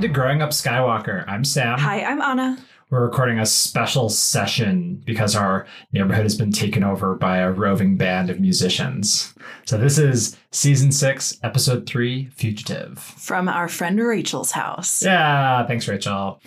Welcome 0.00 0.14
to 0.14 0.18
Growing 0.18 0.40
Up 0.40 0.48
Skywalker. 0.48 1.28
I'm 1.28 1.44
Sam. 1.44 1.78
Hi, 1.78 2.02
I'm 2.02 2.22
Anna. 2.22 2.56
We're 2.88 3.04
recording 3.04 3.38
a 3.38 3.44
special 3.44 4.08
session 4.08 5.02
because 5.04 5.36
our 5.36 5.66
neighborhood 5.92 6.22
has 6.22 6.38
been 6.38 6.52
taken 6.52 6.82
over 6.82 7.16
by 7.16 7.36
a 7.36 7.52
roving 7.52 7.98
band 7.98 8.30
of 8.30 8.40
musicians. 8.40 9.34
So 9.66 9.76
this 9.76 9.98
is 9.98 10.38
season 10.52 10.90
six, 10.90 11.38
episode 11.42 11.86
three, 11.86 12.30
Fugitive. 12.30 12.98
From 12.98 13.46
our 13.46 13.68
friend 13.68 14.00
Rachel's 14.00 14.52
house. 14.52 15.02
Yeah, 15.02 15.66
thanks, 15.66 15.86
Rachel. 15.86 16.40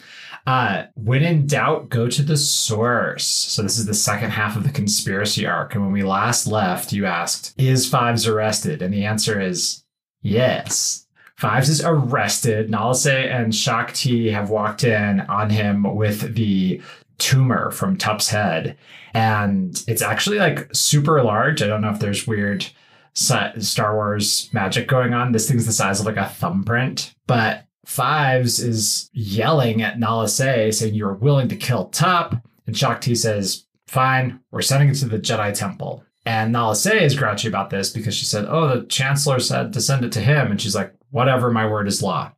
Uh, 0.47 0.85
when 0.95 1.21
in 1.21 1.45
doubt, 1.45 1.89
go 1.89 2.09
to 2.09 2.23
the 2.23 2.37
source. 2.37 3.27
So 3.27 3.61
this 3.61 3.77
is 3.77 3.85
the 3.85 3.93
second 3.93 4.31
half 4.31 4.55
of 4.55 4.63
the 4.63 4.71
conspiracy 4.71 5.45
arc. 5.45 5.75
And 5.75 5.83
when 5.83 5.93
we 5.93 6.01
last 6.01 6.47
left, 6.47 6.91
you 6.91 7.05
asked, 7.05 7.53
is 7.59 7.87
Fives 7.87 8.25
arrested? 8.25 8.81
And 8.81 8.91
the 8.91 9.05
answer 9.05 9.39
is 9.39 9.83
yes. 10.23 11.02
Fives 11.43 11.67
is 11.67 11.83
arrested. 11.83 12.69
Nala 12.69 12.95
Se 12.95 13.27
and 13.27 13.53
Shaak 13.53 13.91
Ti 13.91 14.29
have 14.29 14.49
walked 14.49 14.85
in 14.85 15.19
on 15.19 15.49
him 15.49 15.83
with 15.93 16.35
the 16.35 16.81
tumor 17.17 17.69
from 17.69 17.97
Tup's 17.97 18.29
head. 18.29 18.77
And 19.13 19.83
it's 19.85 20.01
actually 20.01 20.37
like 20.37 20.73
super 20.73 21.21
large. 21.21 21.61
I 21.61 21.67
don't 21.67 21.81
know 21.81 21.89
if 21.89 21.99
there's 21.99 22.25
weird 22.25 22.65
Star 23.13 23.93
Wars 23.93 24.49
magic 24.53 24.87
going 24.87 25.13
on. 25.13 25.33
This 25.33 25.49
thing's 25.49 25.65
the 25.65 25.73
size 25.73 25.99
of 25.99 26.05
like 26.05 26.15
a 26.15 26.29
thumbprint. 26.29 27.13
But 27.27 27.65
Fives 27.85 28.61
is 28.61 29.09
yelling 29.11 29.81
at 29.81 29.99
Nala 29.99 30.29
Se 30.29 30.71
saying, 30.71 30.93
You're 30.93 31.11
willing 31.11 31.49
to 31.49 31.57
kill 31.57 31.89
Tup. 31.89 32.35
And 32.67 32.77
Shaak 32.77 33.01
Ti 33.01 33.15
says, 33.15 33.65
Fine, 33.85 34.39
we're 34.51 34.61
sending 34.61 34.87
it 34.87 34.95
to 34.95 35.09
the 35.09 35.19
Jedi 35.19 35.53
Temple. 35.53 36.05
And 36.25 36.53
Nala 36.53 36.77
Se 36.77 37.03
is 37.03 37.19
grouchy 37.19 37.49
about 37.49 37.69
this 37.69 37.89
because 37.89 38.15
she 38.15 38.23
said, 38.23 38.45
Oh, 38.47 38.79
the 38.79 38.85
Chancellor 38.85 39.41
said 39.41 39.73
to 39.73 39.81
send 39.81 40.05
it 40.05 40.13
to 40.13 40.21
him. 40.21 40.49
And 40.49 40.61
she's 40.61 40.73
like, 40.73 40.95
whatever, 41.13 41.51
my 41.51 41.65
word 41.65 41.87
is 41.87 42.01
law. 42.01 42.31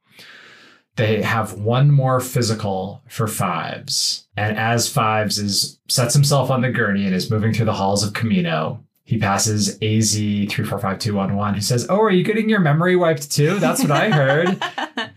They 0.98 1.22
have 1.22 1.54
one 1.54 1.92
more 1.92 2.20
physical 2.20 3.02
for 3.10 3.28
Fives. 3.28 4.28
And 4.38 4.58
as 4.58 4.88
Fives 4.90 5.38
is 5.38 5.80
sets 5.88 6.14
himself 6.14 6.50
on 6.52 6.62
the 6.62 6.70
gurney 6.70 7.06
and 7.06 7.16
is 7.16 7.32
moving 7.32 7.54
through 7.54 7.66
the 7.66 7.74
halls 7.74 8.04
of 8.04 8.14
Kamino, 8.14 8.80
he 9.04 9.18
passes 9.18 9.78
AZ 9.82 10.14
three 10.14 10.66
four 10.66 10.80
five 10.80 11.00
two 11.00 11.16
one 11.16 11.36
one. 11.36 11.54
He 11.54 11.62
says, 11.62 11.86
"Oh, 11.90 12.02
are 12.02 12.12
you 12.12 12.24
getting 12.24 12.50
your 12.50 12.60
memory 12.60 12.96
wiped 12.96 13.32
too? 13.32 13.60
That's 13.60 13.82
what 13.82 13.92
I 13.92 14.10
heard." 14.10 14.62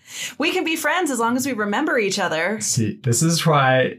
we 0.38 0.52
can 0.52 0.64
be 0.64 0.76
friends 0.76 1.10
as 1.10 1.18
long 1.18 1.36
as 1.36 1.46
we 1.46 1.52
remember 1.52 1.98
each 1.98 2.18
other. 2.18 2.60
See, 2.60 2.98
this 3.02 3.22
is 3.22 3.46
why 3.46 3.98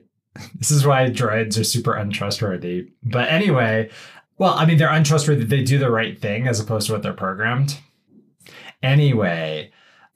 this 0.56 0.72
is 0.72 0.86
why 0.86 1.10
droids 1.10 1.60
are 1.60 1.64
super 1.64 1.96
untrustworthy. 1.96 2.90
But 3.04 3.30
anyway, 3.30 3.90
well, 4.38 4.54
I 4.54 4.66
mean, 4.66 4.78
they're 4.78 4.92
untrustworthy. 4.92 5.44
They 5.44 5.64
do 5.64 5.78
the 5.78 5.92
right 5.92 6.20
thing 6.20 6.48
as 6.48 6.60
opposed 6.60 6.88
to 6.88 6.94
what 6.94 7.04
they're 7.04 7.14
programmed. 7.14 7.78
Anyway, 8.82 9.72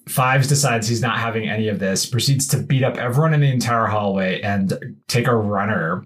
Fives 0.07 0.47
decides 0.47 0.87
he's 0.87 1.01
not 1.01 1.19
having 1.19 1.47
any 1.47 1.69
of 1.69 1.79
this, 1.79 2.05
proceeds 2.05 2.47
to 2.49 2.57
beat 2.57 2.83
up 2.83 2.97
everyone 2.97 3.33
in 3.33 3.39
the 3.39 3.51
entire 3.51 3.85
hallway 3.85 4.41
and 4.41 4.97
take 5.07 5.27
a 5.27 5.35
runner. 5.35 6.05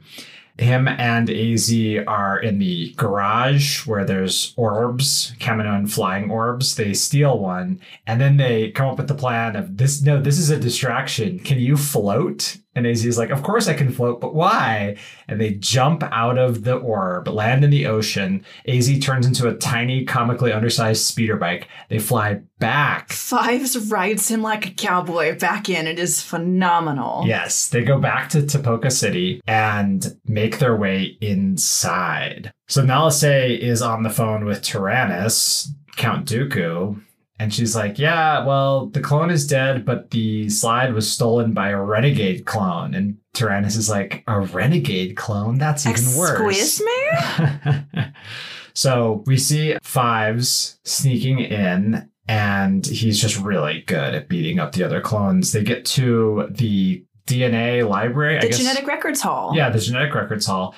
Him 0.59 0.87
and 0.87 1.29
AZ 1.29 1.71
are 2.07 2.39
in 2.39 2.57
the 2.57 2.93
garage 2.93 3.85
where 3.85 4.03
there's 4.05 4.53
orbs, 4.57 5.33
Kaminoan 5.39 5.89
flying 5.89 6.31
orbs. 6.31 6.75
They 6.75 6.93
steal 6.93 7.37
one 7.37 7.79
and 8.07 8.19
then 8.19 8.37
they 8.37 8.71
come 8.71 8.89
up 8.89 8.97
with 8.97 9.07
the 9.07 9.15
plan 9.15 9.55
of 9.55 9.77
this. 9.77 10.01
No, 10.01 10.19
this 10.19 10.39
is 10.39 10.49
a 10.49 10.59
distraction. 10.59 11.39
Can 11.39 11.59
you 11.59 11.77
float? 11.77 12.57
And 12.77 12.85
AZ 12.85 13.03
is 13.03 13.17
like, 13.17 13.31
Of 13.31 13.41
course 13.41 13.67
I 13.67 13.73
can 13.73 13.91
float, 13.91 14.21
but 14.21 14.35
why? 14.35 14.97
And 15.27 15.41
they 15.41 15.55
jump 15.55 16.03
out 16.03 16.37
of 16.37 16.63
the 16.63 16.75
orb, 16.75 17.27
land 17.27 17.63
in 17.63 17.71
the 17.71 17.87
ocean. 17.87 18.45
AZ 18.67 18.99
turns 18.99 19.25
into 19.25 19.47
a 19.47 19.55
tiny, 19.55 20.05
comically 20.05 20.53
undersized 20.53 21.03
speeder 21.03 21.37
bike. 21.37 21.67
They 21.89 21.97
fly 21.97 22.41
back. 22.59 23.11
Fives 23.11 23.89
rides 23.89 24.29
him 24.29 24.43
like 24.43 24.67
a 24.67 24.71
cowboy 24.71 25.37
back 25.39 25.69
in. 25.69 25.87
It 25.87 25.97
is 25.97 26.21
phenomenal. 26.21 27.23
Yes, 27.25 27.67
they 27.67 27.83
go 27.83 27.99
back 27.99 28.29
to 28.29 28.43
Tipoca 28.43 28.91
City 28.91 29.41
and 29.47 30.15
make 30.27 30.59
their 30.59 30.75
way 30.75 31.17
inside. 31.19 32.53
So 32.67 32.83
Nalase 32.83 33.57
is 33.57 33.81
on 33.81 34.03
the 34.03 34.11
phone 34.11 34.45
with 34.45 34.61
Tyrannus, 34.61 35.73
Count 35.95 36.27
Dooku, 36.27 37.01
and 37.39 37.53
she's 37.53 37.75
like, 37.75 37.99
Yeah, 37.99 38.45
well, 38.45 38.87
the 38.87 39.01
clone 39.01 39.29
is 39.29 39.45
dead, 39.45 39.85
but 39.85 40.11
the 40.11 40.49
slide 40.49 40.93
was 40.93 41.11
stolen 41.11 41.53
by 41.53 41.69
a 41.69 41.81
renegade 41.81 42.45
clone. 42.45 42.93
And 42.93 43.17
Tyrannus 43.33 43.75
is 43.75 43.89
like, 43.89 44.23
A 44.27 44.41
renegade 44.41 45.15
clone? 45.15 45.57
That's 45.57 45.85
even 45.85 45.93
Excuse 45.93 46.17
worse. 46.17 46.79
Excuse 46.79 46.81
me? 46.81 48.03
so 48.73 49.23
we 49.25 49.37
see 49.37 49.77
Fives 49.83 50.79
sneaking 50.83 51.39
in, 51.39 52.09
and 52.27 52.85
he's 52.85 53.21
just 53.21 53.39
really 53.39 53.81
good 53.81 54.15
at 54.15 54.29
beating 54.29 54.59
up 54.59 54.71
the 54.73 54.83
other 54.83 55.01
clones. 55.01 55.51
They 55.51 55.63
get 55.63 55.85
to 55.85 56.47
the 56.49 57.03
DNA 57.27 57.87
library, 57.87 58.39
the 58.39 58.49
genetic 58.49 58.87
records 58.87 59.21
hall. 59.21 59.51
Yeah, 59.53 59.69
the 59.69 59.79
genetic 59.79 60.15
records 60.15 60.45
hall. 60.45 60.73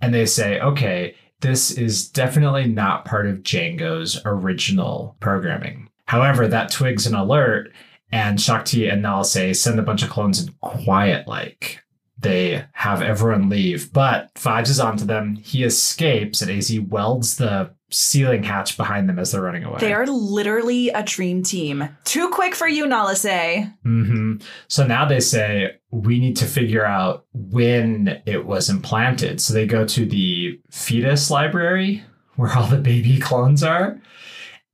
And 0.00 0.14
they 0.14 0.26
say, 0.26 0.60
okay, 0.60 1.14
this 1.40 1.70
is 1.70 2.08
definitely 2.08 2.68
not 2.68 3.04
part 3.04 3.26
of 3.26 3.42
Jango's 3.42 4.20
original 4.24 5.16
programming. 5.20 5.88
However, 6.06 6.46
that 6.48 6.70
twigs 6.70 7.06
an 7.06 7.14
alert, 7.14 7.72
and 8.12 8.40
Shaak 8.40 8.64
Ti 8.66 8.88
and 8.88 9.02
Nala 9.02 9.24
Se 9.24 9.52
send 9.54 9.78
a 9.78 9.82
bunch 9.82 10.02
of 10.02 10.10
clones 10.10 10.42
in 10.42 10.54
quiet 10.60 11.26
like. 11.26 11.80
They 12.18 12.64
have 12.72 13.02
everyone 13.02 13.48
leave, 13.48 13.92
but 13.92 14.30
Fives 14.34 14.70
is 14.70 14.80
onto 14.80 15.04
them. 15.04 15.36
He 15.36 15.64
escapes, 15.64 16.40
and 16.40 16.50
AZ 16.50 16.78
welds 16.80 17.36
the 17.36 17.70
ceiling 17.90 18.42
hatch 18.42 18.76
behind 18.76 19.08
them 19.08 19.18
as 19.18 19.32
they're 19.32 19.42
running 19.42 19.64
away. 19.64 19.78
They 19.78 19.92
are 19.92 20.06
literally 20.06 20.88
a 20.90 21.02
dream 21.02 21.42
team. 21.42 21.88
Too 22.04 22.28
quick 22.30 22.54
for 22.54 22.66
you, 22.66 22.86
Nala 22.86 23.16
Se. 23.16 23.68
Mm-hmm. 23.84 24.36
So 24.68 24.86
now 24.86 25.04
they 25.04 25.20
say, 25.20 25.76
we 25.90 26.18
need 26.18 26.36
to 26.36 26.46
figure 26.46 26.84
out 26.84 27.26
when 27.32 28.22
it 28.26 28.46
was 28.46 28.70
implanted. 28.70 29.40
So 29.40 29.54
they 29.54 29.66
go 29.66 29.84
to 29.84 30.06
the 30.06 30.60
fetus 30.70 31.30
library 31.30 32.02
where 32.36 32.52
all 32.52 32.66
the 32.66 32.78
baby 32.78 33.18
clones 33.20 33.62
are 33.62 34.00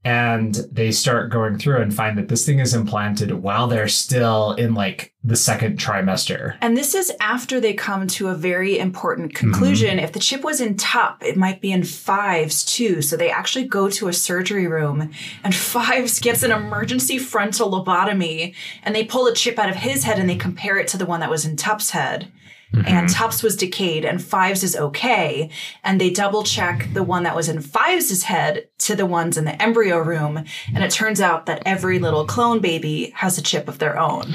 and 0.03 0.55
they 0.72 0.91
start 0.91 1.31
going 1.31 1.59
through 1.59 1.83
and 1.83 1.94
find 1.94 2.16
that 2.16 2.28
this 2.28 2.47
thing 2.47 2.59
is 2.59 2.72
implanted 2.72 3.31
while 3.33 3.69
they're 3.69 3.87
still 3.87 4.53
in 4.53 4.75
like 4.75 5.12
the 5.22 5.37
second 5.37 5.78
trimester. 5.78 6.56
And 6.62 6.75
this 6.75 6.94
is 6.94 7.12
after 7.21 7.61
they 7.61 7.75
come 7.75 8.06
to 8.06 8.28
a 8.28 8.34
very 8.34 8.78
important 8.78 9.34
conclusion. 9.34 9.97
Mm-hmm. 9.97 10.05
If 10.05 10.12
the 10.12 10.19
chip 10.19 10.43
was 10.43 10.62
in 10.62 10.78
Tup, 10.78 11.22
it 11.22 11.37
might 11.37 11.61
be 11.61 11.71
in 11.71 11.84
Fives 11.84 12.65
too. 12.65 13.03
So 13.03 13.15
they 13.15 13.31
actually 13.31 13.66
go 13.66 13.91
to 13.91 14.09
a 14.09 14.12
surgery 14.15 14.66
room 14.66 15.11
and 15.44 15.55
Fives 15.71 16.19
gets 16.19 16.43
an 16.43 16.50
emergency 16.50 17.19
frontal 17.19 17.71
lobotomy 17.71 18.55
and 18.82 18.94
they 18.94 19.05
pull 19.05 19.27
the 19.27 19.34
chip 19.34 19.59
out 19.59 19.69
of 19.69 19.77
his 19.77 20.05
head 20.05 20.19
and 20.19 20.31
they 20.31 20.37
compare 20.37 20.78
it 20.78 20.88
to 20.88 20.97
the 20.97 21.06
one 21.06 21.21
that 21.21 21.31
was 21.31 21.44
in 21.44 21.56
Tup's 21.56 21.91
head. 21.91 22.32
Mm-hmm. 22.75 22.86
And 22.86 23.08
Tups 23.08 23.42
was 23.42 23.56
decayed 23.56 24.04
and 24.04 24.22
Fives 24.22 24.62
is 24.62 24.76
okay. 24.76 25.50
And 25.82 26.00
they 26.00 26.10
double 26.10 26.42
check 26.42 26.88
the 26.92 27.03
one 27.03 27.25
that 27.25 27.36
was 27.36 27.48
in 27.48 27.60
Fives' 27.60 28.22
head 28.22 28.69
to 28.78 28.94
the 28.94 29.06
ones 29.06 29.36
in 29.36 29.44
the 29.44 29.60
embryo 29.60 29.98
room. 29.98 30.44
And 30.75 30.84
it 30.84 30.91
turns 30.91 31.20
out 31.20 31.47
that 31.47 31.62
every 31.66 31.98
little 31.98 32.25
clone 32.25 32.60
baby 32.60 33.12
has 33.16 33.38
a 33.38 33.42
chip 33.42 33.69
of 33.69 33.78
their 33.78 33.98
own. 33.98 34.32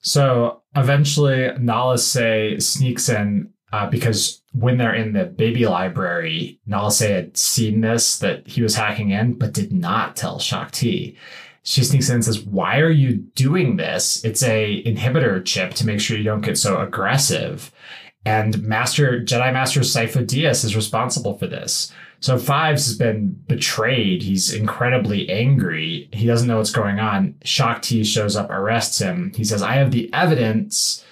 So 0.00 0.62
eventually 0.74 1.50
Nala 1.58 1.98
Se 1.98 2.58
sneaks 2.58 3.08
in 3.08 3.50
uh, 3.72 3.90
because 3.90 4.40
when 4.52 4.78
they're 4.78 4.94
in 4.94 5.12
the 5.12 5.24
baby 5.24 5.66
library, 5.66 6.60
Nala 6.64 6.92
Se 6.92 7.12
had 7.12 7.36
seen 7.36 7.80
this 7.80 8.18
that 8.18 8.46
he 8.46 8.62
was 8.62 8.76
hacking 8.76 9.10
in, 9.10 9.34
but 9.34 9.52
did 9.52 9.72
not 9.72 10.14
tell 10.14 10.38
Shaak 10.38 10.70
Ti 10.70 11.16
she 11.64 11.82
sneaks 11.82 12.08
in 12.08 12.16
and 12.16 12.24
says, 12.24 12.40
"Why 12.40 12.78
are 12.78 12.90
you 12.90 13.24
doing 13.34 13.76
this? 13.76 14.24
It's 14.24 14.44
a 14.44 14.82
inhibitor 14.86 15.44
chip 15.44 15.74
to 15.74 15.86
make 15.86 16.00
sure 16.00 16.16
you 16.16 16.22
don't 16.22 16.40
get 16.42 16.56
so 16.56 16.80
aggressive." 16.80 17.72
And 18.24 18.62
Master 18.62 19.20
Jedi 19.20 19.52
Master 19.52 19.80
Sifo 19.80 20.24
Dyas 20.24 20.64
is 20.64 20.76
responsible 20.76 21.36
for 21.36 21.46
this. 21.46 21.92
So 22.20 22.38
Fives 22.38 22.86
has 22.86 22.96
been 22.96 23.36
betrayed. 23.48 24.22
He's 24.22 24.52
incredibly 24.54 25.28
angry. 25.28 26.08
He 26.12 26.26
doesn't 26.26 26.48
know 26.48 26.56
what's 26.56 26.70
going 26.70 26.98
on. 26.98 27.34
Shaak 27.44 27.82
Ti 27.82 28.04
shows 28.04 28.34
up, 28.34 28.48
arrests 28.50 28.98
him. 28.98 29.32
He 29.34 29.44
says, 29.44 29.62
"I 29.62 29.74
have 29.74 29.90
the 29.90 30.08
evidence." 30.14 31.04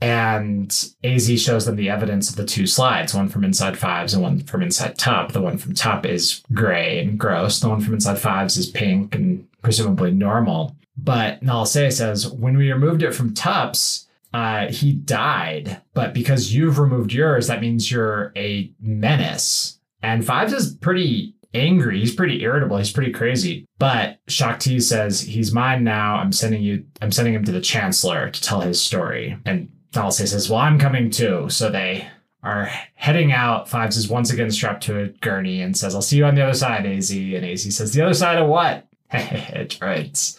And 0.00 0.70
AZ 1.04 1.40
shows 1.40 1.64
them 1.64 1.76
the 1.76 1.88
evidence 1.88 2.28
of 2.28 2.36
the 2.36 2.44
two 2.44 2.66
slides, 2.66 3.14
one 3.14 3.28
from 3.28 3.44
inside 3.44 3.78
fives 3.78 4.12
and 4.12 4.22
one 4.22 4.40
from 4.40 4.62
inside 4.62 4.98
Tup. 4.98 5.32
The 5.32 5.40
one 5.40 5.56
from 5.56 5.74
Tup 5.74 6.04
is 6.04 6.42
gray 6.52 6.98
and 7.00 7.18
gross. 7.18 7.60
The 7.60 7.68
one 7.68 7.80
from 7.80 7.94
inside 7.94 8.18
fives 8.18 8.56
is 8.56 8.66
pink 8.66 9.14
and 9.14 9.46
presumably 9.66 10.12
normal. 10.12 10.76
But 10.96 11.42
Nala 11.42 11.66
Se 11.66 11.90
says, 11.90 12.30
when 12.30 12.56
we 12.56 12.70
removed 12.70 13.02
it 13.02 13.16
from 13.16 13.34
Tups, 13.34 14.06
uh, 14.32 14.68
he 14.68 14.92
died. 14.92 15.82
But 15.92 16.14
because 16.14 16.54
you've 16.54 16.78
removed 16.78 17.12
yours, 17.12 17.48
that 17.48 17.60
means 17.60 17.90
you're 17.90 18.32
a 18.36 18.70
menace. 18.80 19.80
And 20.04 20.24
Fives 20.24 20.52
is 20.52 20.76
pretty 20.76 21.34
angry. 21.52 21.98
He's 21.98 22.14
pretty 22.14 22.44
irritable. 22.44 22.76
He's 22.76 22.92
pretty 22.92 23.10
crazy. 23.10 23.66
But 23.80 24.20
Shaak 24.28 24.60
Ti 24.60 24.78
says, 24.78 25.20
he's 25.20 25.52
mine 25.52 25.82
now. 25.82 26.14
I'm 26.14 26.30
sending 26.30 26.62
you, 26.62 26.84
I'm 27.02 27.10
sending 27.10 27.34
him 27.34 27.44
to 27.44 27.52
the 27.52 27.60
Chancellor 27.60 28.30
to 28.30 28.40
tell 28.40 28.60
his 28.60 28.80
story. 28.80 29.36
And 29.44 29.68
Nala 29.96 30.12
Se 30.12 30.26
says, 30.26 30.48
well, 30.48 30.60
I'm 30.60 30.78
coming 30.78 31.10
too. 31.10 31.48
So 31.48 31.70
they 31.70 32.06
are 32.44 32.70
heading 32.94 33.32
out. 33.32 33.68
Fives 33.68 33.96
is 33.96 34.08
once 34.08 34.30
again 34.30 34.52
strapped 34.52 34.84
to 34.84 35.00
a 35.00 35.08
gurney 35.08 35.60
and 35.60 35.76
says, 35.76 35.96
I'll 35.96 36.02
see 36.02 36.18
you 36.18 36.24
on 36.24 36.36
the 36.36 36.42
other 36.42 36.54
side, 36.54 36.86
AZ. 36.86 37.10
And 37.10 37.44
AZ 37.44 37.74
says, 37.74 37.92
the 37.92 38.02
other 38.02 38.14
side 38.14 38.38
of 38.38 38.48
what? 38.48 38.85
Droids. 39.12 40.38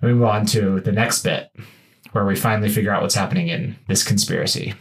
And 0.00 0.10
we 0.10 0.14
move 0.14 0.28
on 0.28 0.46
to 0.46 0.80
the 0.80 0.92
next 0.92 1.22
bit, 1.22 1.50
where 2.12 2.24
we 2.24 2.36
finally 2.36 2.68
figure 2.68 2.92
out 2.92 3.02
what's 3.02 3.14
happening 3.14 3.48
in 3.48 3.76
this 3.88 4.04
conspiracy. 4.04 4.74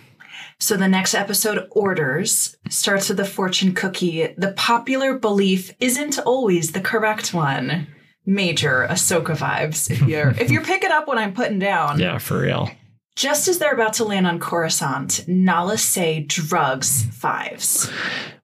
So 0.59 0.77
the 0.77 0.87
next 0.87 1.13
episode, 1.13 1.67
Orders, 1.71 2.55
starts 2.69 3.09
with 3.09 3.19
a 3.19 3.25
fortune 3.25 3.73
cookie. 3.73 4.33
The 4.37 4.53
popular 4.53 5.17
belief 5.17 5.73
isn't 5.79 6.19
always 6.19 6.71
the 6.71 6.81
correct 6.81 7.33
one. 7.33 7.87
Major 8.25 8.87
Ahsoka 8.89 9.35
vibes 9.35 9.91
if 9.91 10.01
you're 10.03 10.29
if 10.39 10.49
you're 10.49 10.63
picking 10.63 10.91
up 10.91 11.07
what 11.07 11.17
I'm 11.17 11.33
putting 11.33 11.59
down. 11.59 11.99
Yeah, 11.99 12.17
for 12.19 12.39
real. 12.39 12.71
Just 13.17 13.49
as 13.49 13.59
they're 13.59 13.73
about 13.73 13.93
to 13.93 14.05
land 14.05 14.25
on 14.25 14.39
Coruscant, 14.39 15.27
Nala 15.27 15.77
Se 15.77 16.21
drugs 16.21 17.03
Fives. 17.11 17.91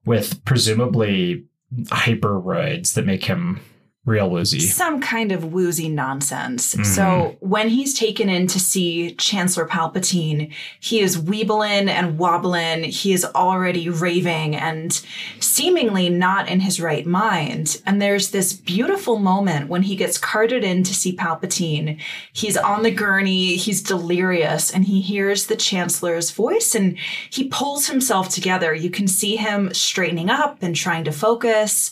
With 0.05 0.43
presumably 0.43 1.45
hyperoids 1.85 2.93
that 2.95 3.05
make 3.05 3.23
him 3.23 3.61
real 4.05 4.29
woozy. 4.29 4.59
Some 4.59 5.01
kind 5.01 5.31
of 5.31 5.53
woozy 5.53 5.89
nonsense. 5.89 6.73
Mhm. 6.73 6.85
So 6.85 7.35
when 7.41 7.69
he's 7.69 7.93
taken 7.93 8.29
in 8.29 8.47
to 8.47 8.59
see 8.59 9.13
Chancellor 9.15 9.67
Palpatine, 9.67 10.51
he 10.79 10.99
is 11.01 11.17
weebling 11.17 11.89
and 11.89 12.17
wobbling. 12.17 12.85
He 12.85 13.13
is 13.13 13.25
already 13.25 13.89
raving 13.89 14.55
and 14.55 14.99
seemingly 15.39 16.09
not 16.09 16.47
in 16.49 16.61
his 16.61 16.79
right 16.79 17.05
mind. 17.05 17.81
And 17.85 18.01
there's 18.01 18.29
this 18.31 18.53
beautiful 18.53 19.19
moment 19.19 19.69
when 19.69 19.83
he 19.83 19.95
gets 19.95 20.17
carted 20.17 20.63
in 20.63 20.83
to 20.83 20.95
see 20.95 21.15
Palpatine. 21.15 21.99
He's 22.33 22.57
on 22.57 22.83
the 22.83 22.91
gurney, 22.91 23.57
he's 23.57 23.81
delirious, 23.83 24.71
and 24.71 24.85
he 24.85 25.01
hears 25.01 25.45
the 25.45 25.55
Chancellor's 25.55 26.31
voice 26.31 26.73
and 26.73 26.97
he 27.29 27.43
pulls 27.49 27.87
himself 27.87 28.29
together. 28.29 28.73
You 28.73 28.89
can 28.89 29.07
see 29.07 29.35
him 29.35 29.73
straightening 29.73 30.29
up 30.29 30.63
and 30.63 30.75
trying 30.75 31.03
to 31.03 31.11
focus. 31.11 31.91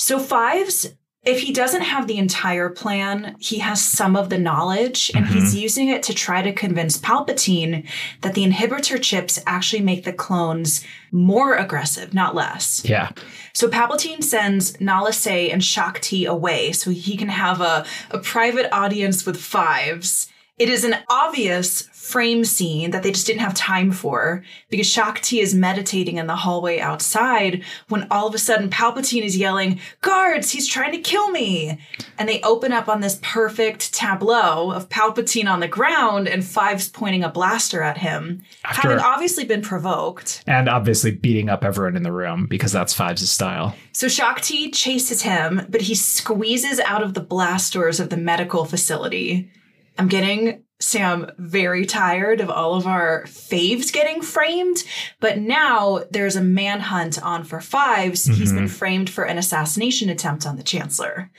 So, 0.00 0.20
Fives 0.20 0.92
if 1.28 1.40
he 1.40 1.52
doesn't 1.52 1.82
have 1.82 2.06
the 2.06 2.16
entire 2.16 2.70
plan, 2.70 3.36
he 3.38 3.58
has 3.58 3.82
some 3.82 4.16
of 4.16 4.30
the 4.30 4.38
knowledge 4.38 5.10
and 5.14 5.26
he's 5.26 5.50
mm-hmm. 5.50 5.58
using 5.58 5.88
it 5.90 6.02
to 6.04 6.14
try 6.14 6.40
to 6.40 6.54
convince 6.54 6.96
Palpatine 6.96 7.86
that 8.22 8.32
the 8.32 8.44
inhibitor 8.44 9.00
chips 9.00 9.38
actually 9.46 9.82
make 9.82 10.04
the 10.04 10.12
clones 10.12 10.82
more 11.12 11.54
aggressive, 11.54 12.14
not 12.14 12.34
less. 12.34 12.82
Yeah. 12.82 13.10
So 13.52 13.68
Palpatine 13.68 14.24
sends 14.24 14.80
Nala 14.80 15.12
Se 15.12 15.50
and 15.50 15.62
Shaak 15.62 16.00
Ti 16.00 16.24
away 16.24 16.72
so 16.72 16.90
he 16.90 17.14
can 17.18 17.28
have 17.28 17.60
a, 17.60 17.84
a 18.10 18.18
private 18.18 18.72
audience 18.72 19.26
with 19.26 19.36
fives. 19.38 20.32
It 20.58 20.68
is 20.68 20.84
an 20.84 20.96
obvious 21.08 21.82
frame 21.92 22.42
scene 22.44 22.90
that 22.90 23.02
they 23.02 23.12
just 23.12 23.26
didn't 23.26 23.42
have 23.42 23.54
time 23.54 23.92
for 23.92 24.42
because 24.70 24.86
Shaak 24.86 25.20
Ti 25.20 25.40
is 25.40 25.54
meditating 25.54 26.16
in 26.16 26.26
the 26.26 26.36
hallway 26.36 26.80
outside 26.80 27.62
when 27.88 28.06
all 28.10 28.26
of 28.26 28.34
a 28.34 28.38
sudden 28.38 28.70
Palpatine 28.70 29.22
is 29.22 29.36
yelling, 29.36 29.78
Guards, 30.00 30.50
he's 30.50 30.66
trying 30.66 30.92
to 30.92 30.98
kill 30.98 31.30
me. 31.30 31.78
And 32.18 32.28
they 32.28 32.40
open 32.42 32.72
up 32.72 32.88
on 32.88 33.00
this 33.02 33.20
perfect 33.22 33.92
tableau 33.92 34.72
of 34.72 34.88
Palpatine 34.88 35.50
on 35.50 35.60
the 35.60 35.68
ground 35.68 36.26
and 36.28 36.44
Fives 36.44 36.88
pointing 36.88 37.22
a 37.22 37.28
blaster 37.28 37.82
at 37.82 37.98
him, 37.98 38.42
After- 38.64 38.88
having 38.88 39.04
obviously 39.04 39.44
been 39.44 39.62
provoked. 39.62 40.42
And 40.46 40.68
obviously 40.68 41.10
beating 41.10 41.50
up 41.50 41.62
everyone 41.62 41.96
in 41.96 42.02
the 42.04 42.12
room 42.12 42.46
because 42.48 42.72
that's 42.72 42.94
Fives' 42.94 43.30
style. 43.30 43.74
So 43.92 44.08
Shaak 44.08 44.40
Ti 44.40 44.70
chases 44.70 45.22
him, 45.22 45.66
but 45.68 45.82
he 45.82 45.94
squeezes 45.94 46.80
out 46.80 47.02
of 47.02 47.14
the 47.14 47.20
blast 47.20 47.74
doors 47.74 48.00
of 48.00 48.08
the 48.08 48.16
medical 48.16 48.64
facility. 48.64 49.50
I'm 49.98 50.08
getting 50.08 50.64
Sam 50.80 51.30
very 51.38 51.84
tired 51.84 52.40
of 52.40 52.50
all 52.50 52.76
of 52.76 52.86
our 52.86 53.24
faves 53.24 53.92
getting 53.92 54.22
framed, 54.22 54.84
but 55.18 55.38
now 55.38 56.04
there's 56.12 56.36
a 56.36 56.40
manhunt 56.40 57.20
on 57.22 57.42
for 57.42 57.60
Fives. 57.60 58.26
He's 58.26 58.52
been 58.52 58.64
mm-hmm. 58.64 58.74
framed 58.74 59.10
for 59.10 59.24
an 59.24 59.38
assassination 59.38 60.08
attempt 60.08 60.46
on 60.46 60.56
the 60.56 60.62
Chancellor. 60.62 61.30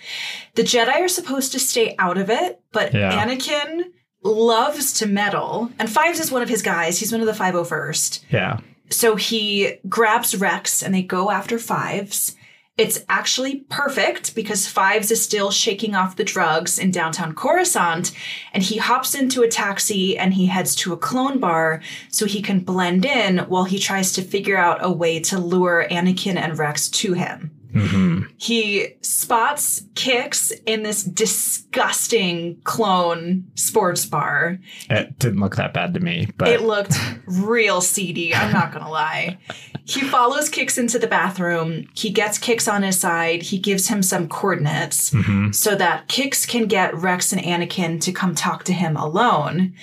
The 0.55 0.63
Jedi 0.63 0.93
are 0.93 1.07
supposed 1.07 1.53
to 1.53 1.59
stay 1.59 1.95
out 1.97 2.17
of 2.17 2.29
it, 2.29 2.61
but 2.73 2.93
Yeah. 2.93 3.25
Anakin 3.25 3.85
loves 4.23 4.91
to 4.99 5.07
meddle, 5.07 5.71
and 5.79 5.89
Fives 5.89 6.19
is 6.19 6.31
one 6.31 6.41
of 6.41 6.49
his 6.49 6.61
guys. 6.61 6.99
He's 6.99 7.13
one 7.13 7.21
of 7.21 7.27
the 7.27 7.33
501st. 7.33 8.25
Yeah. 8.29 8.59
So 8.89 9.15
he 9.15 9.77
grabs 9.87 10.35
Rex 10.35 10.83
and 10.83 10.93
they 10.93 11.03
go 11.03 11.31
after 11.31 11.59
Fives. 11.59 12.35
It's 12.79 13.03
actually 13.09 13.57
perfect 13.67 14.35
because 14.35 14.65
Fives 14.65 15.11
is 15.11 15.21
still 15.21 15.51
shaking 15.51 15.95
off 15.95 16.15
the 16.15 16.23
drugs 16.23 16.79
in 16.79 16.91
downtown 16.91 17.35
Coruscant, 17.35 18.13
and 18.53 18.63
he 18.63 18.77
hops 18.77 19.13
into 19.13 19.41
a 19.41 19.49
taxi 19.49 20.17
and 20.17 20.33
he 20.33 20.45
heads 20.45 20.75
to 20.75 20.93
a 20.93 20.97
clone 20.97 21.39
bar 21.39 21.81
so 22.07 22.25
he 22.25 22.41
can 22.41 22.61
blend 22.61 23.03
in 23.03 23.39
while 23.49 23.65
he 23.65 23.79
tries 23.79 24.13
to 24.13 24.21
figure 24.21 24.55
out 24.55 24.77
a 24.79 24.89
way 24.89 25.19
to 25.19 25.37
lure 25.37 25.87
Anakin 25.91 26.37
and 26.37 26.57
Rex 26.57 26.87
to 26.87 27.11
him. 27.11 27.51
Hmm 27.73 28.21
He 28.37 28.95
spots 29.01 29.81
Kix 29.93 30.51
in 30.65 30.83
this 30.83 31.03
disgusting 31.03 32.59
clone 32.63 33.45
sports 33.55 34.05
bar. 34.05 34.59
It 34.89 35.19
didn't 35.19 35.39
look 35.39 35.55
that 35.57 35.73
bad 35.73 35.93
to 35.93 35.99
me, 35.99 36.29
but 36.37 36.47
It 36.47 36.61
looked 36.61 36.97
real 37.27 37.81
seedy, 37.81 38.33
I'm 38.33 38.51
not 38.51 38.71
gonna 38.73 38.89
lie. 38.89 39.37
He 39.85 40.01
follows 40.01 40.49
Kix 40.49 40.77
into 40.77 40.99
the 40.99 41.07
bathroom. 41.07 41.87
He 41.95 42.09
gets 42.11 42.37
Kix 42.37 42.71
on 42.71 42.83
his 42.83 42.99
side. 42.99 43.41
He 43.43 43.57
gives 43.59 43.87
him 43.87 44.03
some 44.03 44.27
coordinates 44.27 45.11
Mhm. 45.11 45.53
so 45.55 45.75
that 45.75 46.07
Kix 46.07 46.47
can 46.47 46.67
get 46.67 46.95
Rex 46.95 47.31
and 47.33 47.41
Anakin 47.41 47.99
to 48.01 48.11
come 48.11 48.35
talk 48.35 48.63
to 48.65 48.73
him 48.73 48.95
alone. 48.95 49.73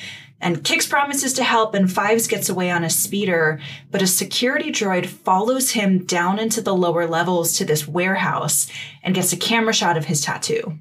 And 0.40 0.62
Kix 0.62 0.88
promises 0.88 1.32
to 1.34 1.44
help, 1.44 1.74
and 1.74 1.90
Fives 1.90 2.26
gets 2.26 2.48
away 2.48 2.70
on 2.70 2.84
a 2.84 2.90
speeder, 2.90 3.60
but 3.90 4.02
a 4.02 4.06
security 4.06 4.70
droid 4.70 5.06
follows 5.06 5.70
him 5.70 6.04
down 6.04 6.38
into 6.38 6.60
the 6.60 6.74
lower 6.74 7.06
levels 7.06 7.56
to 7.56 7.64
this 7.64 7.88
warehouse 7.88 8.70
and 9.02 9.14
gets 9.14 9.32
a 9.32 9.36
camera 9.36 9.72
shot 9.72 9.96
of 9.96 10.04
his 10.04 10.20
tattoo. 10.20 10.78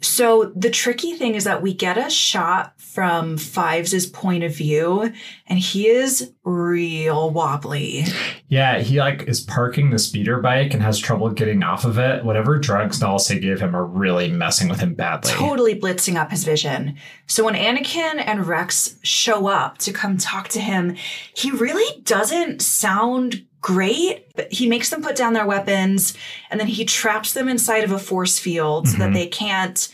So 0.00 0.52
the 0.54 0.70
tricky 0.70 1.14
thing 1.14 1.34
is 1.34 1.44
that 1.44 1.62
we 1.62 1.72
get 1.74 1.98
a 1.98 2.10
shot 2.10 2.73
from 2.94 3.36
Fives' 3.36 4.06
point 4.06 4.44
of 4.44 4.54
view, 4.54 5.12
and 5.48 5.58
he 5.58 5.88
is 5.88 6.30
real 6.44 7.28
wobbly. 7.30 8.04
yeah, 8.46 8.78
he 8.78 9.00
like 9.00 9.22
is 9.24 9.40
parking 9.40 9.90
the 9.90 9.98
speeder 9.98 10.38
bike 10.40 10.72
and 10.72 10.80
has 10.80 11.00
trouble 11.00 11.28
getting 11.30 11.64
off 11.64 11.84
of 11.84 11.98
it. 11.98 12.24
Whatever 12.24 12.56
drugs 12.56 13.00
Nala 13.00 13.18
Se 13.18 13.40
gave 13.40 13.60
him 13.60 13.74
are 13.74 13.84
really 13.84 14.30
messing 14.30 14.68
with 14.68 14.78
him 14.78 14.94
badly. 14.94 15.32
Totally 15.32 15.74
blitzing 15.78 16.14
up 16.14 16.30
his 16.30 16.44
vision. 16.44 16.96
So 17.26 17.44
when 17.44 17.54
Anakin 17.54 18.22
and 18.24 18.46
Rex 18.46 18.96
show 19.02 19.48
up 19.48 19.78
to 19.78 19.92
come 19.92 20.16
talk 20.16 20.46
to 20.50 20.60
him, 20.60 20.94
he 21.36 21.50
really 21.50 22.00
doesn't 22.02 22.62
sound 22.62 23.44
great, 23.60 24.26
but 24.36 24.52
he 24.52 24.68
makes 24.68 24.90
them 24.90 25.02
put 25.02 25.16
down 25.16 25.32
their 25.32 25.46
weapons 25.46 26.14
and 26.50 26.60
then 26.60 26.68
he 26.68 26.84
traps 26.84 27.32
them 27.32 27.48
inside 27.48 27.82
of 27.82 27.90
a 27.90 27.98
force 27.98 28.38
field 28.38 28.86
so 28.86 28.98
that 28.98 29.10
Mhm. 29.10 29.14
they 29.14 29.26
can't 29.26 29.88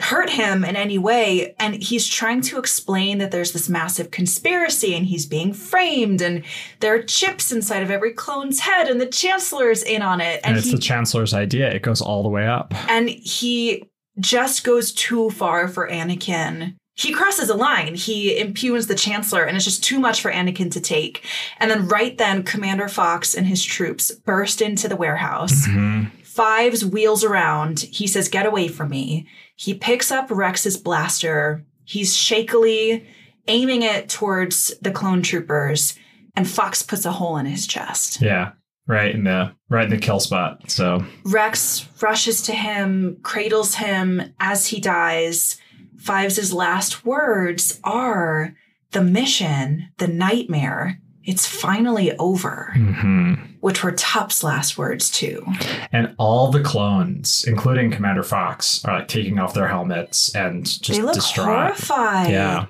hurt 0.00 0.30
him 0.30 0.64
in 0.64 0.74
any 0.76 0.98
way. 0.98 1.54
And 1.60 1.74
he's 1.82 2.08
trying 2.08 2.40
to 2.42 2.58
explain 2.58 3.18
that 3.18 3.30
there's 3.30 3.52
this 3.52 3.68
massive 3.68 4.10
conspiracy 4.10 4.94
and 4.94 5.06
he's 5.06 5.26
being 5.26 5.52
framed 5.52 6.20
and 6.20 6.42
there 6.80 6.94
are 6.94 7.02
chips 7.02 7.52
inside 7.52 7.82
of 7.82 7.90
every 7.90 8.12
clone's 8.12 8.60
head 8.60 8.88
and 8.88 9.00
the 9.00 9.06
chancellor's 9.06 9.82
in 9.82 10.02
on 10.02 10.20
it. 10.20 10.40
and 10.42 10.46
And 10.52 10.56
it's 10.56 10.66
he 10.66 10.72
the 10.74 10.80
chancellor's 10.80 11.34
idea. 11.34 11.70
It 11.70 11.82
goes 11.82 12.00
all 12.00 12.22
the 12.22 12.28
way 12.28 12.46
up. 12.46 12.74
and 12.88 13.08
he 13.08 13.84
just 14.18 14.64
goes 14.64 14.92
too 14.92 15.30
far 15.30 15.68
for 15.68 15.88
Anakin. 15.88 16.74
He 16.94 17.12
crosses 17.12 17.48
a 17.48 17.54
line. 17.54 17.94
He 17.94 18.38
impugns 18.38 18.86
the 18.86 18.94
Chancellor, 18.94 19.44
and 19.44 19.56
it's 19.56 19.64
just 19.64 19.82
too 19.82 19.98
much 19.98 20.20
for 20.20 20.30
Anakin 20.30 20.70
to 20.72 20.80
take. 20.82 21.24
And 21.58 21.70
then, 21.70 21.88
right 21.88 22.18
then, 22.18 22.42
Commander 22.42 22.86
Fox 22.86 23.34
and 23.34 23.46
his 23.46 23.64
troops 23.64 24.10
burst 24.10 24.60
into 24.60 24.88
the 24.88 24.96
warehouse. 24.96 25.66
Mhm. 25.66 26.10
Fives 26.34 26.84
wheels 26.84 27.24
around. 27.24 27.80
He 27.80 28.06
says, 28.06 28.28
Get 28.28 28.46
away 28.46 28.68
from 28.68 28.88
me. 28.88 29.26
He 29.54 29.74
picks 29.74 30.10
up 30.10 30.30
Rex's 30.30 30.76
blaster. 30.78 31.64
He's 31.84 32.16
shakily 32.16 33.06
aiming 33.48 33.82
it 33.82 34.08
towards 34.08 34.74
the 34.80 34.90
clone 34.90 35.20
troopers, 35.22 35.98
and 36.34 36.48
Fox 36.48 36.82
puts 36.82 37.04
a 37.04 37.12
hole 37.12 37.36
in 37.36 37.44
his 37.46 37.66
chest. 37.66 38.22
Yeah, 38.22 38.52
right 38.86 39.14
in 39.14 39.24
the 39.24 39.52
right 39.68 39.84
in 39.84 39.90
the 39.90 39.98
kill 39.98 40.20
spot. 40.20 40.70
So 40.70 41.04
Rex 41.24 41.86
rushes 42.00 42.40
to 42.42 42.52
him, 42.52 43.18
cradles 43.22 43.74
him 43.74 44.32
as 44.40 44.68
he 44.68 44.80
dies. 44.80 45.58
Fives' 45.98 46.52
last 46.52 47.04
words 47.04 47.78
are 47.84 48.54
the 48.92 49.02
mission, 49.02 49.88
the 49.98 50.08
nightmare, 50.08 50.98
it's 51.24 51.46
finally 51.46 52.16
over, 52.16 52.72
mhm. 52.74 53.51
Which 53.62 53.82
were 53.82 53.92
Tup's 53.92 54.44
last 54.44 54.76
words 54.76 55.10
too. 55.10 55.44
and 55.92 56.14
all 56.18 56.50
the 56.50 56.60
clones, 56.62 57.44
including 57.46 57.90
Commander 57.90 58.22
Fox, 58.22 58.84
are 58.84 58.98
like 58.98 59.08
taking 59.08 59.38
off 59.38 59.54
their 59.54 59.68
helmets 59.68 60.34
and 60.34 60.64
just 60.66 60.98
they 61.00 61.02
look 61.02 61.14
distraught. 61.14 61.46
horrified. 61.46 62.30
Yeah. 62.30 62.66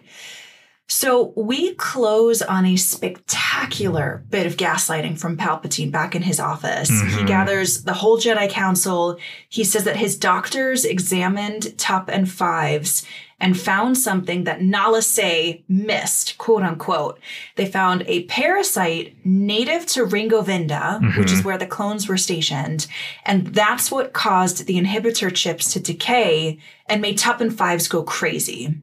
So 0.88 1.32
we 1.36 1.74
close 1.76 2.42
on 2.42 2.66
a 2.66 2.76
spectacular 2.76 4.24
bit 4.28 4.46
of 4.46 4.56
gaslighting 4.58 5.18
from 5.18 5.38
Palpatine 5.38 5.90
back 5.90 6.14
in 6.14 6.20
his 6.22 6.38
office. 6.38 6.90
He 6.90 6.94
Mhm. 7.22 7.26
gathers 7.26 7.84
the 7.84 7.94
whole 7.94 8.18
Jedi 8.18 8.48
Council. 8.50 9.16
He 9.48 9.64
says 9.64 9.84
that 9.84 9.96
his 9.96 10.16
doctors 10.16 10.84
examined 10.84 11.76
Tup 11.78 12.10
and 12.12 12.30
Fives 12.30 13.06
and 13.42 13.58
found 13.58 13.98
something 13.98 14.44
that 14.44 14.62
Nala 14.62 15.02
Se 15.02 15.64
missed, 15.68 16.38
quote 16.38 16.62
unquote. 16.62 17.18
They 17.56 17.66
found 17.66 18.04
a 18.06 18.24
parasite 18.24 19.16
native 19.24 19.84
to 19.86 20.04
Ringo 20.04 20.42
Vinda, 20.42 21.00
which 21.18 21.32
is 21.32 21.40
mm-hmm. 21.40 21.48
where 21.48 21.58
the 21.58 21.66
clones 21.66 22.08
were 22.08 22.16
stationed, 22.16 22.86
and 23.26 23.48
that's 23.48 23.90
what 23.90 24.14
caused 24.14 24.66
the 24.66 24.80
inhibitor 24.80 25.34
chips 25.34 25.72
to 25.72 25.80
decay 25.80 26.58
and 26.86 27.02
made 27.02 27.18
Tup 27.18 27.40
and 27.40 27.54
Fives 27.54 27.88
go 27.88 28.02
crazy. 28.04 28.82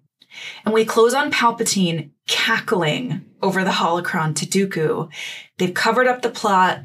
And 0.66 0.74
we 0.74 0.86
close 0.86 1.14
on 1.14 1.32
Palpatine 1.32 2.12
cackling 2.28 3.26
over 3.42 3.64
the 3.64 3.72
holocron 3.72 4.36
to 4.36 4.46
Dooku. 4.46 5.10
They've 5.58 5.74
covered 5.74 6.08
up 6.08 6.22
the 6.22 6.30
plot. 6.30 6.84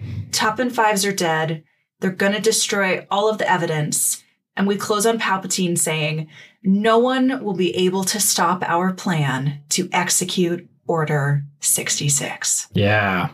And 0.59 0.75
fives 0.75 1.05
are 1.05 1.13
dead. 1.13 1.63
They're 2.01 2.11
going 2.11 2.33
to 2.33 2.41
destroy 2.41 3.07
all 3.11 3.29
of 3.29 3.39
the 3.39 3.51
evidence. 3.51 4.24
And 4.57 4.67
we 4.67 4.77
close 4.77 5.07
on 5.07 5.19
Palpatine 5.19 5.77
saying, 5.77 6.29
No 6.63 6.99
one 6.99 7.43
will 7.43 7.55
be 7.55 7.75
able 7.77 8.05
to 8.05 8.21
stop 8.21 8.63
our 8.63 8.93
plan 8.93 9.61
to 9.71 9.89
execute 9.93 10.69
Order 10.87 11.45
66. 11.61 12.69
Yeah. 12.73 13.31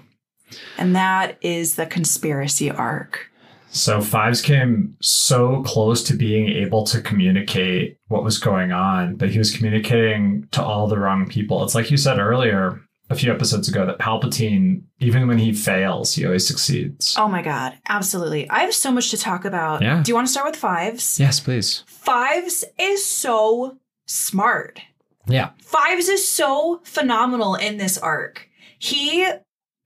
And 0.78 0.94
that 0.96 1.36
is 1.40 1.76
the 1.76 1.86
conspiracy 1.86 2.70
arc. 2.70 3.30
So 3.72 4.00
Fives 4.00 4.42
came 4.42 4.96
so 5.00 5.62
close 5.62 6.02
to 6.04 6.14
being 6.14 6.48
able 6.48 6.84
to 6.86 7.00
communicate 7.00 7.98
what 8.08 8.24
was 8.24 8.38
going 8.38 8.72
on, 8.72 9.14
but 9.14 9.30
he 9.30 9.38
was 9.38 9.56
communicating 9.56 10.48
to 10.50 10.62
all 10.62 10.88
the 10.88 10.98
wrong 10.98 11.28
people. 11.28 11.62
It's 11.62 11.74
like 11.76 11.90
you 11.90 11.96
said 11.96 12.18
earlier, 12.18 12.80
a 13.10 13.16
few 13.16 13.32
episodes 13.32 13.68
ago, 13.68 13.84
that 13.84 13.98
Palpatine, 13.98 14.82
even 15.00 15.26
when 15.26 15.36
he 15.36 15.52
fails, 15.52 16.14
he 16.14 16.24
always 16.24 16.46
succeeds. 16.46 17.16
Oh 17.18 17.28
my 17.28 17.42
God, 17.42 17.76
absolutely. 17.88 18.48
I 18.48 18.60
have 18.60 18.72
so 18.72 18.92
much 18.92 19.10
to 19.10 19.18
talk 19.18 19.44
about. 19.44 19.82
Yeah. 19.82 20.02
Do 20.02 20.10
you 20.10 20.14
want 20.14 20.28
to 20.28 20.32
start 20.32 20.46
with 20.46 20.56
Fives? 20.56 21.18
Yes, 21.18 21.40
please. 21.40 21.82
Fives 21.86 22.64
is 22.78 23.04
so 23.04 23.76
smart. 24.06 24.80
Yeah. 25.26 25.50
Fives 25.60 26.08
is 26.08 26.26
so 26.26 26.80
phenomenal 26.84 27.56
in 27.56 27.76
this 27.76 27.98
arc. 27.98 28.48
He 28.78 29.28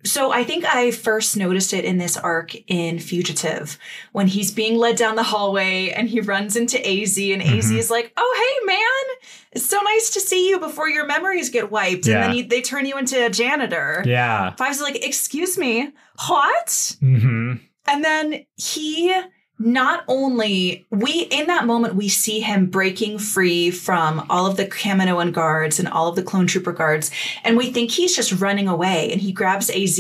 so 0.05 0.31
I 0.33 0.45
think 0.45 0.65
I 0.65 0.91
first 0.91 1.37
noticed 1.37 1.73
it 1.73 1.85
in 1.85 1.99
this 1.99 2.17
arc 2.17 2.55
in 2.71 2.99
Fugitive 2.99 3.79
when 4.13 4.27
he's 4.27 4.51
being 4.51 4.77
led 4.77 4.97
down 4.97 5.17
the 5.17 5.23
hallway 5.23 5.91
and 5.91 6.09
he 6.09 6.21
runs 6.21 6.57
into 6.57 6.79
AZ 6.79 7.17
and 7.19 7.43
AZ 7.43 7.71
Mhm. 7.73 7.79
is 7.79 7.91
like, 7.91 8.13
"Oh, 8.17 8.35
hey 8.61 8.67
man, 8.67 9.19
it's 9.53 9.67
so 9.67 9.81
nice 9.81 10.11
to 10.11 10.21
see 10.21 10.49
you 10.49 10.59
before 10.61 10.89
your 10.89 11.07
memories 11.07 11.49
get 11.51 11.71
wiped." 11.71 12.07
Yeah. 12.07 12.15
And 12.17 12.25
then 12.25 12.33
he, 12.33 12.43
they 12.43 12.61
turn 12.61 12.87
you 12.87 12.97
into 12.99 13.25
a 13.25 13.31
janitor. 13.31 14.03
Yeah. 14.07 14.51
Fives 14.57 14.77
is 14.77 14.83
like, 14.83 15.05
"Excuse 15.05 15.57
me, 15.59 15.91
what?" 16.29 16.67
Mm-hmm. 17.03 17.55
And 17.87 18.05
then 18.05 18.45
he 18.57 19.15
not 19.59 20.03
only 20.09 20.85
we 20.91 21.23
in 21.31 21.47
that 21.47 21.65
moment 21.65 21.95
we 21.95 22.09
see 22.09 22.41
him 22.41 22.67
breaking 22.67 23.19
free 23.19 23.71
from 23.71 24.27
all 24.29 24.47
of 24.47 24.57
the 24.57 24.67
Kaminoan 24.67 25.33
guards 25.33 25.79
and 25.79 25.87
all 25.89 26.09
of 26.09 26.17
the 26.17 26.23
clone 26.25 26.47
trooper 26.47 26.73
guards 26.73 27.11
and 27.45 27.57
we 27.57 27.71
think 27.71 27.91
he's 27.93 28.17
just 28.17 28.33
running 28.41 28.67
away 28.67 29.13
and 29.13 29.21
he 29.21 29.31
grabs 29.33 29.71
AZ 29.71 29.99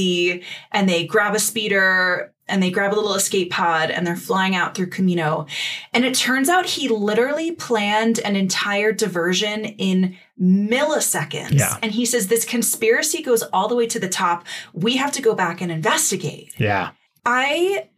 and 0.73 0.88
they 0.88 1.06
grab 1.06 1.34
a 1.34 1.38
speeder 1.38 2.32
and 2.46 2.62
they 2.62 2.70
grab 2.70 2.92
a 2.92 2.96
little 2.96 3.14
escape 3.14 3.50
pod 3.52 3.90
and 3.90 4.06
they're 4.06 4.16
flying 4.16 4.54
out 4.56 4.75
through 4.75 4.90
Kamino 4.90 5.49
and 5.94 6.04
it 6.04 6.14
turns 6.14 6.49
out 6.49 6.66
he 6.66 6.88
literally 6.88 7.52
planned 7.52 8.18
an 8.18 8.34
entire 8.37 8.92
diversion 8.92 9.64
in 9.64 10.16
milliseconds 10.38 11.58
Yeah. 11.58 11.78
and 11.80 11.92
he 11.92 12.04
says 12.04 12.26
this 12.26 12.44
conspiracy 12.44 13.23
goes 13.23 13.42
all 13.52 13.68
the 13.68 13.76
way 13.76 13.87
to 13.87 13.99
the 14.00 14.08
top 14.08 14.44
we 14.73 14.96
have 14.96 15.12
to 15.12 15.23
go 15.23 15.34
back 15.34 15.61
and 15.61 15.70
investigate 15.70 16.52
Yeah. 16.58 16.90
I 17.25 17.88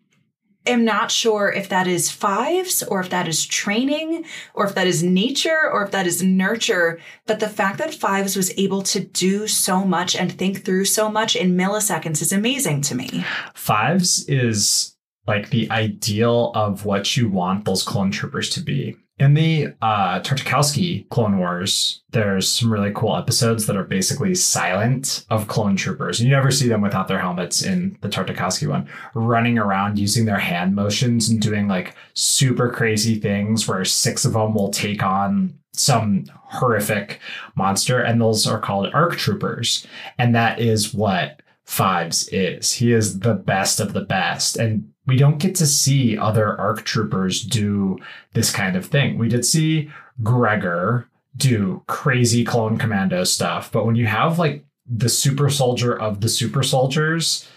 am 0.67 0.85
not 0.85 1.11
sure 1.11 1.53
if 1.53 1.69
that 1.69 1.87
is 1.87 2.11
fives 2.11 2.83
or 2.83 3.01
if 3.01 3.11
that 3.11 3.29
is 3.29 3.47
training 3.47 4.25
or 4.55 4.67
if 4.67 4.75
that 4.75 4.87
is 4.87 5.03
nature 5.03 5.71
or 5.71 5.85
if 5.85 5.91
that 5.93 6.07
is 6.07 6.23
nurture. 6.23 7.01
But 7.27 7.41
the 7.41 7.49
fact 7.49 7.79
that 7.79 7.95
fives 7.95 8.37
was 8.37 8.53
able 8.59 8.83
to 8.83 9.01
do 9.01 9.47
so 9.47 9.85
much 9.85 10.17
and 10.17 10.33
think 10.33 10.65
through 10.65 10.87
so 10.87 11.11
much 11.11 11.37
in 11.37 11.57
milliseconds 11.57 12.23
is 12.23 12.33
amazing 12.33 12.83
to 12.83 12.95
me. 12.95 13.25
Fives 13.55 14.29
is 14.29 14.97
like 15.27 15.51
the 15.51 15.71
ideal 15.71 16.53
of 16.55 16.85
what 16.85 17.17
you 17.17 17.29
want 17.29 17.65
those 17.65 17.83
clone 17.83 18.11
troopers 18.11 18.51
to 18.51 18.61
be. 18.61 18.97
In 19.19 19.33
the 19.33 19.69
uh, 19.81 20.21
Tartakovsky 20.21 21.09
Clone 21.09 21.39
Wars, 21.39 22.03
there's 22.11 22.47
some 22.47 22.71
really 22.71 22.93
cool 22.95 23.17
episodes 23.17 23.65
that 23.67 23.77
are 23.77 23.85
basically 23.85 24.35
silent 24.35 25.25
of 25.31 25.49
clone 25.49 25.75
troopers. 25.75 26.21
You 26.21 26.29
never 26.29 26.51
see 26.51 26.69
them 26.69 26.83
without 26.83 27.09
their 27.09 27.21
helmets 27.21 27.63
in 27.63 27.97
the 28.03 28.11
Tartakovsky 28.11 28.69
one, 28.69 28.87
running 29.15 29.59
around 29.59 29.99
using 29.99 30.27
their 30.27 30.39
hand 30.39 30.75
motions 30.75 31.31
and 31.31 31.41
doing 31.41 31.67
like 31.67 31.97
super 32.13 32.71
crazy 32.71 33.19
things 33.19 33.67
where 33.67 33.87
six 33.87 34.27
of 34.27 34.35
them 34.35 34.53
will 34.53 34.71
take 34.71 35.03
on 35.03 35.59
some 35.73 36.25
horrific 36.35 37.19
monster, 37.55 38.01
and 38.01 38.21
those 38.21 38.47
are 38.47 38.61
called 38.61 38.93
ARC 38.93 39.17
troopers. 39.17 39.87
And 40.19 40.35
that 40.35 40.61
is 40.61 40.93
what 40.93 41.41
Fives 41.65 42.29
is. 42.29 42.75
He 42.75 42.93
is 42.93 43.21
the 43.21 43.35
best 43.35 43.81
of 43.81 43.93
the 43.93 44.03
best. 44.05 44.57
And 44.57 44.93
we 45.07 45.17
don't 45.17 45.39
get 45.39 45.55
to 45.57 45.67
see 45.67 46.19
other 46.19 46.59
ARC 46.61 46.83
troopers 46.85 47.43
do 47.43 47.99
this 48.33 48.51
kind 48.51 48.77
of 48.77 48.85
thing. 48.87 49.19
We 49.19 49.29
did 49.29 49.45
see 49.45 49.91
Gregor 50.23 51.09
do 51.37 51.83
crazy 51.87 52.45
clone 52.45 52.79
commando 52.79 53.23
stuff, 53.25 53.71
but 53.71 53.85
when 53.87 53.95
you 53.97 54.07
have 54.07 54.39
like 54.39 54.65
the 54.89 55.09
super 55.09 55.51
soldier 55.51 55.99
of 55.99 56.21
the 56.21 56.29
super 56.29 56.63
soldiers, 56.63 57.49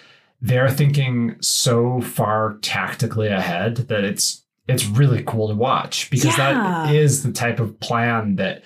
they're 0.41 0.69
thinking 0.69 1.35
so 1.41 2.01
far 2.01 2.57
tactically 2.61 3.27
ahead 3.27 3.75
that 3.89 4.03
it's 4.03 4.43
it's 4.67 4.85
really 4.85 5.23
cool 5.23 5.47
to 5.47 5.55
watch 5.55 6.09
because 6.11 6.37
Yeah. 6.37 6.85
that 6.85 6.93
is 6.93 7.23
the 7.23 7.31
type 7.31 7.59
of 7.59 7.79
plan 7.79 8.35
that 8.35 8.63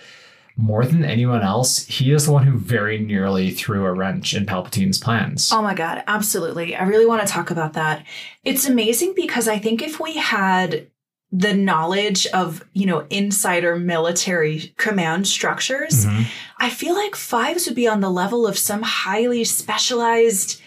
more 0.55 0.85
than 0.85 1.03
anyone 1.03 1.41
else, 1.41 1.85
he 1.85 2.11
is 2.11 2.25
the 2.25 2.31
one 2.31 2.45
who 2.45 2.57
very 2.57 2.99
nearly 2.99 3.49
threw 3.51 3.85
a 3.85 3.93
wrench 3.93 4.33
in 4.35 4.45
Palpatine's 4.45 4.99
plans. 4.99 5.51
Oh 5.51 5.61
my 5.61 5.73
God, 5.73 6.03
absolutely. 6.07 6.75
I 6.75 6.83
really 6.83 7.05
want 7.07 7.25
to 7.25 7.27
talk 7.31 7.49
about 7.49 7.73
that. 7.73 8.05
It's 8.43 8.67
amazing 8.67 9.13
because 9.15 9.47
I 9.47 9.57
think 9.57 9.81
if 9.81 9.99
we 9.99 10.17
had 10.17 10.87
the 11.31 11.55
knowledge 11.55 12.27
of, 12.27 12.63
you 12.73 12.85
know, 12.85 13.07
insider 13.09 13.75
military 13.75 14.71
command 14.77 15.27
structures, 15.27 16.05
Mhm. 16.05 16.25
I 16.59 16.69
feel 16.69 16.93
like 16.93 17.15
fives 17.15 17.65
would 17.65 17.75
be 17.75 17.87
on 17.87 18.01
the 18.01 18.11
level 18.11 18.45
of 18.45 18.55
some 18.55 18.83
highly 18.83 19.43
specialized, 19.43 20.61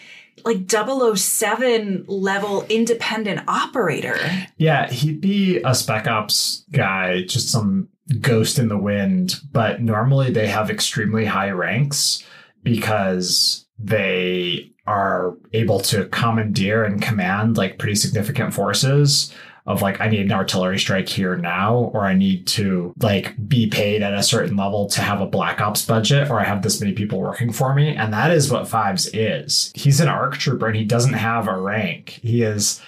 like 0.45 0.67
007 0.67 2.05
level 2.09 2.67
independent 2.69 3.43
operator. 3.47 4.19
Yeah, 4.57 4.91
he'd 4.91 5.21
be 5.21 5.61
a 5.65 5.73
spec 5.75 6.09
ops 6.09 6.65
guy, 6.73 7.23
just 7.23 7.49
some 7.49 7.89
ghost 8.21 8.59
in 8.59 8.69
the 8.69 8.79
wind. 8.79 9.41
But 9.53 9.81
normally 9.81 10.31
they 10.31 10.47
have 10.47 10.71
extremely 10.71 11.25
high 11.25 11.51
ranks 11.51 12.25
because 12.63 13.67
they 13.79 14.73
are 14.87 15.37
able 15.53 15.81
to 15.81 16.07
commandeer 16.07 16.85
and 16.85 17.03
command 17.03 17.57
like 17.57 17.79
pretty 17.79 17.97
significant 17.97 18.55
forces 18.55 19.35
of 19.67 19.83
like 19.83 20.01
I 20.01 20.09
need 20.09 20.21
an 20.21 20.33
artillery 20.33 20.79
strike 20.79 21.09
here 21.09 21.37
now, 21.37 21.91
or 21.93 22.05
I 22.05 22.15
need 22.15 22.47
to 22.49 22.95
like 23.01 23.35
be 23.49 23.67
paid 23.67 24.01
at 24.01 24.15
a 24.15 24.23
certain 24.23 24.57
level 24.57 24.87
to 24.91 25.01
have 25.01 25.21
a 25.21 25.27
black 25.27 25.61
ops 25.61 25.85
budget, 25.85 26.31
or 26.31 26.39
I 26.39 26.45
have 26.45 26.63
this 26.63 26.81
many 26.81 26.93
people 26.93 27.21
working 27.21 27.53
for 27.53 27.75
me. 27.75 27.95
And 27.97 28.13
that 28.13 28.31
is 28.31 28.51
what 28.51 28.69
Fives 28.69 29.09
is. 29.13 29.73
He's 29.75 30.01
an 30.01 30.09
ARC 30.09 30.37
trooper 30.37 30.69
and 30.69 30.77
he 30.77 30.85
doesn't 30.85 31.15
have 31.15 31.49
a 31.49 31.59
rank. 31.59 32.21
He 32.23 32.43
is 32.43 32.81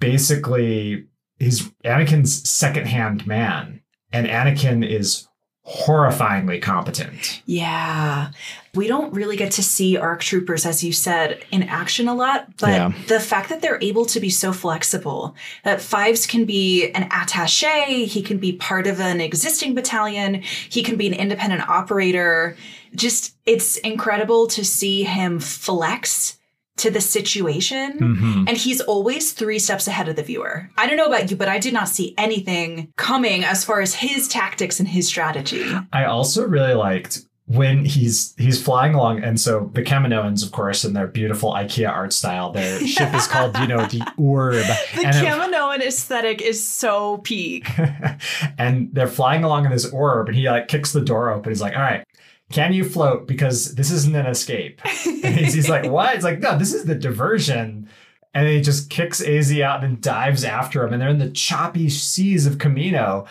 basically 0.00 1.06
he's 1.38 1.68
Anakin's 1.84 2.48
second-hand 2.48 3.26
man. 3.26 3.82
And 4.16 4.26
Anakin 4.26 4.88
is 4.88 5.28
horrifyingly 5.66 6.62
competent. 6.62 7.42
Yeah. 7.44 8.30
We 8.74 8.86
don't 8.86 9.12
really 9.12 9.36
get 9.36 9.50
to 9.52 9.62
see 9.64 9.96
ARC 9.96 10.20
troopers, 10.20 10.64
as 10.64 10.84
you 10.84 10.92
said, 10.92 11.44
in 11.50 11.64
action 11.64 12.06
a 12.06 12.14
lot, 12.14 12.56
but 12.58 12.68
Yeah. 12.70 12.92
the 13.08 13.18
fact 13.18 13.48
that 13.48 13.62
they're 13.62 13.82
able 13.82 14.06
to 14.06 14.20
be 14.20 14.30
so 14.30 14.52
flexible, 14.52 15.34
that 15.64 15.80
Fives 15.80 16.24
can 16.24 16.44
be 16.44 16.90
an 16.92 17.08
attache, 17.10 18.04
he 18.04 18.22
can 18.22 18.38
be 18.38 18.52
part 18.52 18.86
of 18.86 19.00
an 19.00 19.20
existing 19.20 19.74
battalion, 19.74 20.40
he 20.68 20.82
can 20.84 20.96
be 20.96 21.08
an 21.08 21.14
independent 21.14 21.68
operator. 21.68 22.56
Just, 22.94 23.34
it's 23.44 23.76
incredible 23.78 24.46
to 24.48 24.64
see 24.64 25.02
him 25.02 25.40
flex 25.40 26.38
to 26.76 26.90
the 26.90 27.00
situation. 27.00 27.98
Mhm. 27.98 28.48
And 28.48 28.56
he's 28.56 28.80
always 28.82 29.32
three 29.32 29.58
steps 29.58 29.88
ahead 29.88 30.08
of 30.08 30.16
the 30.16 30.22
viewer. 30.22 30.68
I 30.76 30.86
don't 30.86 30.96
know 30.96 31.06
about 31.06 31.30
you, 31.30 31.36
but 31.36 31.48
I 31.48 31.58
did 31.58 31.72
not 31.72 31.88
see 31.88 32.14
anything 32.18 32.88
coming 32.96 33.44
as 33.44 33.64
far 33.64 33.80
as 33.80 33.94
his 33.94 34.28
tactics 34.28 34.78
and 34.78 34.88
his 34.88 35.06
strategy. 35.08 35.64
I 35.92 36.04
also 36.04 36.46
really 36.46 36.74
liked 36.74 37.20
when 37.48 37.84
he's 37.84 38.34
he's 38.38 38.60
flying 38.60 38.94
along, 38.94 39.22
and 39.22 39.40
so 39.40 39.70
the 39.72 39.82
Kaminoans, 39.82 40.44
of 40.44 40.50
course, 40.50 40.84
in 40.84 40.94
their 40.94 41.06
beautiful 41.06 41.52
IKEA 41.52 41.88
art 41.88 42.12
style, 42.12 42.50
their 42.50 42.84
ship 42.84 43.14
is 43.14 43.28
called, 43.28 43.56
you 43.58 43.68
know, 43.68 43.86
the 43.86 44.02
Orb. 44.16 44.54
The 44.54 44.76
and 45.06 45.16
it- 45.16 45.86
aesthetic 45.86 46.40
is 46.42 46.66
so 46.66 47.18
peak. 47.18 47.68
and 48.58 48.88
they're 48.92 49.06
flying 49.06 49.44
along 49.44 49.64
in 49.66 49.70
this 49.70 49.86
orb, 49.92 50.28
and 50.28 50.36
he 50.36 50.48
like 50.48 50.68
kicks 50.68 50.92
the 50.92 51.00
door 51.00 51.30
open. 51.30 51.50
He's 51.50 51.60
like, 51.60 51.74
"All 51.76 51.82
right, 51.82 52.04
can 52.52 52.72
you 52.72 52.84
float? 52.84 53.26
Because 53.26 53.74
this 53.74 53.90
isn't 53.90 54.16
an 54.16 54.26
escape." 54.26 54.80
He's, 54.86 55.54
he's 55.54 55.68
like, 55.68 55.90
"What?" 55.90 56.14
It's 56.14 56.24
like, 56.24 56.40
"No, 56.40 56.58
this 56.58 56.74
is 56.74 56.84
the 56.84 56.94
diversion." 56.94 57.88
And 58.34 58.46
he 58.48 58.60
just 58.60 58.90
kicks 58.90 59.22
AZ 59.22 59.58
out 59.60 59.82
and 59.82 60.00
dives 60.00 60.44
after 60.44 60.84
him, 60.84 60.92
and 60.92 61.00
they're 61.00 61.08
in 61.08 61.18
the 61.18 61.30
choppy 61.30 61.88
seas 61.88 62.46
of 62.46 62.58
Camino. 62.58 63.26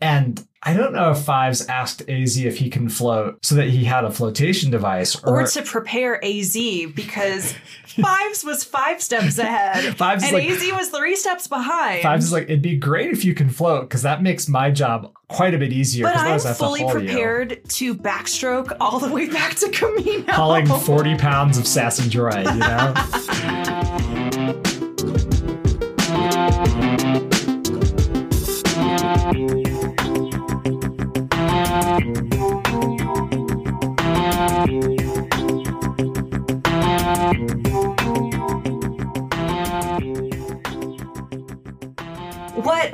And 0.00 0.46
I 0.66 0.72
don't 0.72 0.94
know 0.94 1.10
if 1.10 1.18
Fives 1.18 1.66
asked 1.66 2.08
AZ 2.08 2.38
if 2.38 2.56
he 2.56 2.70
can 2.70 2.88
float 2.88 3.44
so 3.44 3.54
that 3.56 3.68
he 3.68 3.84
had 3.84 4.04
a 4.04 4.10
flotation 4.10 4.70
device 4.70 5.14
or, 5.22 5.42
or 5.42 5.46
to 5.46 5.62
prepare 5.62 6.24
AZ 6.24 6.56
because 6.94 7.54
Fives 7.86 8.44
was 8.44 8.64
five 8.64 9.02
steps 9.02 9.38
ahead. 9.38 9.96
Fives 9.98 10.24
and 10.24 10.32
like, 10.32 10.48
AZ 10.48 10.72
was 10.72 10.88
three 10.88 11.16
steps 11.16 11.46
behind. 11.46 12.02
Fives 12.02 12.24
is 12.24 12.32
like, 12.32 12.44
it'd 12.44 12.62
be 12.62 12.76
great 12.76 13.10
if 13.10 13.26
you 13.26 13.34
can 13.34 13.50
float 13.50 13.88
because 13.88 14.02
that 14.02 14.22
makes 14.22 14.48
my 14.48 14.70
job 14.70 15.12
quite 15.28 15.52
a 15.52 15.58
bit 15.58 15.72
easier. 15.72 16.04
But 16.04 16.16
I'm 16.16 16.40
fully 16.40 16.84
prepared 16.90 17.62
to 17.68 17.94
backstroke 17.94 18.74
all 18.80 18.98
the 18.98 19.12
way 19.12 19.28
back 19.28 19.56
to 19.56 19.66
Kamino. 19.66 20.30
Hauling 20.30 20.66
40 20.66 21.16
pounds 21.18 21.58
of 21.58 21.66
sassy 21.66 22.08
droid, 22.08 22.44
you 22.52 22.60
know? 22.60 24.13
What 34.64 34.72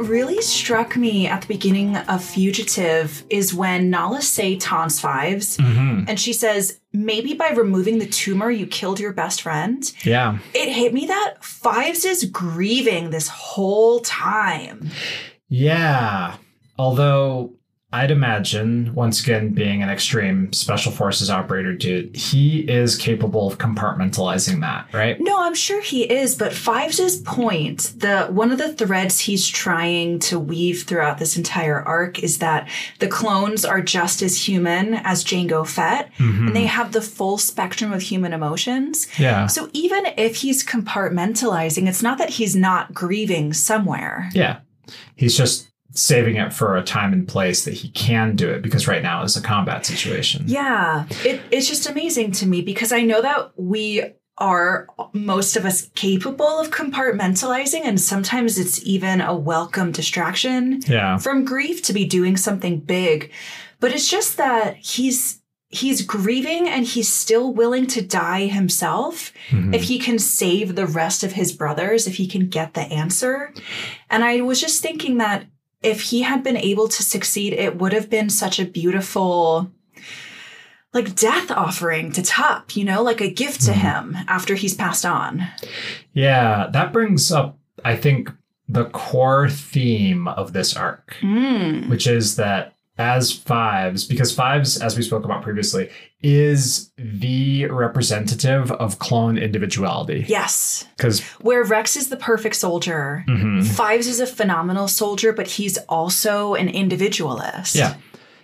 really 0.01 0.43
struck 0.43 0.97
me 0.97 1.29
at 1.29 1.43
the 1.43 1.47
beginning 1.47 1.97
of 1.97 2.25
Fugitive 2.25 3.25
is 3.31 3.55
when 3.55 3.89
Nala 3.89 4.21
Se 4.21 4.57
taunts 4.57 4.99
Fives 4.99 5.59
mm-hmm. 5.59 6.07
and 6.09 6.19
she 6.19 6.33
says, 6.33 6.81
maybe 6.93 7.35
by 7.35 7.51
removing 7.51 7.99
the 7.99 8.07
tumor, 8.07 8.51
you 8.51 8.67
killed 8.67 8.99
your 8.99 9.13
best 9.13 9.43
friend. 9.43 9.93
Yeah. 10.03 10.39
It 10.55 10.73
hit 10.73 10.93
me 10.93 11.07
that 11.07 11.45
Fives 11.45 12.05
is 12.05 12.25
grieving 12.25 13.11
this 13.11 13.29
whole 13.29 14.01
time. 14.01 14.91
Yeah. 15.49 16.35
Although 16.77 17.55
I'd 17.93 18.13
imagine, 18.13 18.95
once 18.95 19.21
again, 19.21 19.49
being 19.49 19.83
an 19.83 19.91
extreme 19.91 20.53
special 20.53 20.93
forces 20.93 21.29
operator 21.29 21.75
dude, 21.75 22.15
he 22.15 22.61
is 22.61 22.97
capable 22.97 23.49
of 23.49 23.59
compartmentalizing 23.59 24.61
that, 24.61 24.87
right? 24.95 25.21
No, 25.21 25.43
I'm 25.43 25.57
sure 25.57 25.83
he 25.83 26.05
is, 26.05 26.37
but 26.37 26.53
Fives' 26.53 27.21
point, 27.23 27.95
the 27.97 28.27
one 28.27 28.53
of 28.53 28.59
the 28.59 28.73
threads 28.73 29.19
he's 29.19 29.49
trying 29.49 30.21
to 30.21 30.39
weave 30.39 30.85
throughout 30.85 31.19
this 31.19 31.37
entire 31.37 31.83
arc 31.83 32.23
is 32.23 32.39
that 32.39 32.69
the 33.01 33.09
clones 33.09 33.65
are 33.65 33.81
just 33.81 34.23
as 34.23 34.47
human 34.47 34.95
as 34.95 35.25
Jango 35.25 35.67
Fett, 35.67 36.13
mm-hmm. 36.15 36.47
and 36.47 36.55
they 36.55 36.67
have 36.67 36.93
the 36.93 37.03
full 37.03 37.39
spectrum 37.39 37.93
of 37.93 38.03
human 38.03 38.33
emotions. 38.33 39.09
Yeah. 39.19 39.49
So 39.49 39.69
even 39.73 40.07
if 40.17 40.37
he's 40.37 40.65
compartmentalizing, 40.65 41.89
it's 41.89 42.05
not 42.05 42.19
that 42.19 42.31
he's 42.31 42.55
not 42.55 42.95
grieving 42.95 43.53
somewhere. 43.53 44.31
Yeah. 44.33 44.61
He's 45.17 45.37
just 45.37 45.70
saving 45.93 46.37
it 46.37 46.53
for 46.53 46.77
a 46.77 46.83
time 46.83 47.13
and 47.13 47.27
place 47.27 47.65
that 47.65 47.75
he 47.75 47.89
can 47.91 48.37
do 48.37 48.49
it 48.49 48.63
because 48.63 48.87
right 48.87 49.03
now 49.03 49.23
is 49.23 49.37
a 49.37 49.43
combat 49.43 49.85
situation. 49.85 50.45
Yeah. 50.47 51.07
It, 51.25 51.41
it's 51.51 51.69
just 51.69 51.89
amazing 51.89 52.33
to 52.33 52.47
me 52.47 52.63
because 52.63 52.93
I 52.93 53.03
know 53.03 53.21
that 53.23 53.53
we 53.57 54.05
are 54.39 54.87
most 55.13 55.57
of 55.57 55.67
us 55.67 55.91
capable 55.95 56.59
of 56.59 56.71
compartmentalizing 56.71 57.83
and 57.85 58.01
sometimes 58.01 58.59
it's 58.59 58.83
even 58.87 59.21
a 59.21 59.35
welcome 59.35 59.93
distraction 59.93 60.81
yeah. 60.87 61.19
from 61.19 61.45
grief 61.45 61.83
to 61.83 61.93
be 61.93 62.05
doing 62.05 62.37
something 62.37 62.81
big. 62.81 63.31
But 63.81 63.93
it's 63.93 64.09
just 64.09 64.37
that 64.37 64.77
he's 64.77 65.41
he's 65.71 66.03
grieving 66.03 66.69
and 66.69 66.85
he's 66.85 67.13
still 67.13 67.55
willing 67.55 67.87
to 67.87 68.03
die 68.03 68.47
himself 68.47 69.33
mm-hmm. 69.51 69.73
if 69.73 69.85
he 69.85 70.01
can 70.01 70.19
save 70.19 70.75
the 70.75 70.87
rest 70.87 71.23
of 71.23 71.33
his 71.33 71.53
brothers, 71.53 72.09
if 72.09 72.17
he 72.17 72.27
can 72.27 72.49
get 72.49 72.75
the 72.75 72.81
answer. 72.81 73.55
And 74.11 74.25
I 74.25 74.41
was 74.41 74.61
just 74.61 74.83
thinking 74.83 75.19
that 75.19 75.47
if 75.83 76.03
he 76.03 76.23
had 76.23 76.43
been 76.43 76.57
able 76.57 76.89
to 76.89 77.03
succeed, 77.03 77.53
it 77.53 77.79
would 77.79 77.93
have 77.93 78.11
been 78.11 78.31
such 78.31 78.59
a 78.59 78.65
beautiful 78.65 79.71
like 80.93 81.15
death 81.15 81.51
offering 81.51 82.11
to 82.13 82.23
Tup, 82.23 82.77
you 82.77 82.85
know, 82.85 83.03
like 83.03 83.21
a 83.21 83.31
gift 83.31 83.61
to 83.63 83.71
mm. 83.71 83.75
him 83.75 84.17
after 84.27 84.55
he's 84.57 84.75
passed 84.75 85.07
on. 85.07 85.47
Yeah, 86.13 86.69
that 86.73 86.93
brings 86.93 87.31
up, 87.31 87.59
I 87.85 87.97
think, 87.97 88.31
the 88.69 88.87
core 88.87 89.49
theme 89.49 90.29
of 90.29 90.53
this 90.53 90.77
arc, 90.77 91.17
mm. 91.21 91.89
which 91.89 92.07
is 92.07 92.37
that 92.37 92.75
as 93.01 93.33
fives, 93.33 94.05
because 94.05 94.35
fives, 94.35 94.77
as 94.77 94.95
we 94.95 95.03
spoke 95.03 95.25
about 95.25 95.43
previously, 95.43 95.89
is 96.23 96.93
the 96.99 97.65
representative 97.67 98.71
of 98.73 98.99
clone 98.99 99.39
individuality. 99.39 100.27
Yes. 100.29 100.87
Because 100.99 101.21
where 101.41 101.65
Rex 101.65 101.97
is 101.97 102.11
the 102.11 102.19
perfect 102.19 102.57
soldier, 102.57 103.25
mm-hmm. 103.27 103.63
fives 103.63 104.07
is 104.07 104.21
a 104.21 104.27
phenomenal 104.27 104.87
soldier, 104.87 105.33
but 105.33 105.47
he's 105.47 105.79
also 105.89 106.55
an 106.55 106.69
individualist. 106.69 107.75
Yeah 107.75 107.95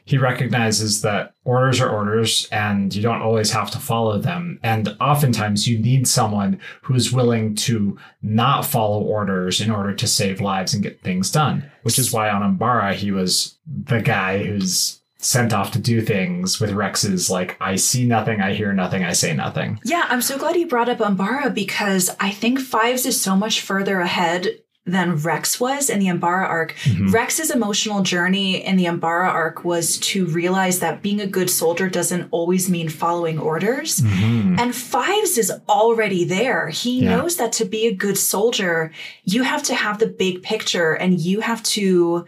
he 0.07 0.19
recognizes 0.19 1.03
that 1.03 1.35
orders 1.45 1.81
are 1.81 1.90
orders 1.90 2.49
and 2.53 2.95
you 2.95 3.03
don't 3.03 3.23
always 3.23 3.51
have 3.51 3.73
to 3.73 3.79
follow 3.79 4.19
them. 4.19 4.61
And 4.62 4.97
oftentimes 5.01 5.66
you 5.66 5.79
need 5.79 6.07
someone 6.07 6.61
who's 6.83 7.12
willing 7.12 7.57
to 7.57 7.99
not 8.23 8.64
follow 8.64 9.03
orders 9.03 9.61
in 9.61 9.71
order 9.71 9.92
to 9.92 10.07
save 10.07 10.40
lives 10.40 10.73
and 10.73 10.83
get 10.83 11.03
things 11.03 11.31
done, 11.33 11.69
which 11.83 11.99
is 11.99 12.12
why 12.12 12.31
on 12.31 12.42
Umbara 12.42 12.95
he 12.95 13.11
was 13.11 13.59
the 13.66 14.01
guy 14.01 14.45
who's 14.45 15.03
sent 15.19 15.53
off 15.53 15.73
to 15.73 15.81
do 15.81 16.01
things 16.01 16.61
with 16.61 16.71
Rex's 16.71 17.29
like 17.29 17.57
I 17.61 17.75
see 17.75 18.07
nothing, 18.07 18.40
I 18.40 18.55
hear 18.55 18.73
nothing, 18.73 19.03
I 19.05 19.12
say 19.12 19.35
nothing. 19.35 19.81
Yeah, 19.85 20.07
I'm 20.09 20.23
so 20.23 20.38
glad 20.38 20.55
you 20.55 20.69
brought 20.69 20.88
up 20.88 20.99
Umbara 20.99 21.53
because 21.53 22.14
I 22.21 22.31
think 22.31 22.61
Fives 22.61 23.07
is 23.07 23.21
so 23.21 23.35
much 23.35 23.61
further 23.61 23.99
ahead 23.99 24.47
than 24.87 25.16
Rex 25.16 25.59
was 25.59 25.90
in 25.90 25.99
the 25.99 26.07
Umbara 26.07 26.49
arc. 26.49 26.75
Mm-hmm. 26.85 27.11
Rex's 27.11 27.51
emotional 27.51 28.03
journey 28.03 28.64
in 28.64 28.77
the 28.77 28.85
Umbara 28.85 29.29
arc 29.29 29.64
was 29.64 29.99
to 29.99 30.27
realize 30.27 30.79
that 30.79 31.03
being 31.03 31.20
a 31.20 31.27
good 31.27 31.51
soldier 31.51 31.88
doesn't 31.88 32.29
always 32.31 32.70
mean 32.70 32.88
following 32.88 33.38
orders. 33.38 34.01
Mm-hmm. 34.01 34.61
And 34.61 34.75
Fives 34.75 35.38
is 35.38 35.53
already 35.68 36.25
there. 36.25 36.68
He 36.68 37.01
yeah. 37.01 37.16
knows 37.16 37.37
that 37.37 37.53
to 37.55 37.64
be 37.64 37.87
a 37.87 37.94
good 37.94 38.16
soldier, 38.16 38.92
you 39.25 39.42
have 39.42 39.64
to 39.64 39.75
have 39.75 39.99
the 39.99 40.07
big 40.07 40.42
picture 40.42 40.92
and 40.92 41.18
you 41.18 41.40
have 41.40 41.62
to 41.64 42.25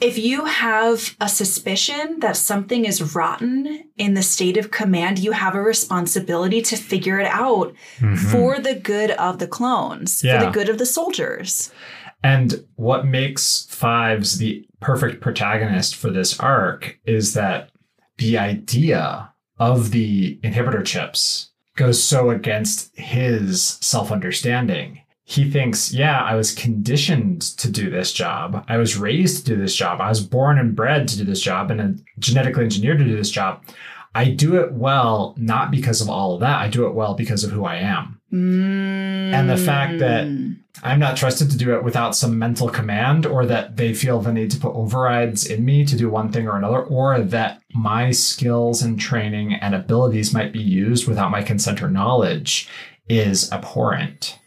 if 0.00 0.18
you 0.18 0.44
have 0.44 1.16
a 1.20 1.28
suspicion 1.28 2.20
that 2.20 2.36
something 2.36 2.84
is 2.84 3.14
rotten 3.14 3.84
in 3.96 4.14
the 4.14 4.22
state 4.22 4.56
of 4.56 4.70
command, 4.70 5.18
you 5.18 5.32
have 5.32 5.54
a 5.54 5.62
responsibility 5.62 6.60
to 6.62 6.76
figure 6.76 7.20
it 7.20 7.26
out 7.26 7.72
mm-hmm. 7.98 8.14
for 8.16 8.58
the 8.58 8.74
good 8.74 9.12
of 9.12 9.38
the 9.38 9.46
clones, 9.46 10.22
yeah. 10.24 10.38
for 10.38 10.46
the 10.46 10.52
good 10.52 10.68
of 10.68 10.78
the 10.78 10.86
soldiers. 10.86 11.72
And 12.22 12.64
what 12.76 13.06
makes 13.06 13.66
Fives 13.70 14.38
the 14.38 14.66
perfect 14.80 15.20
protagonist 15.20 15.94
for 15.94 16.10
this 16.10 16.40
arc 16.40 16.98
is 17.04 17.34
that 17.34 17.70
the 18.16 18.38
idea 18.38 19.32
of 19.58 19.90
the 19.90 20.38
inhibitor 20.42 20.84
chips 20.84 21.50
goes 21.76 22.02
so 22.02 22.30
against 22.30 22.96
his 22.96 23.62
self 23.80 24.10
understanding 24.10 25.00
he 25.26 25.50
thinks, 25.50 25.92
yeah, 25.92 26.20
I 26.20 26.34
was 26.34 26.52
conditioned 26.52 27.42
to 27.58 27.70
do 27.70 27.88
this 27.88 28.12
job. 28.12 28.62
I 28.68 28.76
was 28.76 28.98
raised 28.98 29.46
to 29.46 29.54
do 29.54 29.60
this 29.60 29.74
job. 29.74 30.00
I 30.00 30.10
was 30.10 30.20
born 30.20 30.58
and 30.58 30.76
bred 30.76 31.08
to 31.08 31.16
do 31.16 31.24
this 31.24 31.40
job 31.40 31.70
and 31.70 32.04
genetically 32.18 32.64
engineered 32.64 32.98
to 32.98 33.04
do 33.04 33.16
this 33.16 33.30
job. 33.30 33.64
I 34.14 34.30
do 34.30 34.56
it 34.56 34.72
well, 34.72 35.34
not 35.38 35.70
because 35.70 36.00
of 36.00 36.10
all 36.10 36.34
of 36.34 36.40
that. 36.40 36.60
I 36.60 36.68
do 36.68 36.86
it 36.86 36.94
well 36.94 37.14
because 37.14 37.42
of 37.42 37.50
who 37.50 37.64
I 37.64 37.76
am. 37.76 38.20
Mm. 38.32 39.32
And 39.32 39.50
the 39.50 39.56
fact 39.56 39.98
that 40.00 40.26
I'm 40.82 41.00
not 41.00 41.16
trusted 41.16 41.50
to 41.50 41.56
do 41.56 41.74
it 41.74 41.82
without 41.82 42.14
some 42.14 42.38
mental 42.38 42.68
command, 42.68 43.24
or 43.24 43.46
that 43.46 43.76
they 43.76 43.94
feel 43.94 44.20
the 44.20 44.32
need 44.32 44.50
to 44.50 44.58
put 44.58 44.74
overrides 44.74 45.46
in 45.46 45.64
me 45.64 45.84
to 45.86 45.96
do 45.96 46.10
one 46.10 46.30
thing 46.30 46.46
or 46.46 46.56
another, 46.56 46.82
or 46.82 47.20
that 47.20 47.62
my 47.72 48.10
skills 48.10 48.82
and 48.82 49.00
training 49.00 49.54
and 49.54 49.74
abilities 49.74 50.34
might 50.34 50.52
be 50.52 50.62
used 50.62 51.08
without 51.08 51.30
my 51.30 51.42
consent 51.42 51.82
or 51.82 51.88
knowledge 51.88 52.68
is 53.08 53.50
abhorrent. 53.52 54.38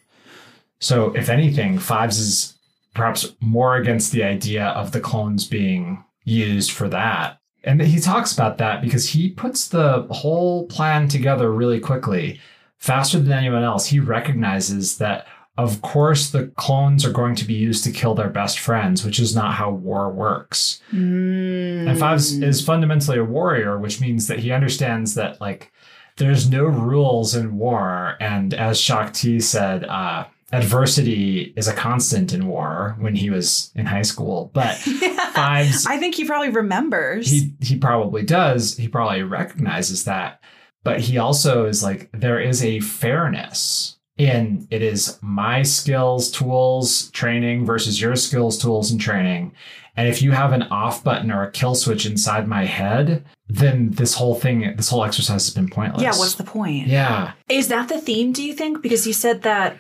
So, 0.79 1.15
if 1.15 1.29
anything, 1.29 1.79
Fives 1.79 2.19
is 2.19 2.57
perhaps 2.93 3.33
more 3.39 3.77
against 3.77 4.11
the 4.11 4.23
idea 4.23 4.65
of 4.67 4.91
the 4.91 4.99
clones 4.99 5.47
being 5.47 6.03
used 6.23 6.71
for 6.71 6.89
that. 6.89 7.39
And 7.63 7.81
he 7.81 7.99
talks 7.99 8.33
about 8.33 8.57
that 8.59 8.81
because 8.81 9.09
he 9.09 9.29
puts 9.29 9.67
the 9.67 10.07
whole 10.09 10.67
plan 10.67 11.07
together 11.07 11.51
really 11.51 11.79
quickly, 11.79 12.39
faster 12.77 13.19
than 13.19 13.31
anyone 13.31 13.63
else. 13.63 13.87
He 13.87 13.99
recognizes 13.99 14.97
that, 14.99 15.27
of 15.57 15.81
course, 15.81 16.29
the 16.29 16.47
clones 16.55 17.05
are 17.05 17.11
going 17.11 17.35
to 17.35 17.45
be 17.45 17.55
used 17.55 17.83
to 17.83 17.91
kill 17.91 18.15
their 18.15 18.29
best 18.29 18.59
friends, 18.59 19.03
which 19.03 19.19
is 19.19 19.35
not 19.35 19.55
how 19.55 19.71
war 19.71 20.11
works. 20.11 20.81
Mm. 20.93 21.89
And 21.89 21.99
Fives 21.99 22.33
is 22.41 22.63
fundamentally 22.63 23.17
a 23.17 23.23
warrior, 23.23 23.77
which 23.79 23.99
means 23.99 24.27
that 24.27 24.39
he 24.39 24.51
understands 24.51 25.15
that, 25.15 25.41
like, 25.41 25.71
there's 26.17 26.49
no 26.49 26.63
rules 26.63 27.35
in 27.35 27.57
war. 27.57 28.15
And 28.19 28.53
as 28.53 28.79
Shaak 28.79 29.13
Ti 29.13 29.39
said, 29.39 29.83
uh, 29.83 30.25
adversity 30.51 31.53
is 31.55 31.67
a 31.67 31.73
constant 31.73 32.33
in 32.33 32.47
war 32.47 32.95
when 32.99 33.15
he 33.15 33.29
was 33.29 33.71
in 33.75 33.86
high 33.86 34.01
school. 34.01 34.49
But 34.53 34.86
yeah, 35.01 35.31
Fives 35.31 35.86
I 35.86 35.97
think 35.97 36.15
he 36.15 36.25
probably 36.25 36.49
remembers. 36.49 37.29
He 37.29 37.53
he 37.62 37.77
probably 37.77 38.23
does. 38.23 38.77
He 38.77 38.88
probably 38.88 39.23
recognizes 39.23 40.05
that. 40.05 40.41
But 40.83 41.01
he 41.01 41.17
also 41.17 41.65
is 41.65 41.83
like, 41.83 42.10
there 42.13 42.39
is 42.39 42.63
a 42.63 42.79
fairness 42.79 43.97
in 44.17 44.67
it 44.71 44.81
is 44.81 45.19
my 45.21 45.62
skills, 45.62 46.31
tools, 46.31 47.12
training 47.12 47.65
versus 47.65 47.99
your 47.99 48.15
skills, 48.15 48.57
tools, 48.57 48.89
and 48.89 48.99
training. 48.99 49.53
And 49.95 50.07
if 50.07 50.21
you 50.21 50.31
have 50.31 50.53
an 50.53 50.63
off 50.63 51.03
button 51.03 51.31
or 51.31 51.43
a 51.43 51.51
kill 51.51 51.75
switch 51.75 52.05
inside 52.05 52.47
my 52.47 52.65
head, 52.65 53.25
then 53.49 53.89
this 53.91 54.13
whole 54.13 54.36
thing, 54.36 54.75
this 54.77 54.89
whole 54.89 55.03
exercise 55.03 55.45
has 55.45 55.53
been 55.53 55.69
pointless. 55.69 56.03
Yeah, 56.03 56.12
what's 56.12 56.36
the 56.36 56.43
point? 56.43 56.88
Yeah. 56.88 57.33
Is 57.49 57.67
that 57.67 57.89
the 57.89 57.99
theme, 57.99 58.31
do 58.31 58.43
you 58.43 58.53
think? 58.53 58.81
Because 58.81 59.07
you 59.07 59.13
said 59.13 59.41
that 59.41 59.75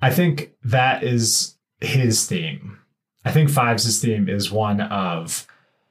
I 0.00 0.10
think 0.10 0.52
that 0.64 1.02
is 1.02 1.56
his 1.80 2.26
theme. 2.26 2.78
I 3.24 3.32
think 3.32 3.50
Fives' 3.50 4.00
theme 4.00 4.28
is 4.28 4.50
one 4.50 4.80
of 4.80 5.46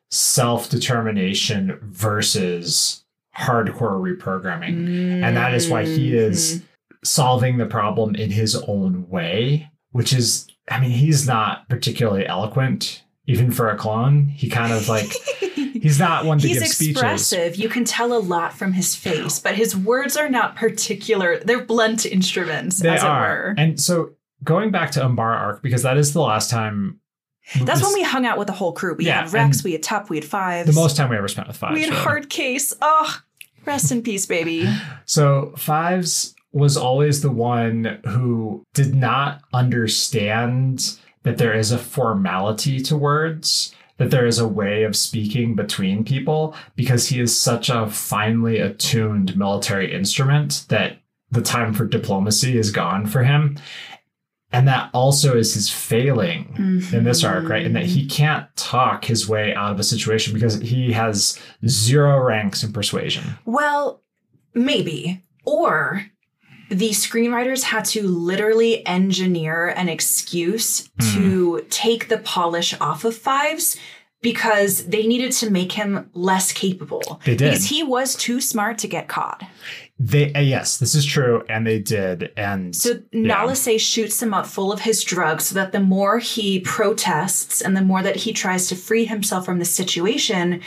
self 0.10 0.70
determination 0.70 1.80
versus 1.82 3.04
hardcore 3.38 4.00
reprogramming. 4.18 5.24
And 5.24 5.38
that 5.38 5.54
is 5.54 5.70
why 5.70 5.86
he 5.86 6.16
is 6.16 6.56
mm-hmm. 6.56 6.66
solving 7.04 7.58
the 7.58 7.66
problem 7.66 8.16
in 8.16 8.32
his 8.32 8.56
own 8.56 9.08
way, 9.10 9.72
which 9.92 10.14
is, 10.14 10.48
I 10.70 10.80
mean, 10.80 10.92
he's 10.92 11.28
not 11.28 11.70
particularly 11.70 12.28
eloquent, 12.28 13.04
even 13.26 13.52
for 13.52 13.70
a 13.70 13.78
clone. 13.78 14.28
He 14.28 14.50
kind 14.50 14.74
of 14.74 14.90
like, 14.90 15.12
he's 15.82 16.00
not 16.00 16.26
one 16.26 16.38
to 16.40 16.48
He's 16.48 16.60
give 16.60 16.68
speeches. 16.70 16.92
expressive. 16.94 17.56
You 17.58 17.68
can 17.70 17.84
tell 17.84 18.14
a 18.14 18.20
lot 18.20 18.54
from 18.54 18.74
his 18.74 18.96
face, 18.96 19.40
but 19.40 19.56
his 19.56 19.76
words 19.76 20.16
are 20.16 20.30
not 20.30 20.56
particular. 20.56 21.40
They're 21.40 21.64
blunt 21.66 22.06
instruments, 22.06 22.80
They 22.80 22.90
as 22.90 23.04
are. 23.04 23.26
it 23.26 23.30
were. 23.50 23.56
And 23.58 23.80
so 23.82 24.12
going 24.44 24.72
back 24.72 24.92
to 24.92 25.00
Umbara 25.02 25.38
Arc, 25.38 25.62
because 25.64 25.84
that 25.84 25.98
is 25.98 26.14
the 26.14 26.22
last 26.22 26.50
time. 26.50 27.00
That's 27.64 27.82
when 27.82 27.94
we 27.94 28.04
hung 28.04 28.26
out 28.26 28.38
with 28.38 28.48
the 28.48 28.54
whole 28.54 28.72
crew. 28.72 28.96
We 28.96 29.06
Yeah, 29.08 29.24
had 29.24 29.34
Rex, 29.34 29.64
we 29.64 29.74
had 29.74 29.84
Tup, 29.84 30.10
we 30.10 30.18
had 30.18 30.26
Fives. 30.26 30.68
The 30.68 30.80
most 30.80 30.96
time 30.96 31.10
we 31.10 31.18
ever 31.18 31.28
spent 31.28 31.48
with 31.48 31.58
Fives. 31.58 31.74
we 31.74 31.82
had 31.82 31.90
really. 31.90 32.02
Hard 32.04 32.30
Case. 32.30 32.74
Oh, 32.82 33.18
rest 33.66 33.92
in 33.92 34.02
peace, 34.04 34.26
baby. 34.26 34.70
So 35.06 35.54
Fives 35.58 36.36
was 36.54 36.78
always 36.78 37.22
the 37.22 37.32
one 37.32 38.00
who 38.06 38.64
did 38.74 38.94
not 38.96 39.42
understand 39.54 40.98
that 41.24 41.38
there 41.38 41.54
is 41.54 41.72
a 41.72 41.78
formality 41.78 42.80
to 42.82 42.98
words, 42.98 43.76
that 44.02 44.10
there 44.10 44.26
is 44.26 44.40
a 44.40 44.48
way 44.48 44.82
of 44.82 44.96
speaking 44.96 45.56
between 45.56 46.04
people, 46.04 46.56
because 46.76 47.10
he 47.10 47.20
is 47.20 47.40
such 47.40 47.70
a 47.70 47.88
finely 47.88 48.58
attuned 48.58 49.38
military 49.38 49.94
instrument 49.94 50.66
that 50.70 50.98
the 51.30 51.42
time 51.42 51.72
for 51.72 51.86
diplomacy 51.86 52.58
is 52.58 52.72
gone 52.72 53.06
for 53.06 53.22
him. 53.24 53.60
And 54.52 54.68
that 54.68 54.90
also 54.92 55.38
is 55.38 55.54
his 55.54 55.70
failing 55.70 56.82
in 56.92 57.04
this 57.04 57.24
arc, 57.24 57.48
right? 57.48 57.64
And 57.64 57.76
that 57.76 57.86
he 57.86 58.02
mm-hmm. 58.02 58.10
can't 58.10 58.56
talk 58.56 59.06
his 59.06 59.30
way 59.30 59.54
out 59.54 59.72
of 59.72 59.80
a 59.80 59.84
situation 59.84 60.34
because 60.34 60.60
he 60.60 60.92
has 60.94 61.40
zero 61.68 62.20
ranks 62.20 62.64
in 62.64 62.74
persuasion. 62.74 63.38
Well, 63.46 64.02
maybe. 64.56 65.22
Or 65.46 66.08
the 66.72 66.92
screenwriters 66.92 67.64
had 67.64 67.84
to 67.84 68.08
literally 68.08 68.86
engineer 68.88 69.68
an 69.68 69.90
excuse 69.90 70.90
Hmm. 71.00 71.14
to 71.16 71.66
take 71.70 72.08
the 72.08 72.18
polish 72.18 72.74
off 72.80 73.04
of 73.04 73.16
Fives 73.16 73.76
because 74.22 74.86
they 74.86 75.06
needed 75.06 75.32
to 75.34 75.50
make 75.50 75.74
him 75.74 76.10
less 76.14 76.54
capable. 76.54 77.20
They 77.26 77.36
did. 77.36 77.50
Because 77.52 77.66
he 77.66 77.84
was 77.84 78.16
too 78.16 78.40
smart 78.40 78.78
to 78.80 78.88
get 78.88 79.08
caught. 79.08 79.44
They 80.04 80.34
uh, 80.34 80.40
yes, 80.40 80.78
this 80.80 80.96
is 80.96 81.06
true, 81.06 81.44
and 81.48 81.68
they 81.68 81.78
did, 81.78 82.32
and 82.36 82.76
So 82.76 83.04
Yeah. 83.12 83.22
Nala 83.22 83.56
Se 83.56 83.78
shoots 83.78 84.20
him 84.20 84.34
up 84.34 84.48
full 84.48 84.74
of 84.74 84.80
his 84.80 85.04
drugs 85.04 85.44
so 85.46 85.56
that 85.56 85.74
the 85.74 85.80
more 85.80 86.18
he 86.18 86.60
protests 86.60 87.62
and 87.62 87.78
the 87.78 87.84
more 87.84 88.02
that 88.02 88.16
he 88.16 88.34
tries 88.34 88.68
to 88.70 88.76
free 88.76 89.06
himself 89.06 89.46
from 89.46 89.60
the 89.60 89.66
situation, 89.66 90.62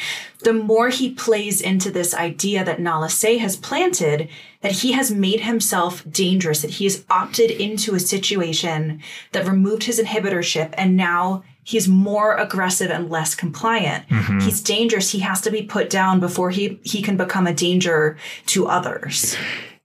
the 0.44 0.53
more 0.53 0.88
he 0.88 1.11
plays 1.11 1.61
into 1.61 1.90
this 1.90 2.14
idea 2.14 2.64
that 2.64 2.81
Nala 2.81 3.11
Se 3.11 3.38
has 3.38 3.57
planted 3.57 4.29
that 4.61 4.73
he 4.73 4.92
has 4.92 5.11
made 5.11 5.40
himself 5.40 6.05
dangerous, 6.09 6.62
that 6.62 6.70
he 6.70 6.85
has 6.85 7.05
opted 7.11 7.51
into 7.51 7.97
a 7.97 8.01
situation 8.01 9.03
that 9.33 9.49
removed 9.49 9.83
his 9.83 10.01
inhibitor 10.01 10.44
chip 10.44 10.73
and 10.79 10.97
now 10.97 11.42
he's 11.64 11.88
more 11.88 12.37
aggressive 12.37 12.90
and 12.90 13.11
less 13.11 13.35
compliant. 13.35 14.09
Mm-hmm. 14.09 14.40
He's 14.40 14.61
dangerous. 14.61 15.11
He 15.11 15.18
has 15.20 15.40
to 15.42 15.50
be 15.50 15.62
put 15.62 15.90
down 15.90 16.20
before 16.20 16.50
he, 16.50 16.79
he 16.85 17.03
can 17.03 17.16
become 17.16 17.46
a 17.46 17.55
danger 17.55 18.16
to 18.46 18.66
others. 18.68 19.37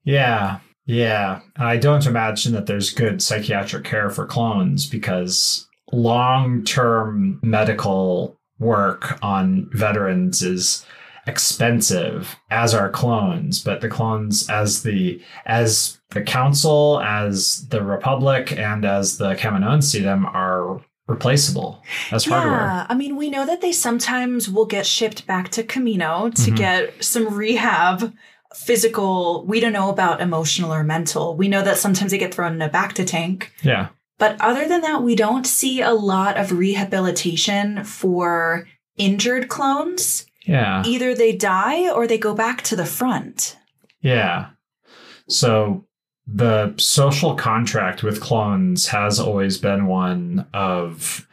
yeah, 0.04 0.60
yeah. 0.86 1.40
I 1.58 1.78
don't 1.78 2.06
imagine 2.06 2.54
that 2.54 2.66
there's 2.66 2.92
good 2.92 3.22
psychiatric 3.22 3.86
care 3.86 4.10
for 4.10 4.26
clones 4.26 4.88
because 4.88 5.68
long-term 5.92 7.40
medical 7.42 8.38
work 8.60 9.18
on 9.24 9.70
veterans 9.74 10.42
is 10.42 10.86
expensive 11.28 12.36
as 12.50 12.74
are 12.74 12.90
clones 12.90 13.64
but 13.64 13.82
the 13.82 13.88
clones 13.88 14.50
as 14.50 14.84
the 14.84 15.22
as 15.46 16.00
the 16.10 16.22
council 16.22 17.00
as 17.02 17.68
the 17.68 17.84
republic 17.84 18.52
and 18.58 18.84
as 18.84 19.18
the 19.18 19.36
Kaminoans 19.36 19.84
see 19.84 20.00
them 20.00 20.26
are 20.26 20.82
replaceable 21.10 21.84
as 22.12 22.26
hardware 22.26 22.60
Yeah, 22.60 22.86
I 22.90 22.94
mean, 22.94 23.16
we 23.16 23.30
know 23.30 23.46
that 23.46 23.62
they 23.62 23.72
sometimes 23.72 24.48
will 24.50 24.66
get 24.66 24.86
shipped 24.86 25.26
back 25.28 25.50
to 25.50 25.64
Kamino 25.64 26.34
to 26.46 26.52
Mhm. 26.52 26.56
get 26.56 27.04
some 27.04 27.34
rehab, 27.34 28.14
physical. 28.56 29.46
We 29.46 29.60
don't 29.60 29.74
know 29.74 29.90
about 29.90 30.22
emotional 30.22 30.74
or 30.74 30.84
mental. 30.84 31.36
We 31.36 31.48
know 31.48 31.62
that 31.64 31.78
sometimes 31.78 32.12
they 32.12 32.18
get 32.18 32.34
thrown 32.34 32.54
in 32.54 32.62
a 32.62 32.70
Bacta 32.70 33.06
tank. 33.06 33.52
yeah 33.64 33.88
But 34.18 34.36
other 34.42 34.68
than 34.68 34.82
that, 34.82 35.02
we 35.02 35.16
don't 35.16 35.46
see 35.48 35.82
a 35.82 35.94
lot 35.94 36.36
of 36.38 36.52
rehabilitation 36.52 37.84
for 37.84 38.68
injured 38.98 39.48
clones. 39.50 40.26
yeah 40.46 40.84
Either 40.86 41.14
they 41.16 41.32
die 41.36 41.90
or 41.90 42.06
they 42.08 42.18
go 42.18 42.34
back 42.34 42.62
to 42.64 42.76
the 42.76 42.86
front. 42.86 43.58
Yeah. 44.02 44.48
So 45.28 45.86
the 46.32 46.74
social 46.78 47.36
contract 47.36 48.04
with 48.04 48.22
clones 48.22 48.88
has 48.88 49.20
always 49.20 49.58
been 49.58 49.88
one 49.88 50.46
of 50.54 51.28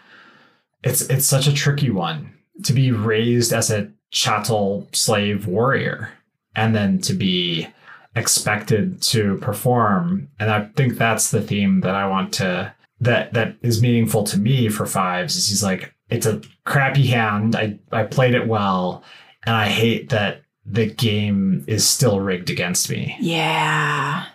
it's 0.82 1.02
it's 1.02 1.26
such 1.26 1.46
a 1.46 1.52
tricky 1.52 1.90
one 1.90 2.32
to 2.64 2.72
be 2.72 2.92
raised 2.92 3.52
as 3.52 3.70
a 3.70 3.90
chattel 4.10 4.88
slave 4.92 5.46
warrior 5.46 6.10
and 6.54 6.74
then 6.74 6.98
to 7.00 7.12
be 7.12 7.68
expected 8.14 9.02
to 9.02 9.36
perform. 9.38 10.28
And 10.40 10.50
i 10.50 10.64
think 10.76 10.96
that's 10.96 11.30
the 11.30 11.42
theme 11.42 11.80
that 11.80 11.94
i 11.94 12.08
want 12.08 12.32
to 12.34 12.72
that 13.00 13.34
that 13.34 13.56
is 13.60 13.82
meaningful 13.82 14.24
to 14.24 14.38
me 14.38 14.68
for 14.70 14.86
fives 14.86 15.36
is 15.36 15.48
he's 15.48 15.62
like 15.62 15.92
it's 16.08 16.24
a 16.24 16.40
crappy 16.64 17.08
hand. 17.08 17.54
I 17.54 17.78
i 17.92 18.04
played 18.04 18.34
it 18.34 18.46
well 18.46 19.02
and 19.42 19.54
i 19.54 19.66
hate 19.68 20.08
that 20.10 20.42
the 20.64 20.86
game 20.86 21.64
is 21.66 21.86
still 21.86 22.20
rigged 22.20 22.50
against 22.50 22.90
me. 22.90 23.16
Yeah. 23.20 24.26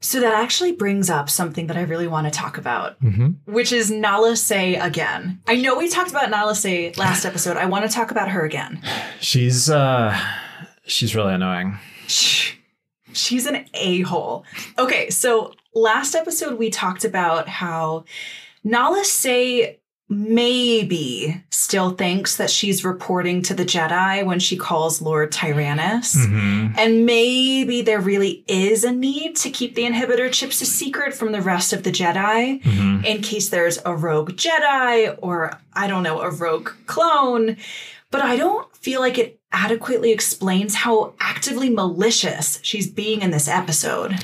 So 0.00 0.20
that 0.20 0.34
actually 0.34 0.72
brings 0.72 1.08
up 1.08 1.28
something 1.30 1.66
that 1.68 1.76
I 1.76 1.82
really 1.82 2.06
want 2.06 2.26
to 2.26 2.30
talk 2.30 2.58
about. 2.58 3.00
mm-hmm. 3.00 3.28
which 3.50 3.72
is 3.72 3.90
Nala 3.90 4.36
Se 4.36 4.76
again. 4.76 5.40
I 5.46 5.56
know 5.56 5.76
we 5.76 5.88
talked 5.88 6.10
about 6.10 6.30
Nala 6.30 6.54
Se 6.54 6.92
last 6.96 7.24
episode. 7.30 7.56
I 7.56 7.66
want 7.66 7.88
to 7.88 7.94
talk 7.94 8.10
about 8.10 8.28
her 8.28 8.44
again. 8.44 8.82
she's 9.20 9.70
uh 9.70 10.16
she's 10.84 11.14
really 11.14 11.34
annoying 11.34 11.78
She's 13.12 13.46
an 13.46 13.64
a 13.74 14.02
hole. 14.02 14.44
Okay, 14.78 15.08
so 15.10 15.54
last 15.74 16.14
episode 16.14 16.58
we 16.58 16.68
talked 16.70 17.04
about 17.04 17.48
how 17.48 18.04
Nala 18.62 19.04
Se 19.04 19.78
maybe 20.08 21.42
still 21.50 21.90
thinks 21.90 22.36
that 22.36 22.48
she's 22.48 22.84
reporting 22.84 23.42
to 23.42 23.54
the 23.54 23.64
Jedi 23.64 24.24
when 24.24 24.38
she 24.38 24.56
calls 24.56 25.02
Lord 25.02 25.32
Tyrannus. 25.32 26.14
mm-hmm. 26.14 26.74
And 26.78 27.04
maybe 27.04 27.82
there 27.82 28.00
really 28.00 28.44
is 28.46 28.84
a 28.84 28.92
need 28.92 29.34
to 29.36 29.50
keep 29.50 29.74
the 29.74 29.82
inhibitor 29.82 30.30
chips 30.30 30.60
a 30.60 30.66
secret 30.66 31.12
from 31.12 31.32
the 31.32 31.42
rest 31.42 31.72
of 31.72 31.82
the 31.82 31.90
Jedi 31.90 32.62
Mm-hmm. 32.62 33.04
in 33.04 33.22
case 33.22 33.48
there's 33.48 33.78
a 33.84 33.94
rogue 33.94 34.32
Jedi 34.32 35.18
or, 35.20 35.58
I 35.72 35.86
don't 35.86 36.02
know, 36.02 36.20
a 36.20 36.30
rogue 36.30 36.70
clone. 36.86 37.56
But 38.10 38.22
I 38.22 38.36
don't 38.36 38.74
feel 38.76 39.00
like 39.00 39.18
it 39.18 39.40
adequately 39.52 40.12
explains 40.12 40.74
how 40.74 41.14
actively 41.18 41.68
malicious 41.70 42.60
she's 42.62 42.88
being 42.88 43.22
in 43.22 43.30
this 43.30 43.48
episode. 43.48 44.14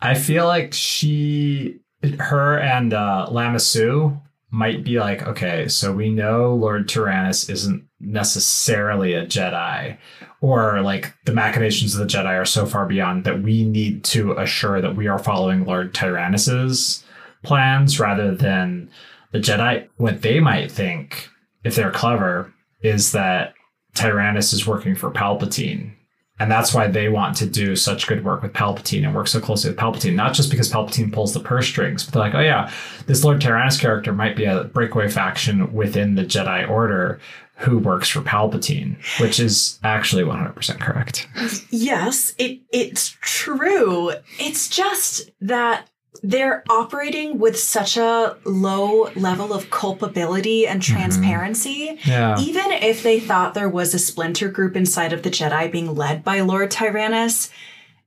I 0.00 0.14
feel 0.14 0.46
like 0.46 0.72
she, 0.72 1.80
her, 2.20 2.58
and 2.58 2.92
uh, 2.92 3.26
Lama 3.30 3.58
Su 3.58 4.20
might 4.54 4.84
be 4.84 5.00
like, 5.00 5.26
okay, 5.26 5.66
so 5.66 5.92
we 5.92 6.10
know 6.10 6.54
Lord 6.54 6.88
Tyrannus 6.88 7.50
isn't 7.50 7.88
necessarily 7.98 9.12
a 9.12 9.26
Jedi, 9.26 9.98
or 10.40 10.80
like 10.80 11.12
the 11.24 11.32
machinations 11.32 11.94
of 11.94 12.00
the 12.00 12.06
Jedi 12.06 12.40
are 12.40 12.44
so 12.44 12.64
far 12.64 12.86
beyond 12.86 13.24
that 13.24 13.42
we 13.42 13.64
need 13.64 14.04
to 14.04 14.32
assure 14.34 14.80
that 14.80 14.94
we 14.94 15.08
are 15.08 15.18
following 15.18 15.64
Lord 15.64 15.92
Tyrannus's 15.92 17.04
plans 17.42 17.98
rather 17.98 18.32
than 18.32 18.88
the 19.32 19.40
Jedi. 19.40 19.88
What 19.96 20.22
they 20.22 20.38
might 20.38 20.70
think, 20.70 21.28
if 21.64 21.74
they're 21.74 21.90
clever, 21.90 22.54
is 22.80 23.10
that 23.10 23.54
Tyrannus 23.94 24.52
is 24.52 24.68
working 24.68 24.94
for 24.94 25.10
Palpatine 25.10 25.94
and 26.38 26.50
that's 26.50 26.74
why 26.74 26.88
they 26.88 27.08
want 27.08 27.36
to 27.36 27.46
do 27.46 27.76
such 27.76 28.06
good 28.06 28.24
work 28.24 28.42
with 28.42 28.52
Palpatine 28.52 29.04
and 29.04 29.14
work 29.14 29.28
so 29.28 29.40
closely 29.40 29.70
with 29.70 29.78
Palpatine. 29.78 30.14
Not 30.14 30.34
just 30.34 30.50
because 30.50 30.70
Palpatine 30.70 31.12
pulls 31.12 31.32
the 31.32 31.40
purse 31.40 31.66
strings, 31.66 32.04
but 32.04 32.12
they're 32.12 32.22
like, 32.22 32.34
oh 32.34 32.40
yeah, 32.40 32.72
this 33.06 33.22
Lord 33.22 33.40
Tyrannus 33.40 33.80
character 33.80 34.12
might 34.12 34.36
be 34.36 34.44
a 34.44 34.64
breakaway 34.64 35.08
faction 35.08 35.72
within 35.72 36.16
the 36.16 36.24
Jedi 36.24 36.68
Order 36.68 37.20
who 37.58 37.78
works 37.78 38.08
for 38.08 38.20
Palpatine, 38.20 38.96
which 39.20 39.38
is 39.38 39.78
actually 39.84 40.24
100% 40.24 40.80
correct. 40.80 41.28
Yes, 41.70 42.34
it 42.36 42.60
it's 42.72 43.16
true. 43.20 44.10
It's 44.40 44.68
just 44.68 45.30
that 45.40 45.88
they're 46.24 46.64
operating 46.70 47.38
with 47.38 47.58
such 47.58 47.98
a 47.98 48.34
low 48.46 49.10
level 49.14 49.52
of 49.52 49.68
culpability 49.68 50.66
and 50.66 50.80
mm-hmm. 50.80 50.94
transparency. 50.94 51.98
Yeah. 52.04 52.40
Even 52.40 52.72
if 52.72 53.02
they 53.02 53.20
thought 53.20 53.52
there 53.52 53.68
was 53.68 53.92
a 53.92 53.98
splinter 53.98 54.48
group 54.48 54.74
inside 54.74 55.12
of 55.12 55.22
the 55.22 55.30
Jedi 55.30 55.70
being 55.70 55.94
led 55.94 56.24
by 56.24 56.40
Lord 56.40 56.70
Tyrannus, 56.70 57.50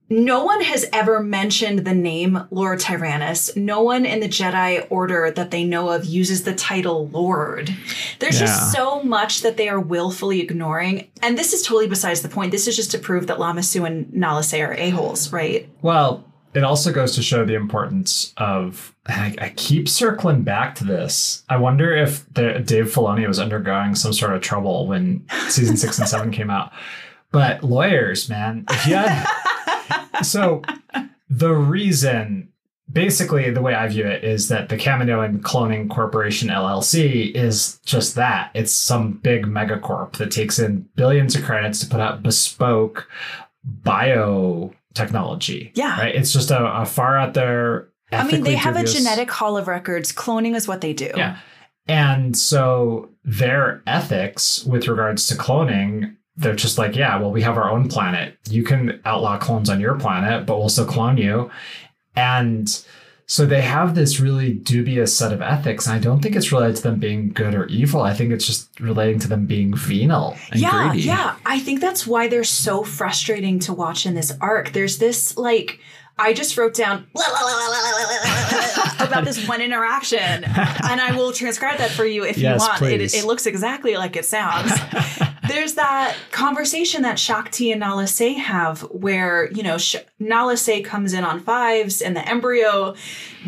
no 0.09 0.43
one 0.43 0.61
has 0.61 0.87
ever 0.91 1.21
mentioned 1.21 1.79
the 1.79 1.93
name 1.93 2.47
Lord 2.49 2.79
Tyrannus. 2.79 3.55
No 3.55 3.83
one 3.83 4.03
in 4.05 4.19
the 4.19 4.29
Jedi 4.29 4.87
Order 4.89 5.29
that 5.31 5.51
they 5.51 5.63
know 5.63 5.89
of 5.89 6.05
uses 6.05 6.43
the 6.43 6.55
title 6.55 7.09
Lord. 7.09 7.75
There's 8.17 8.39
Yeah. 8.39 8.47
just 8.47 8.71
so 8.71 9.03
much 9.03 9.41
that 9.41 9.57
they 9.57 9.69
are 9.69 9.79
willfully 9.79 10.41
ignoring. 10.41 11.07
And 11.21 11.37
this 11.37 11.53
is 11.53 11.61
totally 11.61 11.87
besides 11.87 12.21
the 12.21 12.29
point. 12.29 12.51
This 12.51 12.67
is 12.67 12.75
just 12.75 12.89
to 12.91 12.97
prove 12.97 13.27
that 13.27 13.39
Lama 13.39 13.61
Su 13.61 13.85
and 13.85 14.11
Nala 14.11 14.41
Se 14.43 14.59
are 14.61 14.73
a-holes, 14.73 15.31
right? 15.31 15.69
Well, 15.83 16.23
it 16.53 16.63
also 16.63 16.91
goes 16.91 17.15
to 17.15 17.21
show 17.21 17.45
the 17.45 17.55
importance 17.55 18.33
of. 18.37 18.93
I, 19.05 19.35
I 19.39 19.49
keep 19.55 19.87
circling 19.87 20.43
back 20.43 20.75
to 20.75 20.83
this. 20.83 21.43
I 21.47 21.57
wonder 21.57 21.95
if 21.95 22.25
the, 22.33 22.59
Dave 22.59 22.93
Filoni 22.93 23.25
was 23.25 23.39
undergoing 23.39 23.95
some 23.95 24.11
sort 24.11 24.33
of 24.33 24.41
trouble 24.41 24.85
when 24.87 25.25
season 25.49 25.77
six 25.77 25.97
and 25.97 26.07
seven 26.07 26.31
came 26.31 26.49
out. 26.49 26.71
But 27.31 27.63
lawyers, 27.63 28.29
man, 28.29 28.65
if 28.69 28.85
you 28.87 28.95
had, 28.95 30.21
so 30.23 30.61
the 31.29 31.53
reason, 31.53 32.49
basically, 32.91 33.49
the 33.49 33.61
way 33.61 33.75
I 33.75 33.87
view 33.87 34.05
it 34.05 34.23
is 34.23 34.47
that 34.47 34.69
the 34.69 34.77
Kaminoan 34.77 35.39
Cloning 35.41 35.89
Corporation 35.89 36.49
LLC 36.49 37.33
is 37.33 37.79
just 37.85 38.15
that. 38.15 38.51
It's 38.53 38.71
some 38.71 39.13
big 39.13 39.45
megacorp 39.45 40.13
that 40.17 40.31
takes 40.31 40.59
in 40.59 40.87
billions 40.95 41.35
of 41.35 41.43
credits 41.43 41.79
to 41.81 41.87
put 41.87 41.99
out 41.99 42.23
bespoke 42.23 43.07
biotechnology. 44.97 45.71
Yeah. 45.73 45.99
Right. 45.99 46.15
It's 46.15 46.33
just 46.33 46.51
a, 46.51 46.81
a 46.81 46.85
far 46.85 47.17
out 47.17 47.33
there. 47.33 47.89
I 48.11 48.25
mean, 48.25 48.43
they 48.43 48.55
have 48.55 48.75
dubious- 48.75 48.95
a 48.95 48.97
genetic 48.97 49.29
hall 49.31 49.57
of 49.57 49.67
records. 49.67 50.11
Cloning 50.13 50.55
is 50.55 50.67
what 50.67 50.81
they 50.81 50.93
do. 50.93 51.11
Yeah. 51.15 51.37
And 51.87 52.37
so 52.37 53.09
their 53.23 53.81
ethics 53.87 54.63
with 54.65 54.87
regards 54.87 55.27
to 55.27 55.35
cloning, 55.35 56.15
they're 56.35 56.55
just 56.55 56.77
like, 56.77 56.95
yeah, 56.95 57.17
well, 57.17 57.31
we 57.31 57.41
have 57.41 57.57
our 57.57 57.69
own 57.69 57.87
planet. 57.89 58.37
You 58.49 58.63
can 58.63 59.01
outlaw 59.05 59.37
clones 59.37 59.69
on 59.69 59.79
your 59.79 59.95
planet, 59.95 60.45
but 60.45 60.57
we'll 60.57 60.69
still 60.69 60.85
clone 60.85 61.17
you. 61.17 61.49
And 62.15 62.83
so 63.29 63.45
they 63.45 63.61
have 63.61 63.93
this 63.93 64.21
really 64.21 64.53
dubious 64.53 65.15
set 65.15 65.33
of 65.33 65.41
ethics. 65.41 65.85
And 65.85 65.95
I 65.95 65.99
don't 65.99 66.21
think 66.21 66.37
it's 66.37 66.53
related 66.53 66.77
to 66.77 66.83
them 66.83 66.97
being 66.97 67.33
good 67.33 67.53
or 67.53 67.65
evil. 67.65 68.01
I 68.01 68.13
think 68.13 68.31
it's 68.31 68.47
just 68.47 68.69
relating 68.79 69.19
to 69.19 69.27
them 69.27 69.45
being 69.45 69.75
venal 69.75 70.37
and 70.49 70.61
yeah, 70.61 70.89
greedy. 70.89 71.03
yeah. 71.03 71.35
I 71.45 71.59
think 71.59 71.81
that's 71.81 72.07
why 72.07 72.29
they're 72.29 72.45
so 72.45 72.83
frustrating 72.85 73.59
to 73.59 73.73
watch 73.73 74.05
in 74.05 74.15
this 74.15 74.31
arc. 74.39 74.71
There's 74.71 74.97
this 74.97 75.37
like 75.37 75.81
I 76.17 76.33
just 76.33 76.57
wrote 76.57 76.73
down 76.73 77.05
about 78.99 79.23
this 79.23 79.47
one 79.47 79.61
interaction, 79.61 80.43
and 80.45 80.99
I 80.99 81.13
will 81.15 81.31
transcribe 81.31 81.77
that 81.77 81.91
for 81.91 82.05
you 82.05 82.25
if 82.25 82.39
Yes, 82.39 82.59
you 82.59 82.67
want. 82.67 82.81
It, 82.81 83.13
it 83.13 83.25
looks 83.25 83.45
exactly 83.45 83.97
like 83.97 84.15
it 84.15 84.25
sounds. 84.25 84.71
There's 85.47 85.75
that 85.75 86.15
conversation 86.31 87.03
that 87.03 87.19
Shaak 87.19 87.51
Ti 87.51 87.71
and 87.71 87.79
Nala 87.79 88.07
Se 88.07 88.33
have 88.33 88.81
where, 88.83 89.51
you 89.51 89.63
know, 89.63 89.77
Sh- 89.77 89.97
Nala 90.19 90.57
Se 90.57 90.81
comes 90.81 91.13
in 91.13 91.23
on 91.23 91.39
fives 91.39 92.01
and 92.01 92.15
the 92.15 92.27
embryo 92.27 92.95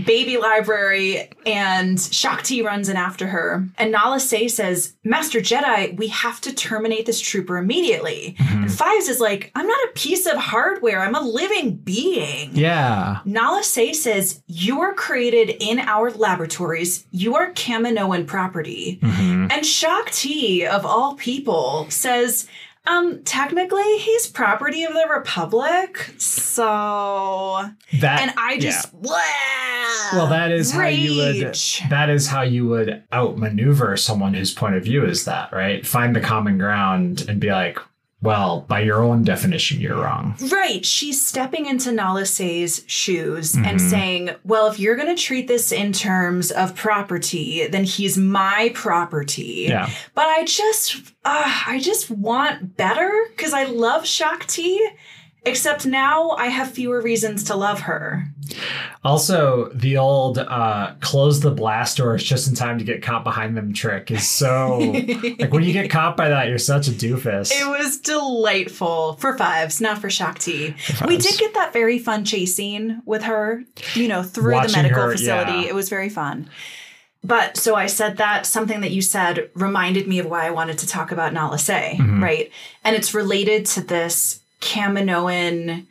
baby 0.06 0.38
library 0.38 1.30
and 1.46 2.00
Shaak 2.00 2.44
Ti 2.44 2.62
runs 2.62 2.90
in 2.90 2.98
after 2.98 3.28
her. 3.28 3.68
And 3.78 3.92
Nala 3.92 4.20
Se 4.20 4.48
says, 4.48 4.96
Master 5.04 5.40
Jedi, 5.40 5.98
we 5.98 6.08
have 6.10 6.40
to 6.42 6.54
terminate 6.54 7.06
this 7.06 7.20
trooper 7.20 7.58
immediately. 7.58 8.36
Mm-hmm. 8.38 8.64
And 8.64 8.72
Fives 8.72 9.08
is 9.08 9.20
like, 9.20 9.52
I'm 9.56 9.68
not 9.68 9.80
a 9.90 9.92
piece 9.94 10.26
of 10.26 10.38
hardware, 10.38 11.02
I'm 11.02 11.16
a 11.16 11.22
living 11.22 11.76
being. 11.76 12.52
Yeah. 12.54 13.20
Nala 13.26 13.64
Se 13.64 13.94
says, 13.94 14.42
You 14.48 14.82
are 14.82 14.94
created 14.94 15.56
in 15.60 15.80
our 15.80 16.12
laboratories. 16.12 17.06
You 17.12 17.36
are 17.36 17.52
Kaminoan 17.54 18.28
property. 18.28 19.00
Mm-hmm. 19.02 19.48
And 19.52 19.66
Shaak 19.66 20.12
Ti, 20.12 20.66
of 20.66 20.86
all 20.86 21.16
people, 21.16 21.89
says, 21.92 22.48
um, 22.88 23.24
technically 23.24 23.98
he's 24.00 24.28
property 24.28 24.84
of 24.84 24.94
the 24.94 25.08
Republic. 25.08 26.14
So 26.18 27.70
That 28.00 28.22
and 28.22 28.34
I 28.38 28.58
just 28.58 28.94
Well, 30.14 30.28
that 30.28 30.52
is 30.52 30.72
how 30.72 30.88
you 30.88 31.18
would. 31.18 31.56
That 31.90 32.10
is 32.10 32.28
how 32.28 32.42
you 32.42 32.68
would 32.68 33.04
outmaneuver 33.14 33.96
someone 33.98 34.34
whose 34.34 34.54
point 34.54 34.76
of 34.76 34.84
view 34.84 35.06
is 35.06 35.26
that, 35.26 35.52
right? 35.52 35.86
Find 35.86 36.16
the 36.16 36.22
common 36.22 36.58
ground 36.58 37.26
and 37.28 37.40
be 37.40 37.52
like, 37.52 37.78
"Well, 38.22 38.66
by 38.68 38.82
your 38.82 39.02
own 39.04 39.24
definition, 39.24 39.80
you're 39.80 39.96
wrong." 40.02 40.36
Right. 40.52 40.86
She's 40.86 41.26
stepping 41.26 41.66
into 41.66 41.92
Nala 41.92 42.26
Se's 42.26 42.84
shoes 42.88 43.56
and 43.56 43.80
Mhm. 43.80 43.90
saying, 43.90 44.30
well, 44.44 44.68
if 44.68 44.78
you're 44.80 44.96
going 44.96 45.16
to 45.16 45.22
treat 45.22 45.48
this 45.48 45.72
in 45.72 45.94
terms 45.94 46.52
of 46.52 46.76
property, 46.76 47.68
then 47.68 47.84
he's 47.86 48.18
my 48.18 48.72
property. 48.76 49.68
Yeah, 49.70 49.90
But 50.16 50.28
I 50.28 50.44
just, 50.46 50.96
uh, 51.24 51.54
I 51.68 51.80
just 51.80 52.10
want 52.12 52.76
better 52.78 53.12
because 53.36 53.54
I 53.54 53.64
love 53.66 54.06
Shaak 54.06 54.46
Ti. 54.48 54.80
Except 55.44 55.86
now 55.86 56.32
I 56.32 56.48
have 56.48 56.70
fewer 56.72 57.02
reasons 57.02 57.46
to 57.46 57.56
love 57.56 57.82
her. 57.82 58.26
Also, 59.04 59.70
the 59.74 59.98
old 59.98 60.38
uh, 60.38 60.94
close 61.00 61.40
the 61.40 61.52
blast 61.52 61.98
doors 61.98 62.24
just 62.24 62.48
in 62.48 62.56
time 62.56 62.78
to 62.78 62.84
get 62.84 63.02
caught 63.02 63.24
behind 63.24 63.56
them 63.56 63.74
trick 63.74 64.12
is 64.12 64.28
so. 64.28 64.78
like 65.40 65.52
when 65.54 65.64
you 65.64 65.72
get 65.72 65.90
caught 65.90 66.18
by 66.18 66.30
that, 66.30 66.50
you're 66.50 66.58
such 66.58 66.88
a 66.88 66.92
doofus. 66.92 67.52
It 67.54 67.68
was 67.68 67.98
delightful 68.00 69.14
for 69.14 69.38
fives, 69.38 69.80
not 69.80 70.00
for 70.00 70.10
Shaak 70.10 70.40
Ti. 70.40 70.72
For 70.72 71.08
We 71.08 71.18
did 71.18 71.40
get 71.40 71.54
that 71.54 71.74
very 71.74 72.00
fun 72.00 72.26
chase 72.26 72.56
scene 72.56 73.02
with 73.06 73.24
her, 73.24 73.64
you 73.94 74.08
know, 74.08 74.24
through 74.24 74.54
Watching 74.56 74.72
the 74.74 74.78
medical 74.84 75.04
her, 75.04 75.12
facility. 75.14 75.52
yeah. 75.54 75.68
It 75.70 75.76
was 75.76 75.90
very 75.90 76.10
fun. 76.10 76.50
But 77.24 77.58
so 77.58 77.76
I 77.76 77.88
said 77.88 78.18
that 78.18 78.46
something 78.46 78.82
that 78.82 78.92
you 78.92 79.02
said 79.02 79.50
reminded 79.54 80.08
me 80.08 80.20
of 80.20 80.26
why 80.26 80.46
I 80.48 80.52
wanted 80.52 80.78
to 80.80 80.88
talk 80.88 81.12
about 81.12 81.34
Nala 81.34 81.60
Se, 81.60 81.98
Mhm. 82.00 82.22
right? 82.22 82.50
And 82.84 82.96
it's 82.96 83.14
related 83.14 83.66
to 83.68 83.82
this 83.82 84.39
Kaminoan 84.62 85.88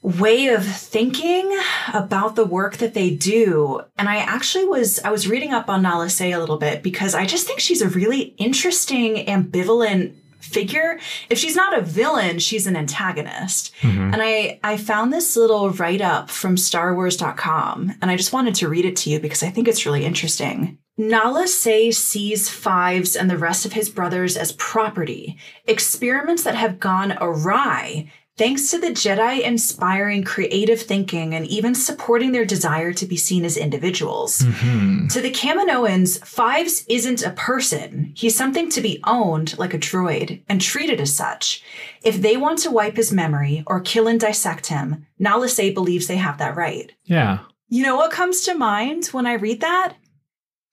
way 0.00 0.46
of 0.48 0.64
thinking 0.64 1.58
about 1.92 2.36
the 2.36 2.44
work 2.44 2.76
that 2.76 2.94
they 2.94 3.10
do. 3.10 3.80
And 3.98 4.08
I 4.08 4.18
actually 4.18 4.64
was 4.64 5.00
I 5.00 5.10
was 5.10 5.28
reading 5.28 5.52
up 5.52 5.68
on 5.68 5.82
Nala 5.82 6.08
a 6.20 6.38
little 6.38 6.58
bit 6.58 6.82
because 6.82 7.14
I 7.14 7.26
just 7.26 7.46
think 7.46 7.60
she's 7.60 7.82
a 7.82 7.88
really 7.88 8.34
interesting, 8.38 9.26
ambivalent 9.26 10.14
figure. 10.40 11.00
If 11.28 11.38
she's 11.38 11.56
not 11.56 11.76
a 11.76 11.82
villain, 11.82 12.38
she's 12.38 12.66
an 12.66 12.76
antagonist. 12.76 13.72
Mhm. 13.80 14.12
And 14.12 14.22
I 14.22 14.60
I 14.62 14.76
found 14.76 15.12
this 15.12 15.36
little 15.36 15.70
write 15.70 16.00
up 16.00 16.30
from 16.30 16.56
starwars.com 16.56 17.94
and 18.00 18.10
I 18.10 18.16
just 18.16 18.32
wanted 18.32 18.54
to 18.56 18.68
read 18.68 18.84
it 18.84 18.96
to 18.96 19.10
you 19.10 19.18
because 19.18 19.42
I 19.42 19.50
think 19.50 19.66
it's 19.66 19.84
really 19.84 20.04
interesting. 20.04 20.78
Nala 21.00 21.46
Se 21.46 21.92
sees 21.92 22.48
Fives 22.50 23.14
and 23.14 23.30
the 23.30 23.38
rest 23.38 23.64
of 23.64 23.72
his 23.72 23.88
brothers 23.88 24.36
as 24.36 24.52
property, 24.52 25.36
experiments 25.66 26.42
that 26.42 26.56
have 26.56 26.80
gone 26.80 27.16
awry 27.20 28.10
thanks 28.36 28.70
to 28.70 28.78
the 28.78 28.88
Jedi 28.88 29.40
inspiring 29.40 30.22
creative 30.22 30.80
thinking 30.80 31.34
and 31.34 31.44
even 31.46 31.74
supporting 31.74 32.30
their 32.30 32.44
desire 32.44 32.92
to 32.92 33.04
be 33.06 33.16
seen 33.16 33.44
as 33.44 33.56
individuals. 33.56 34.42
Mhm. 34.42 35.12
To 35.12 35.20
the 35.20 35.30
Kaminoans, 35.32 36.24
Fives 36.24 36.84
isn't 36.88 37.24
a 37.24 37.30
person. 37.30 38.12
He's 38.14 38.36
something 38.36 38.68
to 38.70 38.80
be 38.80 39.00
owned 39.04 39.58
like 39.58 39.74
a 39.74 39.78
droid 39.78 40.40
and 40.48 40.60
treated 40.60 41.00
as 41.00 41.12
such. 41.14 41.62
If 42.04 42.22
they 42.22 42.36
want 42.36 42.58
to 42.60 42.70
wipe 42.70 42.96
his 42.96 43.10
memory 43.12 43.64
or 43.66 43.80
kill 43.80 44.06
and 44.06 44.20
dissect 44.20 44.66
him, 44.66 45.06
Nala 45.18 45.48
Se 45.48 45.70
believes 45.70 46.06
they 46.06 46.16
have 46.16 46.38
that 46.38 46.56
right. 46.56 46.92
Yeah, 47.04 47.38
You 47.70 47.82
know 47.82 47.96
what 47.96 48.12
comes 48.12 48.40
to 48.42 48.54
mind 48.54 49.06
when 49.06 49.26
I 49.26 49.34
read 49.34 49.60
that? 49.62 49.94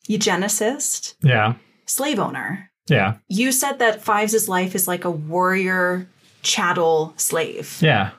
Eugenicist, 0.09 1.15
yeah, 1.21 1.53
slave 1.85 2.19
owner. 2.19 2.69
yeah, 2.87 3.15
You 3.27 3.51
said 3.51 3.79
that 3.79 4.01
Fives' 4.03 4.47
life 4.49 4.75
is 4.75 4.87
like 4.87 5.05
a 5.05 5.11
warrior 5.11 6.07
chattel 6.41 7.13
slave. 7.17 7.77
yeah. 7.81 8.11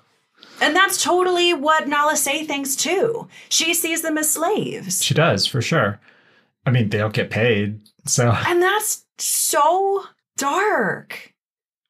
And 0.60 0.74
that's 0.74 1.02
totally 1.02 1.52
what 1.52 1.86
Nala 1.86 2.16
Se 2.16 2.44
thinks 2.46 2.76
too. 2.76 3.28
She 3.50 3.74
sees 3.74 4.00
them 4.00 4.16
as 4.16 4.30
slaves. 4.30 5.04
She 5.04 5.12
does 5.12 5.46
for 5.46 5.60
sure. 5.60 6.00
I 6.64 6.70
mean, 6.70 6.88
they 6.88 6.96
don't 6.98 7.12
get 7.12 7.30
paid, 7.30 7.80
so 8.06 8.30
And 8.46 8.62
that's 8.62 9.04
so 9.18 10.04
dark. 10.38 11.34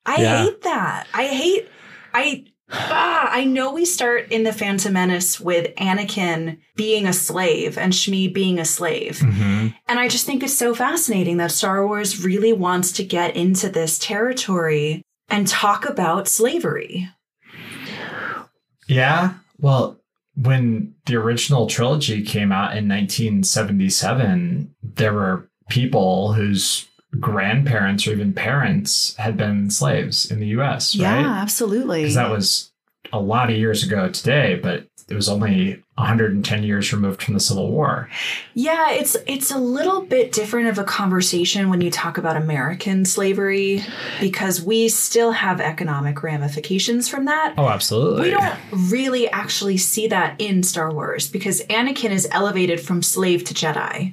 I 0.04 0.20
Yeah. 0.20 0.42
hate 0.44 0.62
that. 0.62 1.06
I 1.14 1.26
hate 1.28 1.68
I 2.12 2.44
ah, 2.70 3.28
I 3.32 3.44
know 3.44 3.72
we 3.72 3.84
start 3.84 4.30
in 4.30 4.42
the 4.44 4.52
Phantom 4.52 4.92
Menace 4.92 5.38
with 5.40 5.74
Anakin 5.76 6.58
being 6.74 7.06
a 7.06 7.12
slave 7.12 7.78
and 7.78 7.92
Shmi 7.92 8.32
being 8.32 8.58
a 8.58 8.64
slave. 8.64 9.18
Mhm. 9.18 9.74
And 9.88 9.98
I 9.98 10.08
just 10.08 10.26
think 10.26 10.42
it's 10.42 10.52
so 10.56 10.74
fascinating 10.74 11.36
that 11.38 11.52
Star 11.52 11.86
Wars 11.86 12.24
really 12.24 12.52
wants 12.52 12.92
to 12.92 13.04
get 13.04 13.36
into 13.36 13.68
this 13.68 13.98
territory 13.98 15.02
and 15.28 15.46
talk 15.46 15.88
about 15.88 16.28
slavery. 16.28 17.08
Yeah. 18.88 19.34
Well, 19.58 19.98
when 20.34 20.94
the 21.06 21.16
original 21.16 21.66
trilogy 21.66 22.22
came 22.22 22.52
out 22.52 22.76
in 22.76 22.86
1977, 22.88 24.74
there 24.82 25.12
were 25.12 25.48
people 25.68 26.34
whose 26.34 26.86
grandparents 27.20 28.06
or 28.06 28.12
even 28.12 28.32
parents 28.32 29.14
had 29.16 29.36
been 29.36 29.70
slaves 29.70 30.30
in 30.30 30.40
the 30.40 30.48
US, 30.48 30.96
right? 30.98 31.20
Yeah, 31.20 31.32
absolutely. 31.40 32.02
Because 32.02 32.14
that 32.16 32.30
was 32.30 32.72
a 33.12 33.20
lot 33.20 33.50
of 33.50 33.56
years 33.56 33.84
ago 33.84 34.08
today, 34.08 34.58
but 34.62 34.86
it 35.08 35.14
was 35.14 35.28
only 35.28 35.82
110 35.96 36.62
years 36.62 36.92
removed 36.92 37.22
from 37.22 37.32
the 37.32 37.40
Civil 37.40 37.70
War. 37.70 38.10
Yeah, 38.52 38.90
it's 38.90 39.16
it's 39.26 39.50
a 39.50 39.56
little 39.56 40.02
bit 40.02 40.30
different 40.30 40.68
of 40.68 40.78
a 40.78 40.84
conversation 40.84 41.70
when 41.70 41.80
you 41.80 41.90
talk 41.90 42.18
about 42.18 42.36
American 42.36 43.06
slavery 43.06 43.82
because 44.20 44.62
we 44.62 44.90
still 44.90 45.32
have 45.32 45.58
economic 45.58 46.22
ramifications 46.22 47.08
from 47.08 47.24
that. 47.24 47.54
Oh, 47.56 47.68
absolutely. 47.68 48.24
We 48.24 48.30
don't 48.30 48.58
really 48.90 49.26
actually 49.30 49.78
see 49.78 50.06
that 50.08 50.38
in 50.38 50.62
Star 50.62 50.92
Wars 50.92 51.28
because 51.28 51.62
Anakin 51.68 52.10
is 52.10 52.28
elevated 52.30 52.78
from 52.78 53.02
slave 53.02 53.44
to 53.44 53.54
Jedi. 53.54 54.12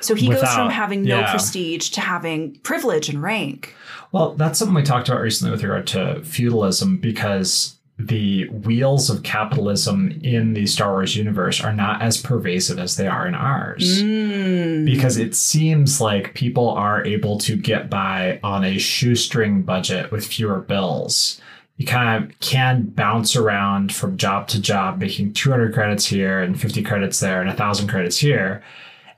So 0.00 0.14
he 0.14 0.28
goes 0.28 0.54
from 0.54 0.70
having 0.70 1.02
no 1.02 1.18
yeah. 1.18 1.30
prestige 1.32 1.90
to 1.90 2.00
having 2.00 2.54
privilege 2.60 3.08
and 3.08 3.20
rank. 3.20 3.74
Well, 4.12 4.34
that's 4.34 4.60
something 4.60 4.76
we 4.76 4.84
talked 4.84 5.08
about 5.08 5.20
recently 5.20 5.50
with 5.50 5.64
regard 5.64 5.88
to 5.88 6.22
feudalism 6.22 6.98
because 6.98 7.74
the 7.98 8.48
wheels 8.48 9.08
of 9.08 9.22
capitalism 9.22 10.18
in 10.22 10.54
the 10.54 10.66
Star 10.66 10.92
Wars 10.92 11.14
universe 11.14 11.62
are 11.62 11.72
not 11.72 12.02
as 12.02 12.20
pervasive 12.20 12.78
as 12.78 12.96
they 12.96 13.06
are 13.06 13.26
in 13.26 13.34
ours. 13.34 14.02
Mm. 14.02 14.84
Because 14.84 15.16
it 15.16 15.34
seems 15.34 16.00
like 16.00 16.34
people 16.34 16.68
are 16.70 17.04
able 17.04 17.38
to 17.38 17.56
get 17.56 17.88
by 17.88 18.40
on 18.42 18.64
a 18.64 18.78
shoestring 18.78 19.62
budget 19.62 20.10
with 20.10 20.26
fewer 20.26 20.58
bills. 20.58 21.40
You 21.76 21.86
kind 21.86 22.24
of 22.24 22.40
can 22.40 22.86
bounce 22.86 23.36
around 23.36 23.94
from 23.94 24.16
job 24.16 24.48
to 24.48 24.60
job, 24.60 24.98
making 24.98 25.32
200 25.32 25.72
credits 25.72 26.06
here 26.06 26.40
and 26.40 26.60
50 26.60 26.82
credits 26.82 27.20
there 27.20 27.40
and 27.40 27.48
1,000 27.48 27.88
credits 27.88 28.18
here. 28.18 28.62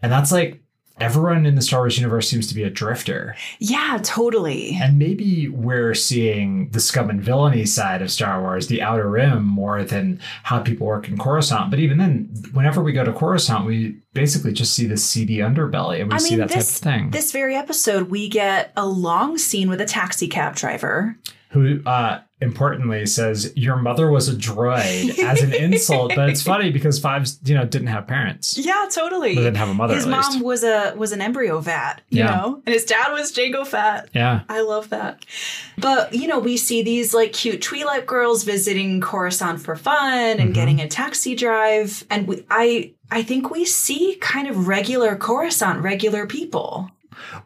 And 0.03 0.13
that's 0.13 0.33
like 0.33 0.61
everyone 0.99 1.45
in 1.47 1.55
the 1.55 1.63
Star 1.63 1.81
Wars 1.81 1.97
universe 1.99 2.29
seems 2.29 2.47
to 2.47 2.55
be 2.55 2.63
a 2.63 2.71
drifter. 2.71 3.35
Yeah, 3.59 3.99
totally. 4.03 4.79
And 4.81 4.99
maybe 4.99 5.49
we're 5.49 5.95
seeing 5.95 6.71
the 6.71 6.81
scum 6.81 7.11
and 7.11 7.21
villainy 7.23 7.67
side 7.67 8.03
of 8.03 8.11
Star 8.11 8.41
Wars, 8.41 8.69
the 8.69 8.83
outer 8.83 9.09
rim, 9.09 9.45
more 9.45 9.85
than 9.85 10.21
how 10.45 10.61
people 10.61 10.87
work 10.87 11.09
in 11.09 11.19
Coruscant. 11.19 11.71
But 11.71 11.79
even 11.81 11.99
then, 11.99 12.31
whenever 12.53 12.83
we 12.83 12.93
go 12.93 13.05
to 13.05 13.13
Coruscant, 13.13 13.67
we 13.67 13.97
basically 14.15 14.53
just 14.53 14.75
see 14.75 14.87
the 14.87 14.97
seedy 14.97 15.39
underbelly 15.39 16.01
and 16.01 16.11
we 16.11 16.15
I 16.15 16.19
see 16.19 16.31
mean, 16.31 16.39
that 16.41 16.49
this 16.49 16.81
type 16.81 16.95
of 16.95 16.99
thing. 17.01 17.11
this 17.11 17.33
very 17.33 17.55
episode, 17.55 18.11
we 18.11 18.29
get 18.29 18.73
a 18.77 18.87
long 18.87 19.37
scene 19.39 19.69
with 19.69 19.81
a 19.81 19.87
taxi 19.87 20.29
cab 20.29 20.55
driver. 20.57 21.17
Who, 21.57 21.81
uh, 21.87 22.21
importantly, 22.43 23.07
says, 23.07 23.53
Your 23.57 23.77
mother 23.77 24.11
was 24.11 24.29
a 24.29 24.35
droid 24.35 25.19
as 25.19 25.43
an 25.43 25.55
insult. 25.65 26.13
But 26.15 26.29
it's 26.29 26.43
funny 26.43 26.71
because 26.71 26.99
Fives, 26.99 27.39
you 27.45 27.55
know, 27.55 27.65
didn't 27.65 27.87
have 27.89 28.07
parents. 28.07 28.59
Yeah, 28.59 28.87
totally. 28.91 29.35
They 29.35 29.41
didn't 29.43 29.57
have 29.57 29.71
a 29.71 29.75
mother, 29.75 29.95
his 29.95 30.05
at 30.07 30.13
least. 30.13 30.33
mom 30.35 30.43
was 30.43 30.63
a 30.65 30.93
was 30.97 31.13
an 31.13 31.21
embryo 31.23 31.61
vat, 31.61 32.03
you 32.11 32.19
Yeah. 32.19 32.37
know, 32.37 32.63
and 32.67 32.73
his 32.75 32.85
dad 32.85 33.13
was 33.13 33.33
Jango 33.33 33.67
Fett. 33.67 34.11
Yeah. 34.13 34.43
I 34.49 34.61
love 34.61 34.91
that. 34.91 35.25
But 35.79 36.15
you 36.15 36.29
know, 36.29 36.39
we 36.39 36.57
see 36.59 36.83
these 36.83 37.15
like 37.15 37.33
cute 37.33 37.61
Twi'lek 37.63 38.07
girls 38.07 38.45
visiting 38.45 39.01
Coruscant 39.01 39.61
for 39.61 39.75
fun 39.77 40.39
and 40.39 40.51
Mhm. 40.51 40.55
getting 40.55 40.81
a 40.81 40.89
taxi 40.89 41.35
drive, 41.35 42.05
and 42.11 42.29
we 42.29 42.45
I 42.51 42.93
I 43.11 43.23
think 43.23 43.51
we 43.51 43.65
see 43.65 44.17
kind 44.21 44.47
of 44.49 44.69
regular 44.69 45.17
Coruscant, 45.17 45.81
regular 45.83 46.27
people. 46.27 46.91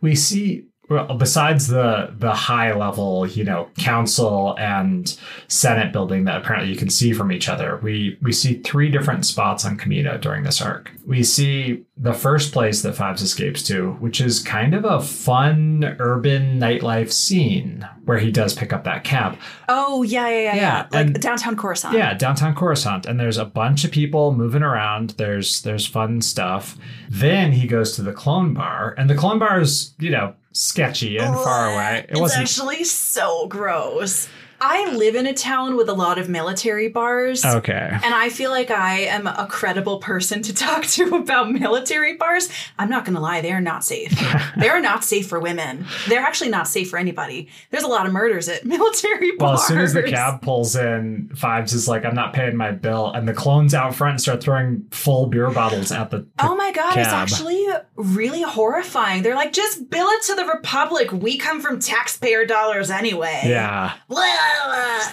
we 0.01 0.17
see 0.17 0.65
well 0.91 1.15
besides 1.15 1.69
the 1.69 2.13
the 2.19 2.33
high 2.33 2.75
level 2.75 3.27
you 3.27 3.45
know 3.45 3.69
council 3.79 4.55
and 4.59 5.17
senate 5.49 5.93
building 5.93 6.25
that 6.25 6.37
apparently 6.43 6.71
you 6.71 6.77
can 6.77 6.91
see 6.91 7.13
from 7.13 7.33
each 7.33 7.49
other 7.49 7.79
we 7.83 8.19
we 8.21 8.33
see 8.33 8.55
three 8.63 8.91
different 8.91 9.25
spots 9.25 9.65
on 9.65 9.79
Kamino 9.79 10.21
during 10.21 10.43
this 10.43 10.61
arc 10.61 10.91
we 11.07 11.23
see 11.23 11.85
the 11.97 12.13
first 12.13 12.53
place 12.53 12.83
that 12.83 12.95
Fives 12.95 13.23
escapes 13.23 13.63
to 13.65 13.93
which 14.01 14.21
is 14.21 14.41
kind 14.41 14.75
of 14.75 14.85
a 14.85 15.01
fun 15.01 15.97
urban 16.01 16.59
nightlife 16.59 17.13
scene 17.13 17.89
where 18.05 18.19
he 18.19 18.31
does 18.31 18.53
pick 18.55 18.73
up 18.73 18.85
that 18.85 19.05
cab 19.05 19.39
Oh 19.69 20.03
yeah, 20.03 20.29
yeah, 20.29 20.39
yeah, 20.41 20.55
yeah. 20.55 20.61
Yeah, 20.61 20.87
Like 20.93 21.21
downtown 21.21 21.57
Coruscant. 21.57 21.95
yeah, 21.97 22.15
downtown 22.15 22.55
Coruscant, 22.57 23.07
and 23.07 23.21
there's 23.21 23.37
a 23.39 23.45
bunch 23.45 23.85
of 23.85 23.93
people 23.93 24.33
moving 24.35 24.63
around. 24.65 25.11
There's 25.11 25.63
there's 25.63 25.87
fun 25.87 26.21
stuff. 26.21 26.77
Then 27.09 27.53
he 27.53 27.69
goes 27.69 27.95
to 27.97 28.03
the 28.03 28.13
clone 28.13 28.53
bar, 28.53 28.95
and 28.99 29.09
the 29.09 29.15
clone 29.15 29.39
bar 29.39 29.61
is 29.61 29.95
you 30.01 30.11
know 30.11 30.35
sketchy 30.53 31.19
and 31.19 31.35
far 31.35 31.73
away. 31.73 32.07
It 32.09 32.17
wasn't. 32.19 32.43
actually 32.43 32.85
so 32.85 33.47
gross. 33.47 34.29
I 34.61 34.91
live 34.93 35.15
in 35.15 35.27
a 35.27 35.35
town 35.35 35.77
with 35.77 35.89
a 35.89 35.93
lot 35.95 36.19
of 36.19 36.29
military 36.29 36.89
bars. 36.89 37.45
okay. 37.45 37.91
And 38.03 38.15
I 38.15 38.29
feel 38.29 38.51
like 38.51 38.71
I 38.71 39.01
am 39.01 39.27
a 39.27 39.47
credible 39.51 39.99
person 39.99 40.43
to 40.43 40.55
talk 40.67 40.85
to 40.87 41.15
about 41.17 41.51
military 41.51 42.17
bars. 42.17 42.49
I'm 42.79 42.91
not 42.91 43.05
going 43.05 43.15
to 43.15 43.21
lie, 43.21 43.41
they 43.41 43.53
are 43.53 43.61
not 43.61 43.85
safe. 43.85 44.13
they 44.57 44.69
are 44.69 44.81
not 44.81 45.05
safe 45.05 45.29
for 45.29 45.41
women. 45.41 45.87
They're 46.09 46.21
actually 46.21 46.51
not 46.51 46.69
safe 46.69 46.91
for 46.91 46.99
anybody. 46.99 47.49
There's 47.71 47.85
a 47.85 47.89
lot 47.89 48.07
of 48.07 48.13
murders 48.13 48.49
at 48.49 48.65
military 48.77 49.31
Well, 49.39 49.51
bars. 49.53 49.61
as 49.61 49.67
soon 49.67 49.79
as 49.79 49.93
the 49.95 50.03
cab 50.03 50.43
pulls 50.43 50.77
in, 50.77 51.31
Fives 51.35 51.73
is 51.73 51.89
like, 51.89 52.05
"I'm 52.05 52.15
not 52.15 52.33
paying 52.33 52.57
my 52.57 52.71
bill," 52.73 53.11
and 53.13 53.27
the 53.29 53.35
clones 53.35 53.73
out 53.75 53.95
front 53.95 54.21
start 54.21 54.43
throwing 54.43 54.87
full 54.91 55.27
beer 55.27 55.51
bottles 55.51 55.91
at 55.93 56.11
the. 56.11 56.27
Oh 56.39 56.55
my 56.57 56.73
god, 56.73 56.97
it's 56.99 57.09
cab. 57.09 57.23
actually 57.23 57.67
really 57.97 58.43
horrifying. 58.43 59.23
They're 59.23 59.35
like, 59.35 59.53
just 59.53 59.89
bill 59.91 60.07
it 60.09 60.23
to 60.25 60.35
the 60.35 60.45
Republic. 60.45 61.13
We 61.13 61.39
come 61.39 61.61
from 61.61 61.79
taxpayer 61.81 62.45
dollars 62.45 62.91
anyway. 62.91 63.43
yeah, 63.45 63.95
blah. 64.09 64.25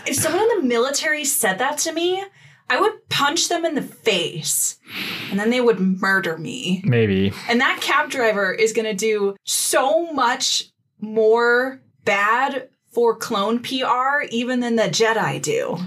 If 0.05 0.15
someone 0.15 0.41
in 0.41 0.61
the 0.61 0.63
military 0.63 1.25
said 1.25 1.59
that 1.59 1.77
to 1.79 1.91
me, 1.91 2.23
I 2.69 2.79
would 2.79 3.07
punch 3.09 3.49
them 3.49 3.65
in 3.65 3.75
the 3.75 3.81
face 3.81 4.77
and 5.29 5.39
then 5.39 5.49
they 5.49 5.61
would 5.61 5.79
murder 5.79 6.37
me. 6.37 6.81
maybe. 6.85 7.31
And 7.49 7.59
that 7.61 7.79
cab 7.81 8.09
driver 8.09 8.51
is 8.51 8.73
going 8.73 8.85
to 8.85 8.93
do 8.93 9.35
so 9.43 10.11
much 10.11 10.69
more 10.99 11.81
bad 12.03 12.69
for 12.91 13.15
clone 13.15 13.59
PR 13.59 14.23
even 14.31 14.59
than 14.59 14.75
the 14.75 14.83
Jedi 14.83 15.41
do. 15.41 15.77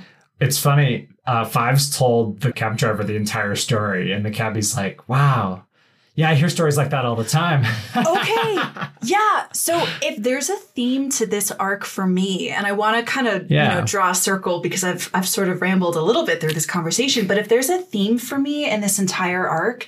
It's 0.41 0.59
funny. 0.59 1.09
Uh, 1.27 1.45
Fives 1.45 1.97
told 1.97 2.41
the 2.41 2.53
cab 2.53 2.77
driver 2.79 3.05
the 3.05 3.17
entire 3.17 3.55
story, 3.55 4.13
and 4.13 4.25
the 4.25 4.31
cabbie's 4.31 4.75
like, 4.77 5.07
"Wow, 5.09 5.65
yeah, 6.15 6.31
I 6.31 6.35
hear 6.35 6.49
stories 6.49 6.77
like 6.77 6.91
that 6.91 7.05
all 7.05 7.17
the 7.17 7.25
time." 7.25 7.65
Okay. 7.97 8.59
Yeah. 9.03 9.47
So 9.55 9.83
if 10.03 10.23
there's 10.23 10.51
a 10.51 10.57
theme 10.57 11.09
to 11.13 11.25
this 11.25 11.51
arc 11.53 11.87
for 11.87 12.07
me, 12.07 12.51
and 12.51 12.67
I 12.67 12.73
want 12.73 12.99
to 12.99 13.11
kind 13.11 13.27
of 13.27 13.51
Yeah. 13.51 13.75
you 13.75 13.81
know 13.81 13.87
draw 13.87 14.11
a 14.11 14.15
circle 14.15 14.61
because 14.61 14.85
I've 14.85 15.09
I've 15.15 15.27
sort 15.27 15.49
of 15.49 15.63
rambled 15.63 15.97
a 15.97 16.03
little 16.03 16.27
bit 16.27 16.39
through 16.41 16.53
this 16.53 16.67
conversation, 16.67 17.27
but 17.27 17.39
if 17.39 17.49
there's 17.49 17.71
a 17.71 17.79
theme 17.79 18.19
for 18.19 18.39
me 18.39 18.69
in 18.71 18.83
this 18.83 18.99
entire 18.99 19.49
arc, 19.49 19.87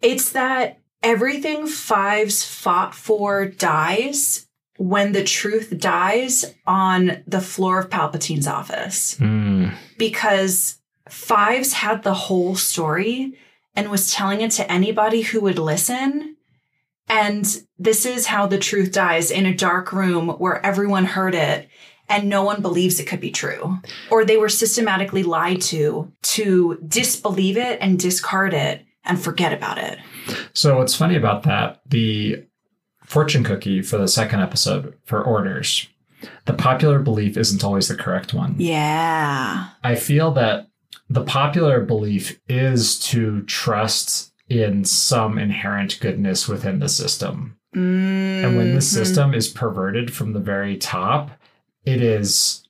it's 0.00 0.30
that 0.30 0.78
everything 1.02 1.66
Fives 1.66 2.44
fought 2.44 2.94
for 2.94 3.46
dies 3.46 4.46
when 4.78 5.10
the 5.12 5.24
truth 5.24 5.74
dies 5.78 6.54
on 6.68 7.22
the 7.26 7.40
floor 7.40 7.80
of 7.80 7.90
Palpatine's 7.90 8.46
office 8.46 9.16
Hmm. 9.18 9.70
because 9.98 10.78
Fives 11.08 11.72
had 11.72 12.02
the 12.04 12.14
whole 12.14 12.54
story 12.54 13.34
and 13.76 13.90
was 13.90 14.12
telling 14.12 14.40
it 14.40 14.50
to 14.52 14.70
anybody 14.70 15.20
who 15.20 15.40
would 15.42 15.58
listen. 15.58 16.36
And 17.08 17.62
this 17.78 18.04
is 18.04 18.26
how 18.26 18.46
the 18.46 18.58
truth 18.58 18.90
dies 18.90 19.30
in 19.30 19.46
a 19.46 19.54
dark 19.54 19.92
room 19.92 20.28
where 20.28 20.64
everyone 20.64 21.04
heard 21.04 21.34
it 21.34 21.68
and 22.08 22.28
no 22.28 22.42
one 22.42 22.62
believes 22.62 22.98
it 22.98 23.06
could 23.06 23.20
be 23.20 23.30
true. 23.30 23.78
Or 24.10 24.24
they 24.24 24.36
were 24.36 24.48
systematically 24.48 25.22
lied 25.22 25.60
to 25.62 26.12
to 26.22 26.78
disbelieve 26.86 27.56
it 27.56 27.78
and 27.80 27.98
discard 27.98 28.54
it 28.54 28.84
and 29.04 29.20
forget 29.20 29.52
about 29.52 29.78
it. 29.78 29.98
So 30.52 30.78
what's 30.78 30.94
funny 30.94 31.16
about 31.16 31.44
that? 31.44 31.80
The 31.86 32.44
fortune 33.04 33.44
cookie 33.44 33.82
for 33.82 33.98
the 33.98 34.08
second 34.08 34.40
episode 34.40 34.94
for 35.04 35.22
orders. 35.22 35.88
The 36.46 36.54
popular 36.54 36.98
belief 36.98 37.36
isn't 37.36 37.62
always 37.62 37.88
the 37.88 37.94
correct 37.94 38.34
one. 38.34 38.56
Yeah. 38.58 39.68
I 39.84 39.94
feel 39.94 40.32
that 40.32 40.68
the 41.08 41.22
popular 41.24 41.80
belief 41.80 42.38
is 42.48 42.98
to 42.98 43.42
trust 43.42 44.32
in 44.48 44.84
some 44.84 45.38
inherent 45.38 45.98
goodness 46.00 46.48
within 46.48 46.78
the 46.78 46.88
system. 46.88 47.56
And 47.74 48.56
when 48.56 48.72
the 48.72 48.78
Mhm. 48.78 48.82
system 48.82 49.34
is 49.34 49.48
perverted 49.48 50.12
from 50.12 50.32
the 50.32 50.40
very 50.40 50.76
top, 50.76 51.30
it 51.84 52.00
is 52.00 52.62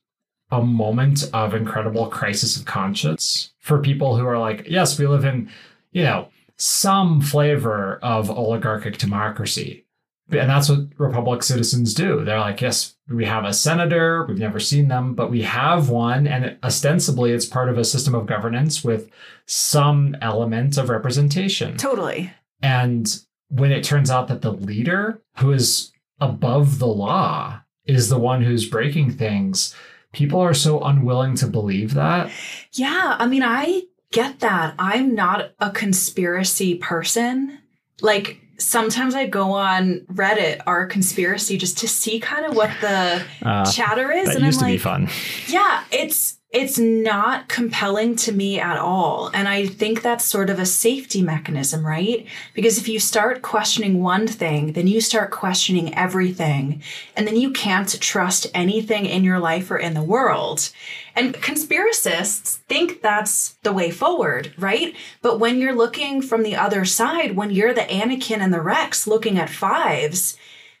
a 0.51 0.61
moment 0.61 1.29
of 1.33 1.53
incredible 1.53 2.07
crisis 2.07 2.57
of 2.57 2.65
conscience 2.65 3.51
for 3.59 3.79
people 3.79 4.17
who 4.17 4.25
are 4.25 4.37
like, 4.39 4.65
yes, 4.69 4.97
we 4.99 5.07
live 5.07 5.25
in, 5.25 5.49
you 5.91 6.03
know, 6.03 6.29
some 6.57 7.21
flavor 7.21 7.99
of 8.01 8.29
oligarchic 8.29 8.97
democracy. 8.97 9.85
And 10.29 10.49
that's 10.49 10.69
what 10.69 10.87
Republic 10.97 11.41
citizens 11.41 11.93
do. 11.93 12.23
They're 12.25 12.39
like, 12.39 12.59
yes, 12.59 12.95
we 13.09 13.25
have 13.25 13.45
a 13.45 13.53
senator, 13.53 14.25
we've 14.27 14.37
never 14.37 14.59
seen 14.59 14.89
them, 14.89 15.13
but 15.13 15.31
we 15.31 15.43
have 15.43 15.89
one. 15.89 16.27
And 16.27 16.57
ostensibly, 16.63 17.31
it's 17.31 17.45
part 17.45 17.69
of 17.69 17.77
a 17.77 17.85
system 17.85 18.13
of 18.13 18.25
governance 18.25 18.83
with 18.83 19.09
some 19.45 20.17
element 20.21 20.77
of 20.77 20.89
representation. 20.89 21.77
Totally. 21.77 22.33
And 22.61 23.19
when 23.49 23.71
it 23.71 23.83
turns 23.83 24.11
out 24.11 24.27
that 24.27 24.41
the 24.41 24.51
leader 24.51 25.21
who 25.37 25.53
is 25.53 25.93
above 26.19 26.79
the 26.79 26.87
law 26.87 27.61
is 27.85 28.09
the 28.09 28.19
one 28.19 28.41
who's 28.41 28.67
breaking 28.67 29.11
things, 29.11 29.73
people 30.11 30.41
are 30.41 30.53
so 30.53 30.81
unwilling 30.81 31.35
to 31.35 31.47
believe 31.47 31.93
that. 31.93 32.29
Yeah, 32.73 33.15
I 33.17 33.27
mean, 33.27 33.43
I 33.43 33.83
get 34.11 34.41
that. 34.41 34.75
I'm 34.77 35.15
not 35.15 35.51
a 35.59 35.71
conspiracy 35.71 36.75
person. 36.75 37.59
Like, 38.01 38.41
sometimes 38.57 39.13
I 39.15 39.27
go 39.27 39.51
on 39.51 40.01
Reddit 40.13 40.61
or 40.65 40.85
conspiracy 40.87 41.57
just 41.57 41.77
to 41.79 41.87
see 41.87 42.19
kind 42.19 42.45
of 42.45 42.55
what 42.55 42.71
the 42.81 43.23
Uh, 43.43 43.71
chatter 43.71 44.11
is. 44.11 44.27
that 44.27 44.35
and 44.37 44.45
used 44.45 44.57
I'm 44.59 44.67
to 44.67 44.71
like, 44.71 44.73
be 44.73 44.77
fun. 44.77 45.09
yeah, 45.47 45.83
it's 45.91 46.36
it's 46.49 46.79
not 46.79 47.49
compelling 47.49 48.15
to 48.15 48.31
me 48.31 48.57
at 48.57 48.77
all. 48.77 49.29
And 49.33 49.49
I 49.49 49.65
think 49.65 50.01
that's 50.01 50.23
sort 50.23 50.49
of 50.49 50.59
a 50.59 50.65
safety 50.65 51.21
mechanism, 51.21 51.85
right? 51.85 52.25
Because 52.53 52.77
if 52.77 52.87
you 52.87 53.01
start 53.01 53.41
questioning 53.41 54.01
one 54.01 54.27
thing, 54.27 54.71
then 54.71 54.87
you 54.87 55.01
start 55.01 55.31
questioning 55.31 55.93
everything. 55.93 56.81
And 57.17 57.27
then 57.27 57.35
you 57.35 57.51
can't 57.51 57.99
trust 57.99 58.47
anything 58.53 59.05
in 59.05 59.25
your 59.25 59.39
life 59.39 59.69
or 59.69 59.77
in 59.77 59.93
the 59.93 60.01
world. 60.01 60.69
And 61.15 61.33
conspiracists 61.35 62.57
think 62.69 63.01
that's 63.01 63.57
the 63.63 63.73
way 63.73 63.91
forward, 63.91 64.53
right? 64.57 64.95
But 65.21 65.41
when 65.41 65.59
you're 65.59 65.75
looking 65.75 66.21
from 66.21 66.43
the 66.43 66.55
other 66.55 66.85
side, 66.85 67.35
when 67.35 67.51
you're 67.51 67.73
the 67.73 67.81
Anakin 67.81 68.39
and 68.39 68.53
the 68.53 68.61
Rex 68.61 69.05
looking 69.05 69.37
at 69.37 69.49
fives, 69.49 70.37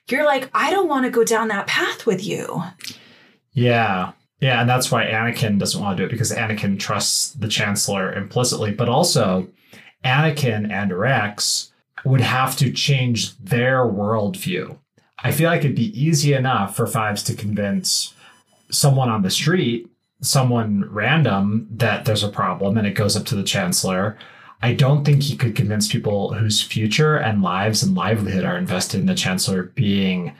you're 0.07 0.25
like, 0.25 0.49
I 0.53 0.71
don't 0.71 0.87
want 0.87 1.03
to 1.03 1.11
go 1.11 1.25
down 1.25 1.49
that 1.49 1.67
path 1.67 2.05
with 2.05 2.25
you. 2.25 2.63
Yeah. 3.51 4.13
Yeah, 4.39 4.61
and 4.61 4.69
that's 4.69 4.91
why 4.91 5.05
Anakin 5.05 5.57
doesn't 5.57 5.81
want 5.81 5.97
to 5.97 6.03
do 6.03 6.07
it 6.07 6.11
because 6.11 6.31
Anakin 6.31 6.79
trusts 6.79 7.33
the 7.33 7.47
Chancellor 7.47 8.13
implicitly, 8.13 8.71
but 8.71 8.87
also 8.89 9.47
Anakin 10.05 10.71
and 10.71 10.97
Rex 10.97 11.71
would 12.05 12.21
have 12.21 12.55
to 12.57 12.71
change 12.71 13.35
their 13.37 13.79
worldview. 13.79 14.77
I 15.23 15.31
feel 15.31 15.49
like 15.49 15.61
it'd 15.61 15.75
be 15.75 15.99
easy 15.99 16.33
enough 16.33 16.75
for 16.75 16.85
Fives 16.85 17.23
to 17.23 17.33
convince 17.33 18.13
someone 18.69 19.09
on 19.09 19.23
the 19.23 19.31
street, 19.31 19.89
someone 20.21 20.85
random, 20.91 21.67
that 21.71 22.05
there's 22.05 22.23
a 22.23 22.29
problem 22.29 22.77
and 22.77 22.85
it 22.85 22.93
goes 22.93 23.15
up 23.15 23.25
to 23.27 23.35
the 23.35 23.43
Chancellor. 23.43 24.17
I 24.61 24.73
don't 24.73 25.03
think 25.03 25.23
he 25.23 25.35
could 25.35 25.55
convince 25.55 25.91
people 25.91 26.33
whose 26.33 26.61
future 26.61 27.15
and 27.17 27.41
lives 27.41 27.81
and 27.81 27.95
livelihood 27.95 28.45
are 28.45 28.57
invested 28.57 28.99
in 28.99 29.05
the 29.07 29.15
Chancellor 29.15 29.63
being 29.63 30.33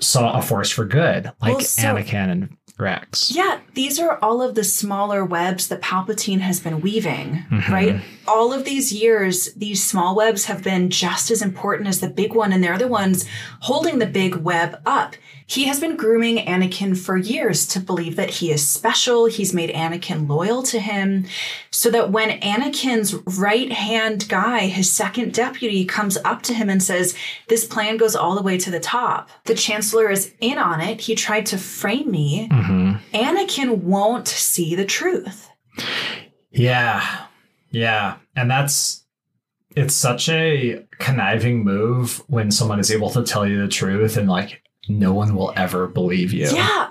saw 0.00 0.38
a 0.38 0.42
force 0.42 0.70
for 0.70 0.84
good, 0.84 1.26
like 1.42 1.56
Well, 1.56 1.60
so- 1.60 1.82
Anakin 1.82 2.30
and 2.30 2.56
Rex. 2.80 3.30
Yeah, 3.34 3.58
these 3.74 3.98
are 4.00 4.18
all 4.22 4.42
of 4.42 4.54
the 4.54 4.64
smaller 4.64 5.24
webs 5.24 5.68
that 5.68 5.80
Palpatine 5.82 6.40
has 6.40 6.60
been 6.60 6.80
weaving, 6.80 7.44
Mhm. 7.50 7.68
right? 7.68 8.00
All 8.32 8.52
of 8.52 8.64
these 8.64 8.92
years, 8.92 9.52
these 9.54 9.82
small 9.82 10.14
webs 10.14 10.44
have 10.44 10.62
been 10.62 10.88
just 10.88 11.32
as 11.32 11.42
important 11.42 11.88
as 11.88 11.98
the 11.98 12.08
big 12.08 12.32
one, 12.32 12.52
and 12.52 12.62
they're 12.62 12.78
the 12.78 12.86
ones 12.86 13.26
holding 13.62 13.98
the 13.98 14.06
big 14.06 14.36
web 14.36 14.80
up. 14.86 15.16
He 15.48 15.64
has 15.64 15.80
been 15.80 15.96
grooming 15.96 16.36
Anakin 16.36 16.96
for 16.96 17.16
years 17.16 17.66
to 17.66 17.80
believe 17.80 18.14
that 18.14 18.30
he 18.30 18.52
is 18.52 18.64
special. 18.64 19.26
He's 19.26 19.52
made 19.52 19.70
Anakin 19.70 20.28
loyal 20.28 20.62
to 20.62 20.78
him, 20.78 21.26
so 21.72 21.90
that 21.90 22.12
when 22.12 22.40
Anakin's 22.40 23.14
right 23.36 23.72
hand 23.72 24.28
guy, 24.28 24.68
his 24.68 24.88
second 24.88 25.34
deputy, 25.34 25.84
comes 25.84 26.16
up 26.24 26.42
to 26.42 26.54
him 26.54 26.70
and 26.70 26.80
says, 26.80 27.16
This 27.48 27.66
plan 27.66 27.96
goes 27.96 28.14
all 28.14 28.36
the 28.36 28.42
way 28.42 28.58
to 28.58 28.70
the 28.70 28.78
top, 28.78 29.28
the 29.46 29.56
Chancellor 29.56 30.08
is 30.08 30.32
in 30.40 30.56
on 30.56 30.80
it. 30.80 31.00
He 31.00 31.16
tried 31.16 31.46
to 31.46 31.58
frame 31.58 32.08
me. 32.12 32.46
hmm 32.52 32.92
Anakin 33.12 33.78
won't 33.78 34.28
see 34.28 34.76
the 34.76 34.84
truth. 34.84 35.50
Yeah. 36.52 37.26
Yeah. 37.70 38.16
And 38.36 38.50
that's 38.50 39.04
it's 39.76 39.94
such 39.94 40.28
a 40.28 40.84
conniving 40.98 41.62
move 41.64 42.22
when 42.26 42.50
someone 42.50 42.80
is 42.80 42.90
able 42.90 43.10
to 43.10 43.22
tell 43.22 43.46
you 43.46 43.60
the 43.62 43.68
truth 43.68 44.16
and 44.16 44.28
like 44.28 44.62
no 44.88 45.14
one 45.14 45.34
will 45.36 45.52
ever 45.56 45.86
believe 45.86 46.32
you. 46.32 46.48
Yeah. 46.52 46.88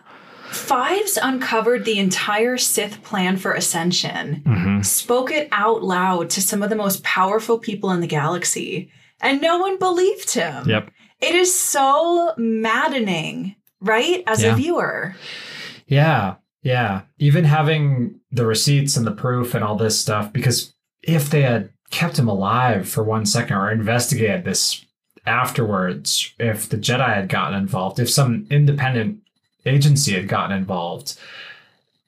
Fives 0.50 1.18
uncovered 1.22 1.84
the 1.86 2.00
entire 2.00 2.58
Sith 2.58 3.04
plan 3.04 3.36
for 3.38 3.54
ascension, 3.54 4.42
Mhm. 4.48 4.86
spoke 4.86 5.30
it 5.32 5.48
out 5.52 5.84
loud 5.84 6.30
to 6.32 6.42
some 6.42 6.64
of 6.64 6.70
the 6.70 6.76
most 6.76 7.04
powerful 7.04 7.60
people 7.60 7.92
in 7.92 8.00
the 8.00 8.08
galaxy, 8.08 8.90
and 9.22 9.42
no 9.42 9.58
one 9.60 9.78
believed 9.78 10.32
him. 10.34 10.68
Yep. 10.68 10.90
It 11.22 11.36
is 11.36 11.54
so 11.60 12.34
maddening, 12.38 13.56
right? 13.82 14.24
As 14.26 14.42
Yeah. 14.42 14.54
a 14.54 14.56
viewer. 14.56 15.16
Yeah. 15.86 16.36
Yeah. 16.62 17.02
Even 17.18 17.46
having 17.46 18.20
the 18.32 18.46
receipts 18.46 18.98
and 18.98 19.08
the 19.08 19.12
proof 19.12 19.54
and 19.54 19.64
all 19.64 19.76
this 19.76 20.00
stuff, 20.00 20.34
because 20.34 20.74
if 21.02 21.30
they 21.30 21.42
had 21.42 21.70
kept 21.90 22.20
him 22.20 22.28
alive 22.28 22.88
for 22.88 23.04
one 23.04 23.26
second 23.26 23.56
or 23.56 23.72
investigated 23.72 24.44
this 24.44 24.86
afterwards, 25.26 26.34
if 26.40 26.68
the 26.70 26.78
Jedi 26.78 27.14
had 27.14 27.30
gotten 27.30 27.58
involved, 27.58 28.00
if 28.00 28.10
some 28.10 28.46
independent 28.50 29.20
agency 29.66 30.14
had 30.14 30.28
gotten 30.28 30.56
involved, 30.56 31.18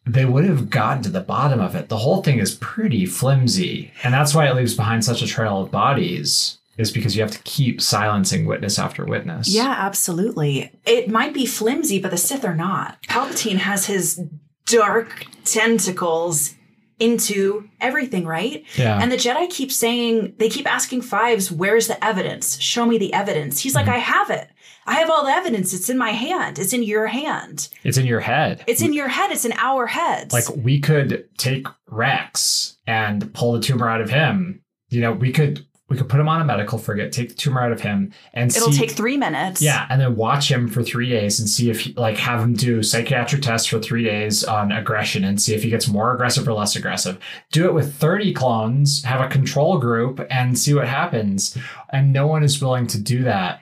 they 0.05 0.25
would 0.25 0.45
have 0.45 0.69
gotten 0.69 1.03
to 1.03 1.09
the 1.09 1.21
bottom 1.21 1.59
of 1.59 1.75
it. 1.75 1.89
The 1.89 1.97
whole 1.97 2.23
thing 2.23 2.39
is 2.39 2.55
pretty 2.55 3.05
flimsy. 3.05 3.91
And 4.03 4.13
that's 4.13 4.33
why 4.33 4.47
it 4.47 4.55
leaves 4.55 4.75
behind 4.75 5.05
such 5.05 5.21
a 5.21 5.27
trail 5.27 5.61
of 5.61 5.71
bodies, 5.71 6.57
is 6.77 6.91
because 6.91 7.15
you 7.15 7.21
have 7.21 7.31
to 7.31 7.43
keep 7.43 7.81
silencing 7.81 8.45
witness 8.45 8.79
after 8.79 9.05
witness. 9.05 9.47
Yeah, 9.47 9.75
absolutely. 9.77 10.71
It 10.85 11.09
might 11.09 11.33
be 11.33 11.45
flimsy, 11.45 11.99
but 11.99 12.09
the 12.09 12.17
Sith 12.17 12.45
are 12.45 12.55
not. 12.55 13.01
Palpatine 13.03 13.57
has 13.57 13.85
his 13.85 14.23
dark 14.65 15.25
tentacles 15.43 16.55
into 16.99 17.67
everything, 17.81 18.25
right? 18.25 18.63
Yeah. 18.75 18.99
And 19.01 19.11
the 19.11 19.15
Jedi 19.15 19.49
keep 19.49 19.71
saying, 19.71 20.35
they 20.37 20.49
keep 20.49 20.71
asking 20.71 21.01
Fives, 21.01 21.51
where's 21.51 21.87
the 21.87 22.03
evidence? 22.03 22.61
Show 22.61 22.85
me 22.85 22.99
the 22.99 23.11
evidence. 23.11 23.59
He's 23.59 23.73
like, 23.73 23.87
mm-hmm. 23.87 23.95
I 23.95 23.99
have 23.99 24.29
it. 24.29 24.49
I 24.85 24.95
have 24.95 25.09
all 25.09 25.25
the 25.25 25.31
evidence. 25.31 25.73
It's 25.73 25.89
in 25.89 25.97
my 25.97 26.11
hand. 26.11 26.59
It's 26.59 26.73
in 26.73 26.83
your 26.83 27.07
hand. 27.07 27.69
it's 27.83 27.97
in 27.97 28.05
your 28.05 28.19
head. 28.19 28.63
It's 28.67 28.81
in 28.81 28.93
your 28.93 29.07
head. 29.07 29.31
It's 29.31 29.45
in 29.45 29.53
our 29.53 29.87
heads. 29.87 30.33
like 30.33 30.49
we 30.55 30.79
could 30.79 31.27
take 31.37 31.67
Rex 31.87 32.77
and 32.87 33.33
pull 33.33 33.53
the 33.53 33.59
tumor 33.59 33.89
out 33.89 34.01
of 34.01 34.09
him. 34.09 34.61
You 34.89 35.01
know, 35.01 35.11
we 35.11 35.31
could 35.31 35.65
we 35.91 35.97
could 35.97 36.07
put 36.09 36.19
him 36.19 36.29
on 36.29 36.41
a 36.41 36.45
medical 36.45 36.77
frigate, 36.79 37.11
take 37.11 37.27
the 37.29 37.35
tumor 37.35 37.61
out 37.61 37.71
of 37.73 37.81
him, 37.81 38.13
and 38.33 38.49
it'll 38.55 38.71
see, 38.71 38.79
take 38.79 38.91
three 38.91 39.17
minutes. 39.17 39.61
yeah, 39.61 39.85
and 39.89 39.99
then 40.01 40.15
watch 40.15 40.49
him 40.49 40.67
for 40.69 40.81
three 40.81 41.09
days 41.09 41.39
and 41.39 41.47
see 41.49 41.69
if 41.69 41.81
he, 41.81 41.93
like 41.93 42.17
have 42.17 42.39
him 42.39 42.53
do 42.53 42.81
psychiatric 42.81 43.41
tests 43.41 43.67
for 43.67 43.77
three 43.79 44.03
days 44.05 44.43
on 44.45 44.71
aggression 44.71 45.23
and 45.25 45.41
see 45.41 45.53
if 45.53 45.61
he 45.63 45.69
gets 45.69 45.87
more 45.89 46.13
aggressive 46.13 46.47
or 46.47 46.53
less 46.53 46.75
aggressive. 46.77 47.19
Do 47.51 47.65
it 47.65 47.73
with 47.73 47.93
thirty 47.95 48.33
clones, 48.33 49.03
have 49.03 49.21
a 49.21 49.27
control 49.27 49.77
group, 49.77 50.25
and 50.31 50.57
see 50.57 50.73
what 50.73 50.87
happens. 50.87 51.57
And 51.89 52.13
no 52.13 52.25
one 52.25 52.41
is 52.41 52.61
willing 52.61 52.87
to 52.87 52.99
do 52.99 53.23
that. 53.23 53.59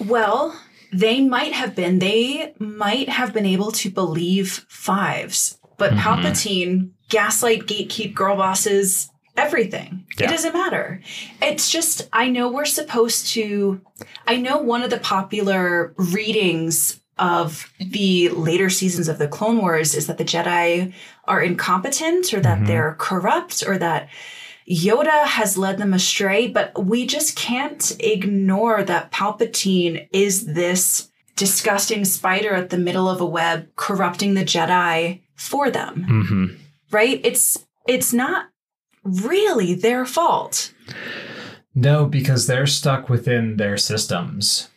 Well, 0.00 0.60
they 0.92 1.20
might 1.20 1.52
have 1.52 1.74
been. 1.76 2.00
They 2.00 2.52
might 2.58 3.08
have 3.08 3.32
been 3.32 3.46
able 3.46 3.70
to 3.72 3.90
believe 3.90 4.64
Fives, 4.68 5.58
but 5.78 5.92
Mhm. 5.92 5.98
Palpatine, 5.98 6.88
gaslight, 7.08 7.66
gatekeep, 7.66 8.12
girl 8.14 8.36
bosses, 8.36 9.08
everything. 9.36 10.04
Yeah. 10.18 10.26
It 10.26 10.30
doesn't 10.30 10.52
matter. 10.54 11.00
It's 11.42 11.70
just, 11.70 12.08
I 12.12 12.28
know 12.28 12.48
we're 12.50 12.64
supposed 12.64 13.28
to, 13.34 13.80
I 14.26 14.36
know 14.36 14.58
one 14.58 14.82
of 14.82 14.90
the 14.90 14.98
popular 14.98 15.92
readings 15.96 17.00
of 17.18 17.70
the 17.78 18.28
later 18.30 18.68
seasons 18.70 19.08
of 19.08 19.18
the 19.18 19.28
Clone 19.28 19.58
Wars 19.58 19.94
is 19.94 20.06
that 20.08 20.18
the 20.18 20.24
Jedi 20.24 20.92
are 21.26 21.40
incompetent 21.42 22.32
or 22.34 22.40
that 22.40 22.60
Mhm. 22.60 22.66
they're 22.66 22.96
corrupt 22.98 23.62
or 23.66 23.78
that 23.78 24.08
Yoda 24.68 25.24
has 25.24 25.58
led 25.58 25.78
them 25.78 25.92
astray, 25.92 26.48
but 26.48 26.84
we 26.86 27.06
just 27.06 27.36
can't 27.36 27.94
ignore 28.00 28.82
that 28.82 29.12
Palpatine 29.12 30.08
is 30.12 30.46
this 30.46 31.08
disgusting 31.36 32.04
spider 32.04 32.54
at 32.54 32.70
the 32.70 32.78
middle 32.78 33.08
of 33.08 33.20
a 33.20 33.26
web 33.26 33.68
corrupting 33.76 34.34
the 34.34 34.44
Jedi 34.44 35.20
for 35.36 35.70
them, 35.70 36.06
Mm-hmm. 36.08 36.46
right? 36.90 37.20
It's 37.24 37.58
it's 37.86 38.12
not 38.14 38.46
really 39.04 39.74
their 39.74 40.04
fault. 40.04 40.72
No, 41.74 42.06
because 42.06 42.46
they're 42.46 42.66
stuck 42.66 43.08
within 43.08 43.56
their 43.56 43.76
systems. 43.76 44.68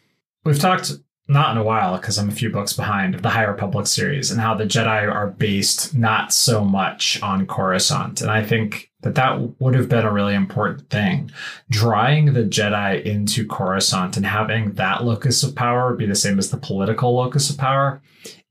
We've 0.43 0.59
talked 0.59 0.93
not 1.27 1.51
in 1.51 1.57
a 1.57 1.63
while 1.63 1.97
because 1.97 2.17
I'm 2.17 2.29
a 2.29 2.33
few 2.33 2.49
books 2.49 2.73
behind 2.73 3.15
the 3.15 3.29
High 3.29 3.43
Republic 3.43 3.85
series 3.85 4.31
and 4.31 4.39
how 4.39 4.55
the 4.55 4.63
Jedi 4.63 5.11
are 5.13 5.27
based 5.27 5.93
not 5.93 6.31
so 6.31 6.63
much 6.63 7.21
on 7.21 7.45
Coruscant. 7.45 8.21
And 8.21 8.31
I 8.31 8.43
think 8.43 8.91
that 9.01 9.15
that 9.15 9.59
would 9.59 9.75
have 9.75 9.89
been 9.89 10.05
a 10.05 10.11
really 10.11 10.35
important 10.35 10.89
thing. 10.89 11.29
Drawing 11.69 12.33
the 12.33 12.43
Jedi 12.43 13.03
into 13.03 13.45
Coruscant 13.45 14.15
and 14.15 14.25
having 14.25 14.73
that 14.73 15.03
locus 15.03 15.43
of 15.43 15.55
power 15.55 15.93
be 15.95 16.05
the 16.05 16.15
same 16.15 16.39
as 16.39 16.49
the 16.49 16.57
political 16.57 17.15
locus 17.15 17.49
of 17.49 17.57
power 17.57 18.01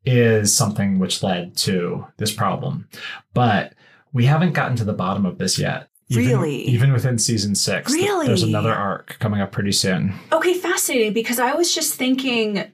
is 0.04 0.54
something 0.54 0.98
which 0.98 1.22
led 1.22 1.56
to 1.56 2.06
this 2.18 2.32
problem. 2.32 2.88
But 3.34 3.72
we 4.16 4.24
haven't 4.24 4.52
gotten 4.54 4.76
to 4.76 4.84
the 4.84 4.92
bottom 4.94 5.26
of 5.26 5.36
this 5.38 5.58
yet. 5.58 5.88
Even- 6.08 6.26
Really? 6.26 6.62
Even 6.62 6.92
within 6.92 7.18
season 7.18 7.54
six. 7.54 7.92
Really? 7.92 8.26
There's 8.28 8.42
another 8.42 8.72
arc 8.72 9.16
coming 9.18 9.40
up 9.40 9.52
pretty 9.52 9.72
soon. 9.72 10.14
Okay, 10.32 10.54
fascinating 10.54 11.12
because 11.12 11.38
I 11.38 11.52
was 11.54 11.74
just 11.74 11.94
thinking 11.94 12.70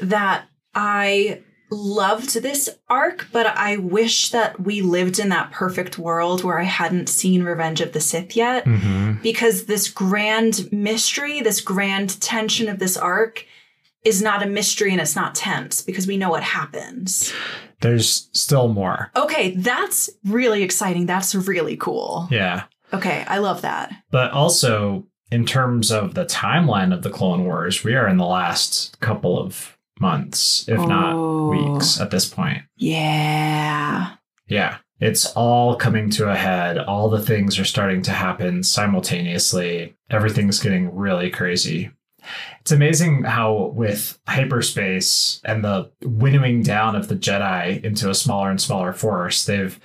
that 0.00 0.44
I 0.74 1.40
loved 1.70 2.40
this 2.42 2.68
arc, 2.88 3.26
but 3.32 3.46
I 3.46 3.78
wish 3.78 4.30
that 4.30 4.60
we 4.60 4.82
lived 4.82 5.18
in 5.18 5.30
that 5.30 5.50
perfect 5.50 5.98
world 5.98 6.44
where 6.44 6.60
I 6.60 6.64
hadn't 6.64 7.08
seen 7.08 7.42
Revenge 7.42 7.80
of 7.80 7.92
the 7.92 8.00
Sith 8.00 8.36
yet. 8.36 8.64
Mm-hmm. 8.64 9.22
because 9.22 9.64
this 9.64 9.88
grand 9.88 10.70
mystery, 10.70 11.40
this 11.40 11.60
grand 11.60 12.20
tension 12.20 12.68
of 12.68 12.78
this 12.78 12.96
arc 12.96 13.46
is 14.04 14.20
not 14.22 14.42
a 14.42 14.46
mystery 14.46 14.92
and 14.92 15.00
it's 15.00 15.16
not 15.16 15.34
tense 15.34 15.80
because 15.82 16.06
we 16.06 16.16
know 16.16 16.30
what 16.30 16.42
happens. 16.42 17.32
There's 17.80 18.28
still 18.32 18.68
more. 18.68 19.10
Okay, 19.16 19.56
that's 19.56 20.10
really 20.24 20.62
exciting. 20.62 21.06
That's 21.06 21.34
really 21.34 21.76
cool. 21.76 22.28
Yeah. 22.30 22.64
Okay, 22.92 23.24
I 23.26 23.38
love 23.38 23.62
that. 23.62 23.92
But 24.10 24.30
also, 24.32 25.06
in 25.32 25.44
terms 25.46 25.90
of 25.90 26.14
the 26.14 26.24
timeline 26.26 26.92
of 26.94 27.02
the 27.02 27.10
Clone 27.10 27.44
Wars, 27.44 27.82
we 27.82 27.94
are 27.94 28.06
in 28.08 28.16
the 28.18 28.26
last 28.26 28.98
couple 29.00 29.38
of 29.38 29.76
months, 30.00 30.68
if 30.68 30.78
Oh. 30.78 30.86
not 30.86 31.50
weeks 31.50 32.00
at 32.00 32.10
this 32.10 32.28
point. 32.28 32.62
Yeah. 32.76 34.10
Yeah. 34.48 34.76
It's 35.00 35.26
all 35.32 35.76
coming 35.76 36.08
to 36.10 36.30
a 36.30 36.36
head. 36.36 36.78
All 36.78 37.08
the 37.10 37.20
things 37.20 37.58
are 37.58 37.64
starting 37.64 38.00
to 38.02 38.12
happen 38.12 38.62
simultaneously. 38.62 39.94
Everything's 40.10 40.60
getting 40.60 40.94
really 40.94 41.30
crazy. 41.30 41.90
It's 42.60 42.72
amazing 42.72 43.24
how, 43.24 43.72
with 43.74 44.18
hyperspace 44.26 45.40
and 45.44 45.64
the 45.64 45.90
winnowing 46.02 46.62
down 46.62 46.96
of 46.96 47.08
the 47.08 47.16
Jedi 47.16 47.82
into 47.84 48.10
a 48.10 48.14
smaller 48.14 48.50
and 48.50 48.60
smaller 48.60 48.92
force, 48.92 49.44
they've 49.44 49.78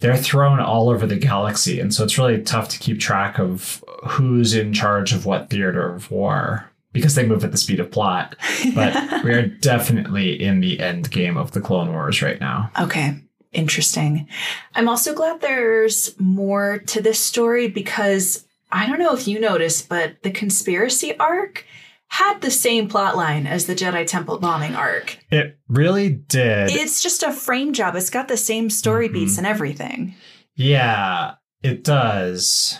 they're 0.00 0.16
thrown 0.16 0.60
all 0.60 0.90
over 0.90 1.06
the 1.06 1.16
galaxy, 1.16 1.80
and 1.80 1.92
so 1.92 2.04
it's 2.04 2.18
really 2.18 2.42
tough 2.42 2.68
to 2.68 2.78
keep 2.78 3.00
track 3.00 3.38
of 3.38 3.82
who's 4.06 4.54
in 4.54 4.72
charge 4.74 5.12
of 5.12 5.24
what 5.24 5.48
theater 5.48 5.94
of 5.94 6.10
war 6.10 6.70
because 6.92 7.14
they 7.14 7.26
move 7.26 7.44
at 7.44 7.52
the 7.52 7.58
speed 7.58 7.80
of 7.80 7.90
plot. 7.90 8.36
But 8.74 8.94
we 9.24 9.32
are 9.32 9.46
definitely 9.46 10.42
in 10.42 10.60
the 10.60 10.80
end 10.80 11.10
game 11.10 11.36
of 11.36 11.52
the 11.52 11.60
Clone 11.60 11.92
Wars 11.92 12.22
right 12.22 12.40
now. 12.40 12.70
Okay. 12.78 13.16
Interesting. 13.52 14.28
I'm 14.74 14.88
also 14.88 15.14
glad 15.14 15.40
there's 15.40 16.18
more 16.20 16.78
to 16.78 17.00
this 17.00 17.18
story 17.18 17.68
because 17.68 18.46
I 18.70 18.86
don't 18.86 18.98
know 18.98 19.14
if 19.14 19.26
you 19.28 19.38
noticed, 19.40 19.88
but 19.88 20.22
the 20.22 20.30
conspiracy 20.30 21.16
arc 21.18 21.64
had 22.08 22.40
the 22.40 22.50
same 22.50 22.88
plot 22.88 23.16
line 23.16 23.46
as 23.46 23.66
the 23.66 23.74
Jedi 23.74 24.06
Temple 24.06 24.38
bombing 24.38 24.74
arc. 24.74 25.18
It 25.30 25.58
really 25.68 26.10
did. 26.10 26.70
It's 26.70 27.02
just 27.02 27.22
a 27.22 27.32
frame 27.32 27.72
job. 27.72 27.96
It's 27.96 28.10
got 28.10 28.28
the 28.28 28.36
same 28.36 28.70
story 28.70 29.08
Mhm. 29.08 29.12
beats 29.12 29.38
and 29.38 29.46
everything. 29.46 30.14
Yeah, 30.54 31.34
it 31.62 31.84
does. 31.84 32.78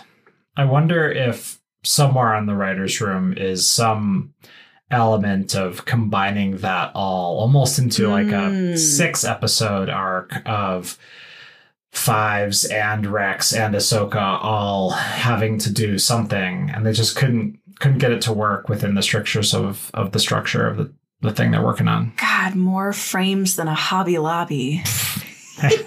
I 0.55 0.65
wonder 0.65 1.11
if 1.11 1.59
somewhere 1.83 2.35
in 2.35 2.45
the 2.47 2.55
writer's 2.55 2.99
room 3.01 3.33
is 3.37 3.67
some 3.69 4.33
element 4.89 5.53
of 5.55 5.83
combining 5.85 6.57
that 6.57 6.91
all 6.95 7.39
almost 7.39 7.77
into 7.77 8.07
like 8.07 8.27
a 8.27 8.49
Mm. 8.49 8.77
six 8.77 9.23
episode 9.25 9.89
arc 9.89 10.41
of 10.45 10.97
Fives 11.97 12.65
and 12.65 13.05
Rex 13.05 13.53
and 13.53 13.75
Ahsoka 13.75 14.39
all 14.41 14.91
having 14.91 15.57
to 15.59 15.71
do 15.71 15.97
something 15.97 16.69
and 16.73 16.85
they 16.85 16.93
just 16.93 17.15
couldn't 17.15 17.59
couldn't 17.79 17.99
get 17.99 18.11
it 18.11 18.21
to 18.21 18.33
work 18.33 18.69
within 18.69 18.95
the 18.95 19.01
strictures 19.01 19.53
of 19.53 19.91
of 19.93 20.11
the 20.11 20.19
structure 20.19 20.67
of 20.67 20.77
the, 20.77 20.93
the 21.21 21.31
thing 21.31 21.51
they're 21.51 21.63
working 21.63 21.87
on. 21.87 22.13
God, 22.17 22.55
more 22.55 22.93
frames 22.93 23.55
than 23.55 23.67
a 23.67 23.75
Hobby 23.75 24.17
Lobby. 24.17 24.83
I 25.59 25.77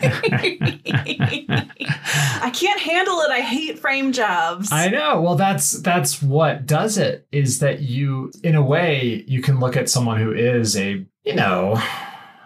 can't 2.52 2.80
handle 2.80 3.20
it. 3.20 3.30
I 3.30 3.40
hate 3.40 3.78
frame 3.78 4.10
jobs. 4.12 4.72
I 4.72 4.88
know. 4.88 5.20
Well, 5.20 5.36
that's 5.36 5.72
that's 5.80 6.20
what 6.20 6.66
does 6.66 6.98
it 6.98 7.26
is 7.30 7.60
that 7.60 7.80
you 7.80 8.32
in 8.42 8.56
a 8.56 8.62
way 8.62 9.24
you 9.28 9.40
can 9.42 9.60
look 9.60 9.76
at 9.76 9.88
someone 9.88 10.20
who 10.20 10.32
is 10.32 10.76
a, 10.76 11.06
you 11.24 11.34
know, 11.34 11.80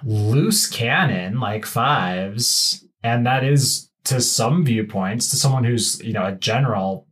loose 0.05 0.67
cannon 0.69 1.41
like 1.41 1.65
fives 1.65 2.84
and 3.05 3.25
that 3.27 3.45
is 3.45 3.91
to 4.05 4.21
some 4.21 4.65
viewpoints 4.65 5.31
to 5.31 5.37
someone 5.37 5.63
who's, 5.63 6.03
you 6.03 6.13
know, 6.13 6.27
a 6.27 6.33
general 6.33 7.07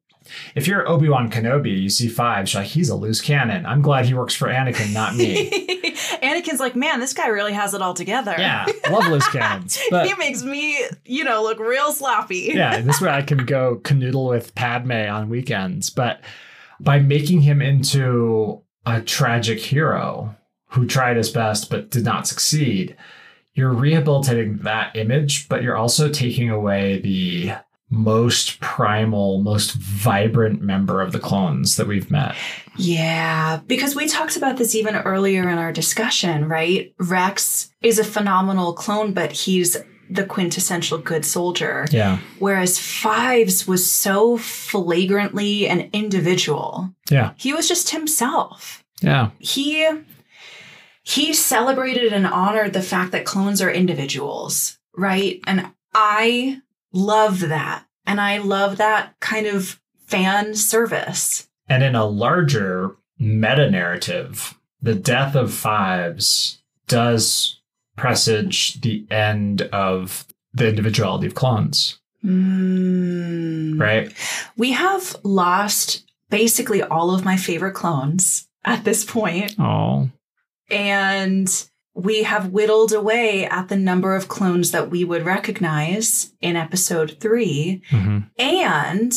if 0.55 0.66
you're 0.66 0.88
Obi-Wan 0.88 1.30
Kenobi, 1.30 1.82
you 1.82 1.88
see 1.88 2.09
fives, 2.09 2.53
you're 2.53 2.62
like 2.62 2.70
he's 2.70 2.88
a 2.88 2.97
loose 2.97 3.20
cannon. 3.20 3.66
I'm 3.66 3.82
glad 3.82 4.07
he 4.07 4.14
works 4.14 4.34
for 4.34 4.49
Anakin, 4.49 4.93
not 4.93 5.14
me. 5.14 5.51
Anakin's 6.22 6.61
like, 6.61 6.76
man, 6.76 7.01
this 7.01 7.12
guy 7.12 7.28
really 7.28 7.53
has 7.53 7.74
it 7.74 7.82
all 7.82 7.95
together. 7.95 8.34
yeah, 8.38 8.66
love 8.90 9.07
loose 9.09 9.28
cannons. 9.28 9.78
But 9.90 10.07
he 10.07 10.14
makes 10.14 10.43
me, 10.43 10.78
you 11.05 11.24
know, 11.24 11.43
look 11.43 11.59
real 11.59 11.93
sloppy. 11.93 12.51
yeah, 12.55 12.80
this 12.80 13.01
way 13.01 13.11
I 13.11 13.22
can 13.22 13.45
go 13.45 13.80
canoodle 13.82 14.30
with 14.30 14.55
Padme 14.55 14.93
on 14.93 15.28
weekends. 15.28 15.90
But 15.90 16.20
by 16.80 16.99
making 16.99 17.43
him 17.43 17.61
into 17.61 18.62
a 18.86 19.01
tragic 19.01 19.61
hero 19.61 20.34
who 20.68 20.86
tried 20.86 21.16
his 21.16 21.30
best 21.30 21.68
but 21.68 21.90
did 21.90 22.05
not 22.05 22.26
succeed, 22.26 22.97
you're 23.55 23.72
rehabilitating 23.72 24.59
that 24.59 24.96
image, 24.96 25.48
but 25.48 25.62
you're 25.62 25.76
also 25.76 26.09
taking 26.09 26.50
away 26.50 27.00
the 27.00 27.53
most 27.90 28.59
primal, 28.61 29.42
most 29.42 29.74
vibrant 29.74 30.62
member 30.62 31.03
of 31.03 31.12
the 31.12 31.18
clones 31.18 31.76
that 31.76 31.86
we've 31.86 32.11
met. 32.11 32.34
Yeah, 32.78 33.61
because 33.66 33.94
we 33.94 34.09
talked 34.09 34.38
about 34.38 34.57
this 34.57 34.74
even 34.74 34.96
earlier 34.96 35.46
in 35.48 35.59
our 35.59 35.72
discussion, 35.72 36.48
right? 36.48 36.94
Rex 36.98 37.70
is 37.82 37.98
a 37.98 38.05
phenomenal 38.05 38.72
clone, 38.72 39.12
but 39.12 39.32
he's 39.32 39.76
the 40.09 40.24
quintessential 40.24 40.98
good 40.98 41.24
soldier. 41.24 41.86
Yeah. 41.90 42.18
Whereas 42.38 42.78
Fives 42.78 43.66
was 43.66 43.90
so 43.90 44.38
flagrantly 44.38 45.68
an 45.68 45.90
individual. 45.92 46.94
Yeah. 47.11 47.32
He 47.36 47.53
was 47.53 47.68
just 47.68 47.90
himself. 47.90 48.84
Yeah. 49.03 49.30
He 49.38 49.86
he 51.03 51.32
celebrated 51.32 52.12
and 52.12 52.26
honored 52.26 52.72
the 52.72 52.82
fact 52.82 53.12
that 53.12 53.24
clones 53.24 53.61
are 53.61 53.70
individuals, 53.70 54.78
right? 54.96 55.40
And 55.46 55.70
I 55.94 56.61
love 56.92 57.40
that. 57.40 57.84
And 58.07 58.20
I 58.20 58.38
love 58.38 58.76
that 58.78 59.14
kind 59.20 59.46
of 59.46 59.80
fan 60.07 60.55
service. 60.55 61.48
And 61.68 61.82
in 61.82 61.94
a 61.94 62.05
larger 62.07 62.96
meta 63.18 63.70
narrative, 63.70 64.59
the 64.80 64.94
death 64.94 65.34
of 65.34 65.53
Fives 65.55 66.62
does 66.88 67.61
presage 67.96 68.80
the 68.80 69.07
end 69.11 69.62
of 69.72 70.26
the 70.55 70.68
individuality 70.68 71.26
of 71.26 71.34
clones, 71.34 71.98
Mm. 72.24 73.80
right? 73.80 74.12
We 74.57 74.72
have 74.72 75.16
lost 75.22 76.05
basically 76.30 76.82
all 76.82 77.12
of 77.14 77.24
my 77.24 77.36
favorite 77.36 77.74
clones 77.74 78.48
at 78.64 78.84
this 78.84 79.05
point, 79.05 79.55
Oh, 79.59 80.11
and 80.72 81.68
we 81.94 82.22
have 82.22 82.48
whittled 82.48 82.92
away 82.92 83.44
at 83.46 83.68
the 83.68 83.76
number 83.76 84.16
of 84.16 84.28
clones 84.28 84.70
that 84.70 84.90
we 84.90 85.04
would 85.04 85.24
recognize 85.24 86.32
in 86.40 86.56
episode 86.56 87.18
three. 87.20 87.82
hmm 87.90 88.20
And 88.38 89.12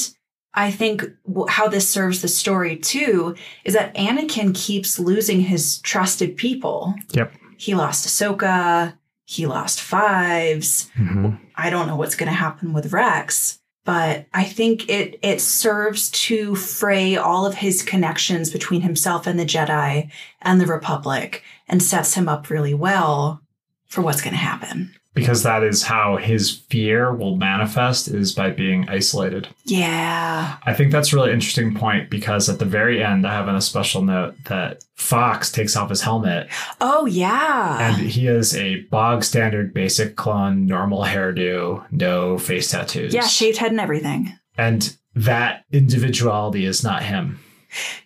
I 0.53 0.71
think 0.71 1.03
how 1.49 1.67
this 1.67 1.87
serves 1.87 2.21
the 2.21 2.27
story 2.27 2.77
too 2.77 3.35
is 3.63 3.73
that 3.73 3.93
Anakin 3.95 4.53
keeps 4.55 4.99
losing 4.99 5.41
his 5.41 5.79
trusted 5.79 6.37
people. 6.37 6.95
Yep. 7.11 7.33
He 7.57 7.75
lost 7.75 8.07
Ahsoka. 8.07 8.97
He 9.25 9.45
lost 9.47 9.81
Fives. 9.81 10.89
hmm 10.95 11.35
I 11.55 11.69
don't 11.69 11.87
know 11.87 11.95
what's 11.95 12.15
going 12.15 12.27
to 12.29 12.35
happen 12.37 12.73
with 12.73 12.91
Rex, 12.91 13.59
but 13.85 14.25
I 14.33 14.43
think 14.43 14.89
it 14.89 15.17
it 15.21 15.39
serves 15.39 16.09
to 16.11 16.55
fray 16.55 17.15
all 17.15 17.45
of 17.45 17.55
his 17.55 17.81
connections 17.83 18.51
between 18.51 18.81
himself 18.81 19.27
and 19.27 19.39
the 19.39 19.45
Jedi 19.45 20.11
and 20.41 20.59
the 20.59 20.65
Republic 20.65 21.43
and 21.69 21.81
sets 21.81 22.15
him 22.15 22.27
up 22.27 22.49
really 22.49 22.73
well 22.73 23.41
for 23.85 24.01
what's 24.01 24.21
going 24.21 24.33
to 24.33 24.37
happen. 24.37 24.93
Because 25.15 25.41
that 25.43 25.63
is 25.63 25.81
how 25.83 26.17
his 26.17 26.51
fear 26.69 27.11
will 27.13 27.35
manifest 27.37 28.07
is 28.07 28.33
by 28.33 28.51
being 28.51 28.87
isolated. 28.89 29.47
Yeah. 29.63 30.57
I 30.63 30.73
think 30.73 30.91
that's 30.91 31.11
a 31.11 31.15
really 31.15 31.31
interesting 31.33 31.73
point 31.73 32.09
because 32.11 32.47
at 32.49 32.59
the 32.59 32.65
very 32.65 33.03
end, 33.03 33.25
I 33.25 33.33
have 33.33 33.47
in 33.47 33.55
a 33.55 33.61
special 33.61 34.03
note 34.03 34.35
that 34.45 34.83
Fox 34.95 35.51
takes 35.51 35.75
off 35.75 35.89
his 35.89 36.01
helmet 36.01 36.47
Oh 36.79 37.05
yeah. 37.07 37.89
and 37.89 37.97
he 38.07 38.27
is 38.27 38.55
a 38.55 38.81
bog 38.91 39.23
standard 39.23 39.73
basic 39.73 40.15
clone, 40.15 40.67
normal 40.67 41.03
hairdo, 41.05 41.85
no 41.91 42.37
face 42.37 42.69
tattoos. 42.69 43.13
yeah, 43.13 43.25
shaved 43.25 43.57
head 43.57 43.71
and 43.71 43.79
everything. 43.79 44.33
And 44.57 44.95
that 45.15 45.63
individuality 45.71 46.65
is 46.65 46.83
not 46.83 47.03
him. 47.03 47.39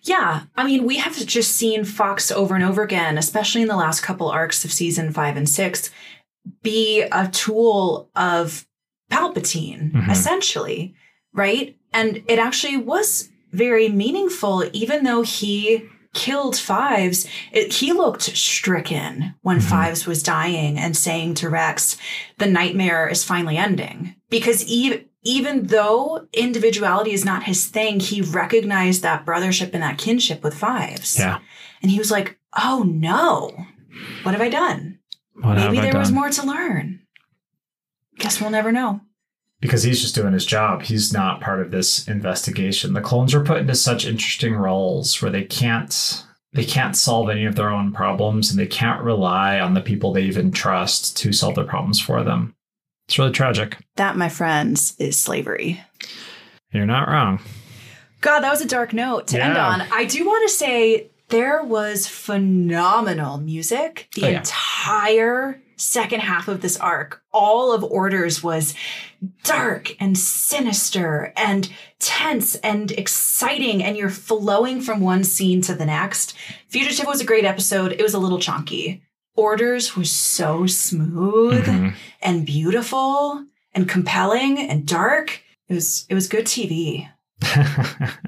Yeah, 0.02 0.42
I 0.56 0.64
mean, 0.64 0.84
we 0.84 0.96
have 0.96 1.14
just 1.26 1.52
seen 1.52 1.84
Fox 1.84 2.32
over 2.32 2.54
and 2.56 2.64
over 2.64 2.82
again, 2.82 3.16
especially 3.18 3.62
in 3.62 3.68
the 3.68 3.76
last 3.76 4.00
couple 4.00 4.28
arcs 4.28 4.64
of 4.64 4.72
season 4.72 5.12
five 5.12 5.36
and 5.36 5.48
six, 5.48 5.90
be 6.62 7.02
a 7.02 7.28
tool 7.28 8.10
of 8.16 8.66
Palpatine, 9.10 9.92
Mhm. 9.92 10.10
essentially, 10.10 10.94
right? 11.34 11.76
And 11.92 12.22
it 12.28 12.38
actually 12.38 12.76
was 12.76 13.28
very 13.52 13.88
meaningful, 13.88 14.64
even 14.72 15.04
though 15.04 15.22
he 15.22 15.82
killed 16.14 16.56
Fives. 16.56 17.26
It, 17.52 17.72
he 17.74 17.92
looked 17.92 18.22
stricken 18.22 19.34
when 19.42 19.58
Mhm. 19.58 19.62
Fives 19.62 20.06
was 20.06 20.22
dying 20.22 20.78
and 20.78 20.96
saying 20.96 21.34
to 21.34 21.48
Rex, 21.48 21.96
the 22.38 22.46
nightmare 22.46 23.08
is 23.08 23.24
finally 23.24 23.56
ending. 23.56 24.14
Because 24.28 24.64
even 24.64 25.04
even 25.22 25.66
though 25.66 26.26
individuality 26.32 27.12
is 27.12 27.26
not 27.26 27.42
his 27.42 27.66
thing, 27.66 28.00
he 28.00 28.22
recognized 28.22 29.02
that 29.02 29.26
brothership 29.26 29.74
and 29.74 29.82
that 29.82 29.98
kinship 29.98 30.42
with 30.42 30.54
Fives. 30.54 31.18
Yeah. 31.18 31.40
And 31.82 31.90
he 31.90 31.98
was 31.98 32.10
like, 32.10 32.38
oh 32.56 32.84
no, 32.86 33.50
what 34.22 34.32
have 34.32 34.40
I 34.40 34.48
done? 34.48 34.98
What 35.40 35.56
Maybe 35.56 35.80
there 35.80 35.98
was 35.98 36.12
more 36.12 36.30
to 36.30 36.46
learn. 36.46 37.00
Guess 38.18 38.40
we'll 38.40 38.50
never 38.50 38.72
know. 38.72 39.00
because 39.60 39.82
he's 39.82 40.00
just 40.00 40.14
doing 40.14 40.32
his 40.32 40.46
job. 40.46 40.82
He's 40.82 41.12
not 41.12 41.40
part 41.40 41.60
of 41.60 41.70
this 41.70 42.06
investigation. 42.08 42.92
The 42.94 43.00
clones 43.00 43.34
are 43.34 43.44
put 43.44 43.58
into 43.58 43.74
such 43.74 44.06
interesting 44.06 44.54
roles 44.54 45.20
where 45.20 45.30
they 45.30 45.44
can't 45.44 46.24
they 46.52 46.64
can't 46.64 46.96
solve 46.96 47.30
any 47.30 47.44
of 47.44 47.54
their 47.54 47.70
own 47.70 47.92
problems 47.92 48.50
and 48.50 48.58
they 48.58 48.66
can't 48.66 49.02
rely 49.02 49.60
on 49.60 49.74
the 49.74 49.80
people 49.80 50.12
they 50.12 50.22
even 50.22 50.50
trust 50.50 51.16
to 51.18 51.32
solve 51.32 51.54
their 51.54 51.64
problems 51.64 52.00
for 52.00 52.24
them. 52.24 52.54
It's 53.06 53.18
really 53.18 53.30
tragic. 53.32 53.76
That, 53.96 54.16
my 54.16 54.28
friends, 54.28 54.94
is 54.98 55.18
slavery. 55.20 55.80
You're 56.72 56.86
not 56.86 57.08
wrong. 57.08 57.40
God, 58.20 58.40
that 58.40 58.50
was 58.50 58.60
a 58.60 58.66
dark 58.66 58.92
note 58.92 59.28
to 59.28 59.42
end 59.42 59.56
on. 59.56 59.82
I 59.92 60.04
do 60.04 60.24
want 60.26 60.48
to 60.48 60.54
say 60.54 61.09
there 61.30 61.62
was 61.62 62.06
phenomenal 62.06 63.38
music 63.38 64.08
the 64.14 64.24
Oh, 64.24 64.28
yeah. 64.28 64.38
entire 64.38 65.60
second 65.76 66.20
half 66.20 66.46
of 66.48 66.60
this 66.60 66.76
arc, 66.76 67.22
all 67.32 67.72
of 67.72 67.82
Orders 67.82 68.42
was 68.42 68.74
dark 69.44 69.94
and 69.98 70.16
sinister 70.16 71.32
and 71.36 71.70
tense 71.98 72.54
and 72.56 72.90
exciting, 72.92 73.82
and 73.82 73.96
you're 73.96 74.10
flowing 74.10 74.80
from 74.82 75.00
one 75.00 75.24
scene 75.24 75.62
to 75.62 75.74
the 75.74 75.86
next. 75.86 76.34
Fugitive 76.68 77.06
was 77.06 77.20
a 77.22 77.24
great 77.24 77.44
episode. 77.46 77.92
It 77.92 78.02
was 78.02 78.12
a 78.14 78.18
little 78.18 78.38
chunky. 78.38 79.02
Orders 79.36 79.96
was 79.96 80.10
so 80.10 80.66
smooth 80.66 81.64
Mhm. 81.66 81.94
and 82.20 82.44
beautiful 82.44 83.46
and 83.74 83.88
compelling 83.88 84.58
and 84.58 84.84
dark. 84.86 85.40
It 85.68 85.74
was 85.74 86.04
it 86.10 86.14
was 86.14 86.28
good 86.28 86.44
TV. 86.46 87.08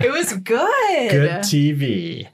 It 0.00 0.11
was 0.11 0.32
good. 0.32 1.11
Good 1.11 1.30
TV. 1.42 2.28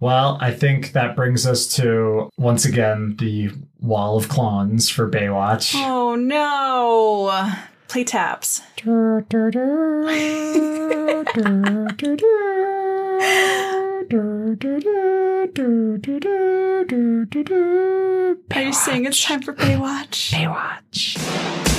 Well, 0.00 0.38
I 0.40 0.50
think 0.50 0.92
that 0.92 1.14
brings 1.14 1.46
us 1.46 1.66
to 1.76 2.30
once 2.38 2.64
again 2.64 3.16
the 3.18 3.50
wall 3.80 4.16
of 4.16 4.30
clones 4.30 4.88
for 4.88 5.10
Baywatch. 5.10 5.74
Oh 5.76 6.14
no. 6.14 7.52
Play 7.88 8.04
taps. 8.04 8.62
Are 8.86 9.24
you 18.62 18.72
saying 18.72 19.04
it's 19.04 19.22
time 19.22 19.42
for 19.42 19.52
Baywatch? 19.52 20.32
Baywatch. 20.32 21.69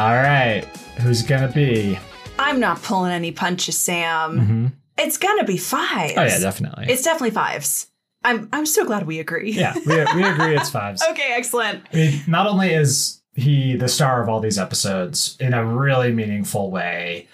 All 0.00 0.14
right, 0.14 0.64
who's 1.00 1.20
it 1.22 1.28
gonna 1.28 1.52
be? 1.52 1.98
I'm 2.38 2.58
not 2.58 2.82
pulling 2.82 3.12
any 3.12 3.32
punches, 3.32 3.76
Sam. 3.76 4.38
hmm 4.38 4.66
It's 4.96 5.18
gonna 5.18 5.44
be 5.44 5.58
fives. 5.58 6.14
Oh 6.16 6.22
yeah, 6.22 6.38
definitely. 6.38 6.86
It's 6.88 7.02
definitely 7.02 7.32
fives. 7.32 7.88
I'm 8.24 8.48
I'm 8.50 8.64
so 8.64 8.86
glad 8.86 9.06
we 9.06 9.18
agree. 9.20 9.50
yeah, 9.52 9.74
we, 9.74 9.96
we 10.16 10.24
agree. 10.24 10.56
It's 10.56 10.70
fives. 10.78 11.02
okay, 11.10 11.34
excellent. 11.34 11.84
I 11.92 11.96
mean, 11.96 12.20
not 12.26 12.46
only 12.46 12.72
is 12.72 13.20
he 13.34 13.76
the 13.76 13.88
star 13.88 14.22
of 14.22 14.30
all 14.30 14.40
these 14.40 14.58
episodes 14.58 15.36
in 15.38 15.52
a 15.52 15.62
really 15.62 16.12
meaningful 16.12 16.70
way, 16.70 17.28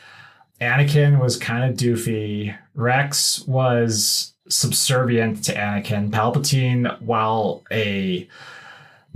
Anakin 0.61 1.21
was 1.21 1.37
kind 1.37 1.71
of 1.71 1.77
doofy. 1.77 2.57
Rex 2.75 3.47
was 3.47 4.35
subservient 4.49 5.45
to 5.45 5.55
Anakin. 5.55 6.11
Palpatine, 6.11 7.01
while 7.01 7.63
a 7.71 8.29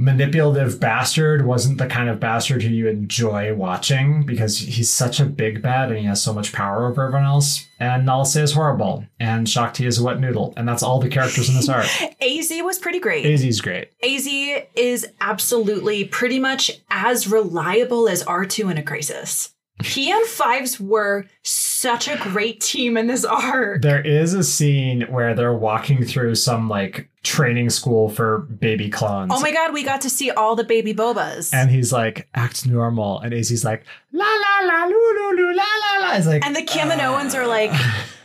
manipulative 0.00 0.80
bastard, 0.80 1.44
wasn't 1.44 1.76
the 1.76 1.86
kind 1.86 2.08
of 2.08 2.18
bastard 2.18 2.62
who 2.62 2.70
you 2.70 2.88
enjoy 2.88 3.54
watching 3.54 4.24
because 4.24 4.56
he's 4.56 4.88
such 4.88 5.20
a 5.20 5.26
big 5.26 5.60
bad 5.60 5.90
and 5.90 5.98
he 5.98 6.06
has 6.06 6.22
so 6.22 6.32
much 6.32 6.54
power 6.54 6.86
over 6.86 7.04
everyone 7.04 7.26
else. 7.26 7.66
And 7.78 8.06
Nala 8.06 8.24
Se 8.24 8.42
is 8.42 8.52
horrible, 8.52 9.04
and 9.18 9.48
Shaak 9.48 9.74
Ti 9.74 9.86
is 9.86 9.98
a 9.98 10.04
wet 10.04 10.20
noodle, 10.20 10.54
and 10.56 10.66
that's 10.68 10.82
all 10.82 11.00
the 11.00 11.08
characters 11.08 11.48
in 11.48 11.54
this 11.54 11.68
arc. 11.68 11.86
AZ 12.20 12.50
was 12.62 12.78
pretty 12.78 12.98
great. 12.98 13.26
Izzy's 13.26 13.60
great. 13.60 13.90
AZ 14.02 14.26
is 14.74 15.06
absolutely 15.20 16.04
pretty 16.04 16.38
much 16.38 16.80
as 16.90 17.28
reliable 17.28 18.08
as 18.08 18.24
R2 18.24 18.70
in 18.70 18.78
a 18.78 18.82
crisis. 18.82 19.54
He 19.82 20.10
and 20.10 20.26
Fives 20.26 20.80
were 20.80 21.26
such 21.42 22.08
a 22.08 22.18
great 22.18 22.60
team 22.60 22.96
in 22.96 23.06
this 23.06 23.24
arc. 23.24 23.82
There 23.82 24.02
is 24.02 24.34
a 24.34 24.44
scene 24.44 25.02
where 25.02 25.34
they're 25.34 25.54
walking 25.54 26.04
through 26.04 26.34
some 26.34 26.68
like 26.68 27.09
training 27.22 27.68
school 27.70 28.08
for 28.08 28.38
baby 28.38 28.88
clones. 28.88 29.30
Oh 29.34 29.40
my 29.40 29.52
god, 29.52 29.72
we 29.74 29.82
got 29.82 30.00
to 30.02 30.10
see 30.10 30.30
all 30.30 30.56
the 30.56 30.64
baby 30.64 30.94
bobas. 30.94 31.52
And 31.52 31.70
he's 31.70 31.92
like, 31.92 32.28
act 32.34 32.66
normal. 32.66 33.20
And 33.20 33.34
Izzy's 33.34 33.64
like, 33.64 33.84
la 34.12 34.24
la 34.24 34.66
la, 34.66 34.84
lu 34.86 34.92
lu 34.92 35.36
lu, 35.36 35.54
la 35.54 35.62
la 35.62 36.06
la. 36.08 36.16
It's 36.16 36.26
like, 36.26 36.44
And 36.46 36.56
the 36.56 36.62
Kaminoans 36.62 37.34
are 37.34 37.46
like, 37.46 37.70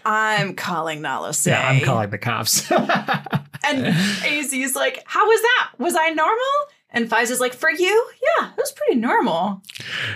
I'm 0.05 0.55
calling 0.55 1.01
Nala 1.01 1.33
Se. 1.33 1.51
yeah, 1.51 1.67
I'm 1.67 1.81
calling 1.81 2.09
the 2.09 2.17
cops. 2.17 2.71
And 3.67 3.87
AZ's 3.87 4.75
like, 4.75 5.01
How 5.07 5.25
was 5.27 5.41
that? 5.41 5.71
Was 5.79 5.95
I 5.95 6.09
normal? 6.11 6.53
And 6.91 7.09
Fives 7.09 7.29
is 7.29 7.39
like, 7.41 7.53
For 7.53 7.69
you? 7.69 8.09
Yeah, 8.39 8.49
it 8.51 8.57
was 8.57 8.71
pretty 8.71 8.99
normal. 8.99 9.61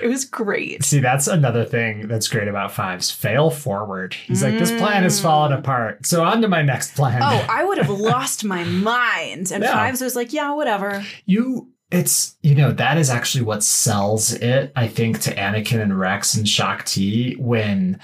It 0.01 0.07
was 0.07 0.23
great. 0.25 0.83
See, 0.83 0.99
that's 0.99 1.27
another 1.27 1.65
thing 1.65 2.07
that's 2.07 2.27
great 2.27 2.47
about 2.47 2.71
Fives. 2.71 3.11
Fail 3.11 3.49
forward. 3.49 4.13
He's 4.13 4.41
like, 4.43 4.57
this 4.57 4.71
plan 4.71 5.03
is 5.03 5.19
falling 5.19 5.51
apart. 5.51 6.05
So 6.05 6.23
on 6.23 6.41
to 6.41 6.47
my 6.47 6.61
next 6.61 6.95
plan. 6.95 7.21
Mm. 7.21 7.29
Oh, 7.29 7.45
I 7.49 7.65
would 7.65 7.77
have 7.79 7.89
lost 7.89 8.45
my 8.45 8.63
mind. 8.63 9.51
And 9.51 9.63
Yeah. 9.63 9.73
Fives 9.73 10.01
was 10.01 10.15
like, 10.15 10.31
Yeah, 10.31 10.53
whatever. 10.53 11.03
you 11.25 11.69
it's 11.91 12.35
you 12.43 12.53
know 12.53 12.71
that 12.71 12.99
is 12.99 13.09
actually 13.09 13.43
what 13.43 13.63
sells 13.63 14.31
it 14.31 14.71
i 14.75 14.87
think 14.87 15.19
to 15.19 15.33
anakin 15.33 15.81
and 15.81 15.99
rex 15.99 16.35
and 16.35 16.47
Shaak 16.47 16.85
Ti 16.85 17.33
when 17.39 17.99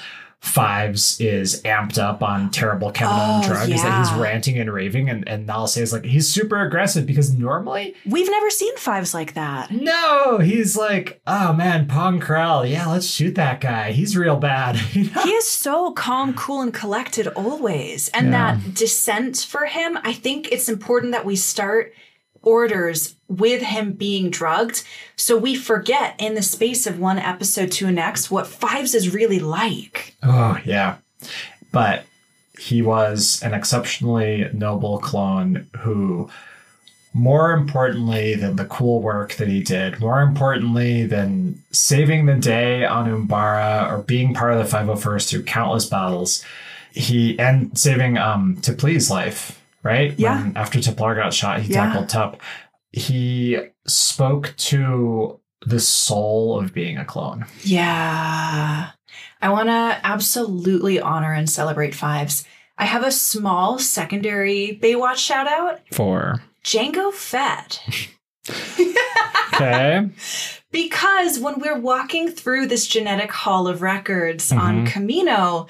fives 0.45 1.19
is 1.19 1.61
amped 1.63 1.97
up 1.97 2.21
on 2.21 2.49
terrible 2.51 2.91
chemical 2.91 3.15
Oh, 3.19 3.43
drugs 3.43 3.81
that 3.81 3.97
he's 3.99 4.13
ranting 4.19 4.57
and 4.59 4.71
raving 4.71 5.09
and 5.09 5.27
and 5.27 5.45
Nala 5.47 5.67
Se 5.67 5.81
is 5.81 5.91
like 5.91 6.05
he's 6.05 6.29
super 6.31 6.61
aggressive 6.61 7.05
because 7.05 7.33
normally 7.33 7.95
We've 8.05 8.29
never 8.29 8.49
seen 8.49 8.75
Fives 8.77 9.13
like 9.13 9.33
that. 9.33 9.71
no 9.71 10.37
he's 10.39 10.77
like 10.77 11.19
oh 11.25 11.51
man 11.53 11.87
pong 11.87 12.19
krell 12.21 12.69
yeah 12.69 12.87
let's 12.87 13.07
shoot 13.07 13.35
that 13.35 13.59
guy 13.59 13.91
he's 13.91 14.15
real 14.15 14.37
bad 14.37 14.79
you 14.93 15.09
know? 15.09 15.23
He 15.23 15.31
is 15.31 15.47
so 15.47 15.91
calm, 15.93 16.33
cool, 16.35 16.61
and 16.61 16.73
collected 16.73 17.27
always. 17.29 18.09
And 18.09 18.27
Yeah. 18.27 18.55
that 18.55 18.73
descent 18.75 19.37
for 19.49 19.65
him, 19.65 19.97
I 20.03 20.13
think 20.13 20.51
it's 20.51 20.69
important 20.69 21.11
that 21.13 21.25
we 21.25 21.35
start 21.35 21.93
orders 22.45 23.15
with 23.27 23.61
him 23.61 23.91
being 23.91 24.29
drugged 24.29 24.83
so 25.15 25.37
we 25.37 25.55
forget 25.55 26.15
in 26.19 26.35
the 26.35 26.41
space 26.41 26.85
of 26.85 26.99
one 26.99 27.17
episode 27.17 27.71
to 27.71 27.91
next 27.91 28.29
what 28.29 28.47
Fives 28.47 28.93
is 28.93 29.13
really 29.13 29.39
like. 29.39 30.15
Oh, 30.21 30.59
yeah. 30.65 30.97
But 31.71 32.05
he 32.59 32.81
was 32.81 33.41
an 33.43 33.53
exceptionally 33.53 34.49
noble 34.53 34.99
clone 34.99 35.67
who, 35.79 36.29
more 37.13 37.53
importantly 37.53 38.35
than 38.35 38.55
the 38.55 38.65
cool 38.65 39.01
work 39.01 39.33
that 39.35 39.47
he 39.47 39.61
did, 39.61 39.99
more 39.99 40.21
importantly 40.21 41.05
than 41.05 41.61
saving 41.71 42.25
the 42.25 42.35
day 42.35 42.85
on 42.85 43.09
Umbara 43.09 43.91
or 43.91 44.03
being 44.03 44.33
part 44.33 44.53
of 44.53 44.69
the 44.69 44.77
501st 44.77 45.29
through 45.29 45.43
countless 45.43 45.85
battles, 45.85 46.43
he 46.91 47.37
and 47.39 47.77
saving 47.77 48.17
um 48.17 48.57
to 48.61 48.73
please 48.73 49.09
life, 49.09 49.61
right? 49.85 50.13
Yeah. 50.17 50.41
When, 50.41 50.57
after 50.57 50.79
Tiplar 50.79 51.15
got 51.15 51.33
shot, 51.33 51.61
he 51.61 51.71
Yeah. 51.73 51.85
tackled 51.85 52.09
Tup. 52.09 52.41
He 52.91 53.57
spoke 53.87 54.53
to 54.57 55.39
the 55.65 55.79
soul 55.79 56.59
of 56.59 56.73
being 56.73 56.97
a 56.97 57.05
clone. 57.05 57.45
Yeah. 57.63 58.89
I 59.41 59.49
want 59.49 59.69
to 59.69 59.99
absolutely 60.03 60.99
honor 60.99 61.31
and 61.33 61.49
celebrate 61.49 61.95
Fives. 61.95 62.45
I 62.77 62.85
have 62.85 63.03
a 63.03 63.11
small 63.11 63.79
secondary 63.79 64.77
Baywatch 64.81 65.17
shout 65.17 65.47
out 65.47 65.79
For 65.91 66.41
Jango 66.63 67.13
Fett. 67.13 67.79
okay. 69.53 70.09
Because 70.71 71.39
when 71.39 71.59
we're 71.59 71.79
walking 71.79 72.29
through 72.29 72.67
this 72.67 72.85
genetic 72.87 73.31
hall 73.31 73.67
of 73.67 73.81
records 73.81 74.51
on 74.51 74.85
Mhm. 74.85 74.87
Kamino, 74.91 75.69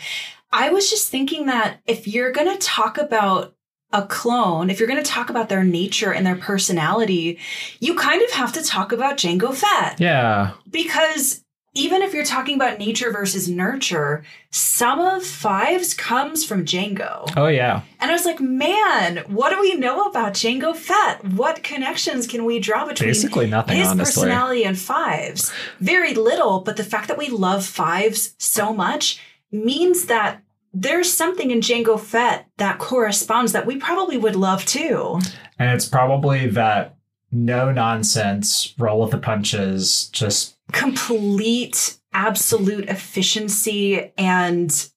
I 0.52 0.70
was 0.70 0.90
just 0.90 1.10
thinking 1.10 1.46
that 1.48 1.80
if 1.86 2.08
you're 2.08 2.32
going 2.32 2.52
to 2.52 2.58
talk 2.58 2.98
about 2.98 3.54
a 3.94 4.06
clone, 4.06 4.70
if 4.70 4.80
you're 4.80 4.88
going 4.88 5.02
to 5.02 5.10
talk 5.10 5.30
about 5.30 5.50
their 5.50 5.64
nature 5.64 6.14
and 6.14 6.26
their 6.26 6.36
personality, 6.36 7.40
you 7.80 7.96
kind 7.96 8.22
of 8.22 8.32
have 8.32 8.52
to 8.54 8.64
talk 8.64 8.92
about 8.92 9.18
Jango 9.18 9.54
Fett. 9.54 10.00
Yeah. 10.00 10.52
Because 10.70 11.44
even 11.76 12.02
if 12.02 12.14
you're 12.14 12.24
talking 12.24 12.56
about 12.56 12.80
nature 12.80 13.12
versus 13.12 13.50
nurture, 13.50 14.24
some 14.50 15.00
of 15.00 15.26
Fives 15.26 15.94
comes 15.94 16.46
from 16.46 16.66
Jango. 16.66 17.32
Oh 17.36 17.48
yeah. 17.48 17.82
And 18.00 18.10
I 18.10 18.14
was 18.14 18.26
like, 18.26 18.40
man, 18.40 19.18
what 19.28 19.50
do 19.50 19.60
we 19.60 19.76
know 19.76 20.06
about 20.06 20.34
Jango 20.34 20.76
Fett? 20.76 21.24
What 21.34 21.64
connections 21.64 22.28
can 22.28 22.46
we 22.46 22.60
draw 22.60 22.88
between 22.88 23.10
Basically 23.10 23.48
nothing, 23.48 23.78
his 23.78 23.90
honestly. 23.90 24.22
personality 24.22 24.64
and 24.64 24.80
Fives? 24.80 25.52
Very 25.80 26.14
little, 26.14 26.62
but 26.62 26.78
the 26.78 26.84
fact 26.84 27.10
that 27.10 27.18
we 27.18 27.28
love 27.28 27.66
Fives 27.66 28.36
so 28.40 28.74
much 28.74 29.22
means 29.52 30.06
that 30.06 30.42
there's 30.78 31.12
something 31.12 31.52
in 31.52 31.62
Jango 31.62 31.98
Fett 32.00 32.48
that 32.58 32.80
corresponds 32.80 33.54
that 33.54 33.66
we 33.66 33.78
probably 33.78 34.18
would 34.18 34.36
love 34.36 34.66
too. 34.66 35.20
And 35.58 35.70
it's 35.74 35.88
probably 35.88 36.48
that 36.50 36.98
no 37.32 37.72
nonsense, 37.72 38.74
roll 38.78 39.02
with 39.02 39.12
the 39.12 39.18
punches, 39.18 40.10
just 40.10 40.58
Complete, 40.74 41.98
absolute 42.14 42.90
efficiency 42.90 44.12
and 44.18 44.90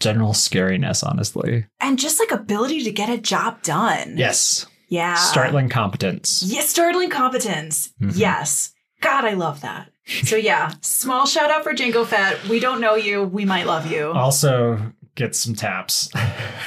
general 0.00 0.32
scariness, 0.32 1.02
honestly. 1.06 1.66
and 1.80 1.98
just 1.98 2.18
like 2.20 2.30
ability 2.30 2.82
to 2.84 2.92
get 2.92 3.08
a 3.08 3.18
job 3.18 3.62
done. 3.62 4.16
Yes. 4.16 4.66
Yeah. 4.88 5.14
Startling 5.14 5.68
competence. 5.68 6.42
Yes, 6.46 6.68
startling 6.68 7.10
competence. 7.10 7.92
Mhm. 8.00 8.12
Yes. 8.16 8.72
God, 9.00 9.24
I 9.24 9.32
love 9.34 9.62
that. 9.62 9.90
So 10.24 10.36
yeah, 10.36 10.72
small 10.82 11.26
shout 11.26 11.50
out 11.50 11.64
for 11.64 11.72
Jango 11.74 12.04
Fett. 12.06 12.46
We 12.48 12.60
don't 12.60 12.80
know 12.80 12.94
you. 12.94 13.22
We 13.24 13.44
might 13.44 13.66
love 13.66 13.90
you. 13.90 14.10
Also, 14.12 14.78
Get 15.16 15.36
some 15.36 15.54
taps. 15.54 16.08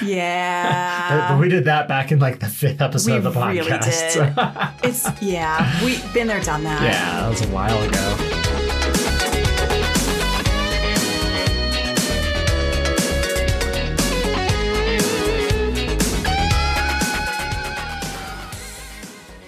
Yeah. 0.02 1.30
but 1.30 1.39
we 1.39 1.50
did 1.50 1.66
that 1.66 1.89
back 1.89 2.14
in 2.14 2.20
like 2.20 2.39
the 2.39 2.48
fifth 2.48 2.80
episode 2.80 3.12
we 3.12 3.18
of 3.18 3.24
the 3.24 3.32
podcast. 3.32 4.16
Really 4.16 4.70
it's 4.84 5.22
yeah, 5.22 5.84
we've 5.84 6.14
been 6.14 6.28
there, 6.28 6.41
done 6.41 6.64
that. 6.64 6.82
Yeah, 6.82 7.22
that 7.22 7.30
was 7.30 7.41
a 7.41 7.48
while 7.48 7.84
ago. 7.84 8.38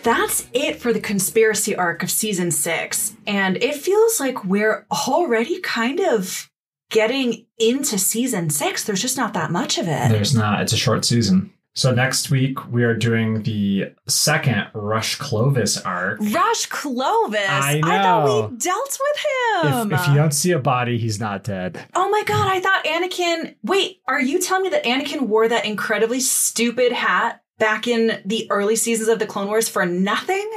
that's 0.02 0.48
it 0.54 0.82
for 0.82 0.92
the 0.92 1.00
conspiracy 1.00 1.76
arc 1.76 2.02
of 2.02 2.10
season 2.10 2.50
six. 2.52 3.14
And 3.28 3.58
it 3.58 3.76
feels 3.76 4.20
like 4.20 4.44
we're 4.44 4.86
already 5.08 5.60
kind 5.60 6.00
of 6.00 6.49
getting 6.90 7.46
into 7.58 7.98
season 7.98 8.50
six. 8.50 8.84
There's 8.84 9.02
just 9.02 9.18
not 9.18 9.34
that 9.34 9.52
much 9.52 9.78
of 9.78 9.88
it. 9.88 10.10
There's 10.10 10.36
not. 10.36 10.62
It's 10.62 10.74
a 10.74 10.78
short 10.78 11.06
season. 11.06 11.54
So 11.76 11.94
next 11.94 12.30
week 12.30 12.72
we 12.72 12.84
are 12.84 12.96
doing 12.96 13.44
the 13.44 13.94
second 14.08 14.68
Rush 14.74 15.16
Clovis 15.16 15.80
arc. 15.80 16.20
Rush 16.20 16.66
Clovis. 16.66 17.40
I 17.48 17.80
thought 17.80 18.26
know. 18.26 18.48
we 18.52 18.58
dealt 18.58 19.00
with 19.00 19.64
him. 19.64 19.94
If, 19.94 20.02
if 20.02 20.08
you 20.08 20.16
don't 20.16 20.34
see 20.34 20.52
a 20.52 20.60
body, 20.60 20.98
he's 20.98 21.20
not 21.20 21.44
dead. 21.44 21.80
Oh 21.96 22.10
my 22.10 22.24
god, 22.26 22.48
I 22.48 22.60
thought 22.60 22.84
Anakin. 22.84 23.56
Wait, 23.64 24.02
are 24.08 24.20
you 24.20 24.40
telling 24.40 24.64
me 24.64 24.70
that 24.70 24.84
Anakin 24.84 25.28
wore 25.28 25.48
that 25.48 25.66
incredibly 25.66 26.20
stupid 26.20 26.92
hat 26.92 27.44
back 27.60 27.88
in 27.88 28.22
the 28.26 28.48
early 28.50 28.76
seasons 28.76 29.08
of 29.08 29.20
the 29.20 29.28
Clone 29.28 29.48
Wars 29.48 29.70
for 29.70 29.86
nothing? 29.86 30.50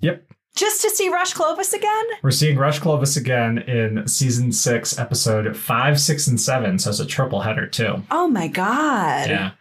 Yep. 0.00 0.27
Just 0.58 0.82
to 0.82 0.90
see 0.90 1.08
Rush 1.08 1.34
Clovis 1.34 1.72
again? 1.72 2.04
We're 2.20 2.32
seeing 2.32 2.58
Rush 2.58 2.80
Clovis 2.80 3.16
again 3.16 3.58
in 3.58 4.08
season 4.08 4.50
six, 4.50 4.98
episode 4.98 5.56
five, 5.56 6.00
six, 6.00 6.26
and 6.26 6.40
seven. 6.40 6.80
So 6.80 6.90
it's 6.90 6.98
a 6.98 7.06
triple 7.06 7.42
header 7.42 7.68
too. 7.68 8.02
Oh 8.10 8.26
my 8.26 8.48
god. 8.48 9.30
Yeah. 9.30 9.52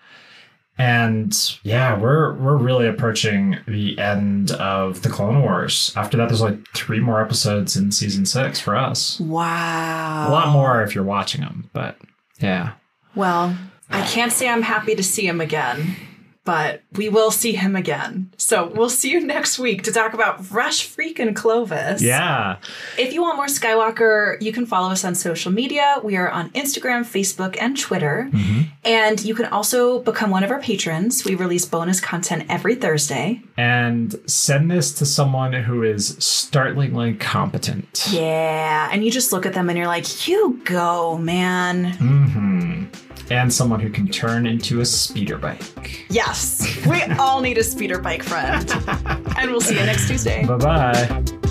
And 0.80 1.60
yeah, 1.62 1.96
we're 2.00 2.34
we're 2.34 2.58
really 2.58 2.88
approaching 2.88 3.60
the 3.68 4.00
end 4.00 4.50
of 4.54 5.04
the 5.04 5.10
Clone 5.10 5.44
Wars. 5.44 5.94
After 5.96 6.18
that, 6.18 6.30
there's 6.30 6.42
like 6.42 6.58
three 6.74 7.00
more 7.00 7.22
episodes 7.22 7.78
in 7.78 7.92
season 7.92 8.26
six 8.26 8.60
for 8.60 8.76
us. 8.76 9.20
Wow. 9.20 10.30
A 10.30 10.32
lot 10.32 10.52
more 10.52 10.82
if 10.82 10.96
you're 10.96 11.04
watching 11.04 11.42
them, 11.42 11.70
but 11.74 11.96
yeah. 12.40 12.72
Well, 13.14 13.56
I 13.92 14.02
can't 14.02 14.32
say 14.32 14.50
I'm 14.50 14.64
happy 14.64 14.96
to 14.96 15.04
see 15.04 15.28
him 15.28 15.42
again, 15.42 15.96
but 16.48 16.82
we 16.94 17.10
will 17.10 17.30
see 17.30 17.52
him 17.52 17.76
again. 17.76 18.32
So 18.38 18.72
we'll 18.74 18.90
see 18.90 19.12
you 19.12 19.20
next 19.20 19.60
week 19.60 19.84
to 19.84 19.92
talk 19.92 20.14
about 20.14 20.50
Rush 20.50 20.88
freaking 20.88 21.36
Clovis. 21.36 22.02
Yeah. 22.02 22.56
If 22.98 23.12
you 23.14 23.22
want 23.22 23.36
more 23.36 23.48
Skywalker, 23.48 24.42
you 24.42 24.54
can 24.54 24.66
follow 24.66 24.90
us 24.90 25.04
on 25.04 25.14
social 25.14 25.52
media. 25.52 26.00
We 26.02 26.16
are 26.16 26.30
on 26.30 26.50
Instagram, 26.52 27.02
Facebook, 27.02 27.58
and 27.60 27.78
Twitter. 27.78 28.32
And 28.86 29.22
you 29.26 29.36
can 29.36 29.48
also 29.48 30.00
become 30.00 30.30
one 30.30 30.46
of 30.46 30.52
our 30.52 30.62
patrons. 30.62 31.26
We 31.26 31.36
release 31.36 31.66
bonus 31.66 32.00
content 32.00 32.46
every 32.48 32.76
Thursday. 32.76 33.42
And 33.58 34.16
send 34.26 34.72
this 34.72 34.94
to 35.00 35.06
someone 35.06 35.52
who 35.52 35.84
is 35.84 36.16
startlingly 36.18 37.16
competent. 37.16 38.08
Yeah. 38.10 38.88
And 38.90 39.04
you 39.04 39.12
just 39.12 39.34
look 39.34 39.46
at 39.46 39.54
them 39.54 39.68
and 39.68 39.78
you're 39.78 39.88
like, 39.88 40.30
you 40.30 40.62
go, 40.64 41.18
man. 41.18 41.92
hmm 41.92 42.86
And 43.30 43.54
someone 43.54 43.80
who 43.80 43.90
can 43.90 44.08
turn 44.08 44.46
into 44.46 44.82
a 44.82 44.86
speeder 44.86 45.38
bike. 45.38 46.06
Yes. 46.10 46.86
We 46.86 47.02
all 47.18 47.42
need 47.42 47.58
a 47.58 47.64
speeder 47.64 48.00
bike 48.00 48.24
friend. 48.24 48.70
and 49.38 49.52
we'll 49.52 49.62
see 49.62 49.78
you 49.78 49.86
next 49.86 50.08
Tuesday. 50.08 50.46
Bye 50.46 50.58
bye. 50.58 51.47